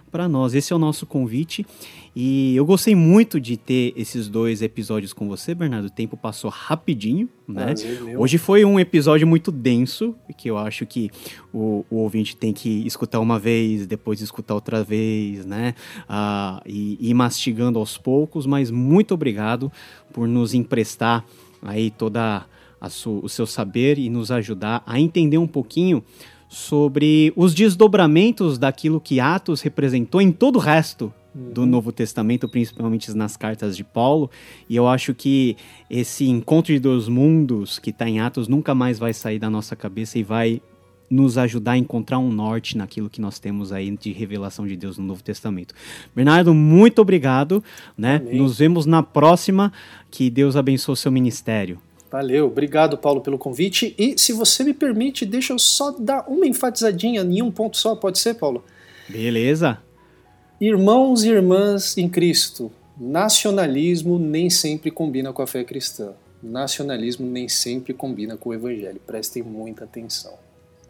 para 0.08 0.28
nós. 0.28 0.54
Esse 0.54 0.72
é 0.72 0.76
o 0.76 0.78
nosso 0.78 1.04
convite 1.04 1.66
e 2.14 2.56
eu 2.56 2.64
gostei 2.64 2.94
muito 2.94 3.40
de 3.40 3.56
ter 3.56 3.92
esses 3.96 4.28
dois 4.28 4.62
episódios 4.62 5.12
com 5.12 5.28
você, 5.28 5.54
Bernardo. 5.54 5.86
O 5.86 5.90
tempo 5.90 6.16
passou 6.16 6.50
rapidinho, 6.50 7.28
né? 7.46 7.74
Hoje 8.16 8.38
foi 8.38 8.64
um 8.64 8.78
episódio 8.80 9.26
muito 9.26 9.50
denso, 9.52 10.14
que 10.36 10.48
eu 10.48 10.56
acho 10.56 10.86
que 10.86 11.10
o, 11.52 11.84
o 11.90 11.96
ouvinte 11.96 12.36
tem 12.36 12.52
que 12.52 12.86
escutar 12.86 13.20
uma 13.20 13.38
vez, 13.38 13.86
depois 13.86 14.20
escutar 14.20 14.54
outra 14.54 14.82
vez, 14.82 15.44
né? 15.44 15.74
Uh, 16.08 16.62
e 16.66 17.10
ir 17.10 17.14
mastigando 17.14 17.78
aos 17.78 17.98
poucos, 17.98 18.46
mas 18.46 18.70
muito 18.70 19.12
obrigado 19.12 19.70
por 20.12 20.26
nos 20.26 20.54
emprestar 20.54 21.24
aí 21.62 21.90
toda 21.90 22.46
o 23.04 23.28
seu 23.28 23.46
saber 23.46 23.98
e 23.98 24.08
nos 24.08 24.30
ajudar 24.30 24.82
a 24.86 25.00
entender 25.00 25.38
um 25.38 25.46
pouquinho 25.46 26.02
sobre 26.48 27.32
os 27.36 27.52
desdobramentos 27.54 28.58
daquilo 28.58 29.00
que 29.00 29.20
Atos 29.20 29.60
representou 29.60 30.20
em 30.20 30.32
todo 30.32 30.56
o 30.56 30.60
resto 30.60 31.12
do 31.34 31.60
uhum. 31.60 31.66
Novo 31.66 31.92
Testamento, 31.92 32.48
principalmente 32.48 33.12
nas 33.14 33.36
cartas 33.36 33.76
de 33.76 33.84
Paulo. 33.84 34.30
E 34.68 34.74
eu 34.74 34.88
acho 34.88 35.14
que 35.14 35.56
esse 35.90 36.26
encontro 36.26 36.72
de 36.72 36.80
dois 36.80 37.06
mundos 37.06 37.78
que 37.78 37.90
está 37.90 38.08
em 38.08 38.20
Atos 38.20 38.48
nunca 38.48 38.74
mais 38.74 38.98
vai 38.98 39.12
sair 39.12 39.38
da 39.38 39.50
nossa 39.50 39.76
cabeça 39.76 40.18
e 40.18 40.22
vai 40.22 40.62
nos 41.10 41.38
ajudar 41.38 41.72
a 41.72 41.78
encontrar 41.78 42.18
um 42.18 42.30
norte 42.30 42.76
naquilo 42.76 43.08
que 43.08 43.20
nós 43.20 43.38
temos 43.38 43.72
aí 43.72 43.90
de 43.96 44.12
revelação 44.12 44.66
de 44.66 44.76
Deus 44.76 44.98
no 44.98 45.04
Novo 45.04 45.22
Testamento. 45.22 45.74
Bernardo, 46.14 46.54
muito 46.54 47.00
obrigado, 47.00 47.62
né? 47.96 48.18
Nos 48.18 48.58
vemos 48.58 48.86
na 48.86 49.02
próxima. 49.02 49.72
Que 50.10 50.30
Deus 50.30 50.56
abençoe 50.56 50.92
o 50.92 50.96
seu 50.96 51.12
ministério. 51.12 51.80
Valeu, 52.10 52.46
obrigado 52.46 52.96
Paulo 52.96 53.20
pelo 53.20 53.36
convite. 53.36 53.94
E 53.98 54.18
se 54.18 54.32
você 54.32 54.64
me 54.64 54.72
permite, 54.72 55.26
deixa 55.26 55.52
eu 55.52 55.58
só 55.58 55.90
dar 55.90 56.24
uma 56.26 56.46
enfatizadinha 56.46 57.20
em 57.20 57.42
um 57.42 57.50
ponto 57.50 57.76
só, 57.76 57.94
pode 57.94 58.18
ser, 58.18 58.34
Paulo? 58.34 58.64
Beleza. 59.08 59.78
Irmãos 60.60 61.22
e 61.22 61.28
irmãs 61.28 61.96
em 61.98 62.08
Cristo, 62.08 62.72
nacionalismo 62.98 64.18
nem 64.18 64.48
sempre 64.50 64.90
combina 64.90 65.32
com 65.32 65.42
a 65.42 65.46
fé 65.46 65.62
cristã. 65.62 66.12
Nacionalismo 66.42 67.26
nem 67.26 67.48
sempre 67.48 67.92
combina 67.92 68.36
com 68.36 68.50
o 68.50 68.54
evangelho. 68.54 69.00
Prestem 69.06 69.42
muita 69.42 69.84
atenção, 69.84 70.32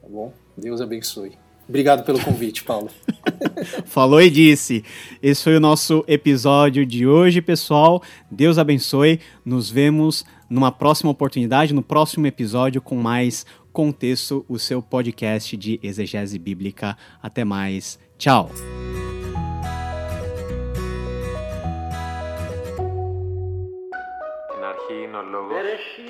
tá 0.09 0.13
bom? 0.13 0.33
Deus 0.57 0.81
abençoe. 0.81 1.33
Obrigado 1.69 2.03
pelo 2.03 2.19
convite, 2.19 2.65
Paulo. 2.65 2.89
Falou 3.85 4.23
e 4.23 4.31
disse. 4.31 4.83
Esse 5.23 5.45
foi 5.45 5.57
o 5.57 5.61
nosso 5.61 6.03
episódio 6.09 6.87
de 6.87 7.07
hoje, 7.07 7.43
pessoal. 7.43 8.03
Deus 8.31 8.57
abençoe. 8.57 9.21
Nos 9.45 9.71
vemos 9.71 10.25
numa 10.49 10.73
próxima 10.73 11.11
oportunidade, 11.11 11.75
no 11.75 11.83
próximo 11.83 12.27
episódio, 12.27 12.81
com 12.81 12.97
mais 12.97 13.45
contexto, 13.71 14.47
o 14.49 14.59
seu 14.59 14.81
podcast 14.81 15.55
de 15.59 15.79
exegese 15.83 16.39
bíblica. 16.39 16.97
Até 17.23 17.45
mais. 17.45 17.99
Tchau. 18.17 18.51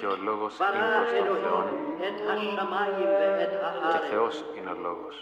Και 0.00 0.06
ο 0.06 0.16
λόγος 0.16 0.58
είναι 0.58 0.86
προς 0.96 1.10
τον 1.26 1.36
Θεόν 1.42 1.66
και 3.92 3.98
Θεός 4.10 4.44
είναι 4.56 4.70
ο 4.70 4.78
λόγος. 4.86 5.16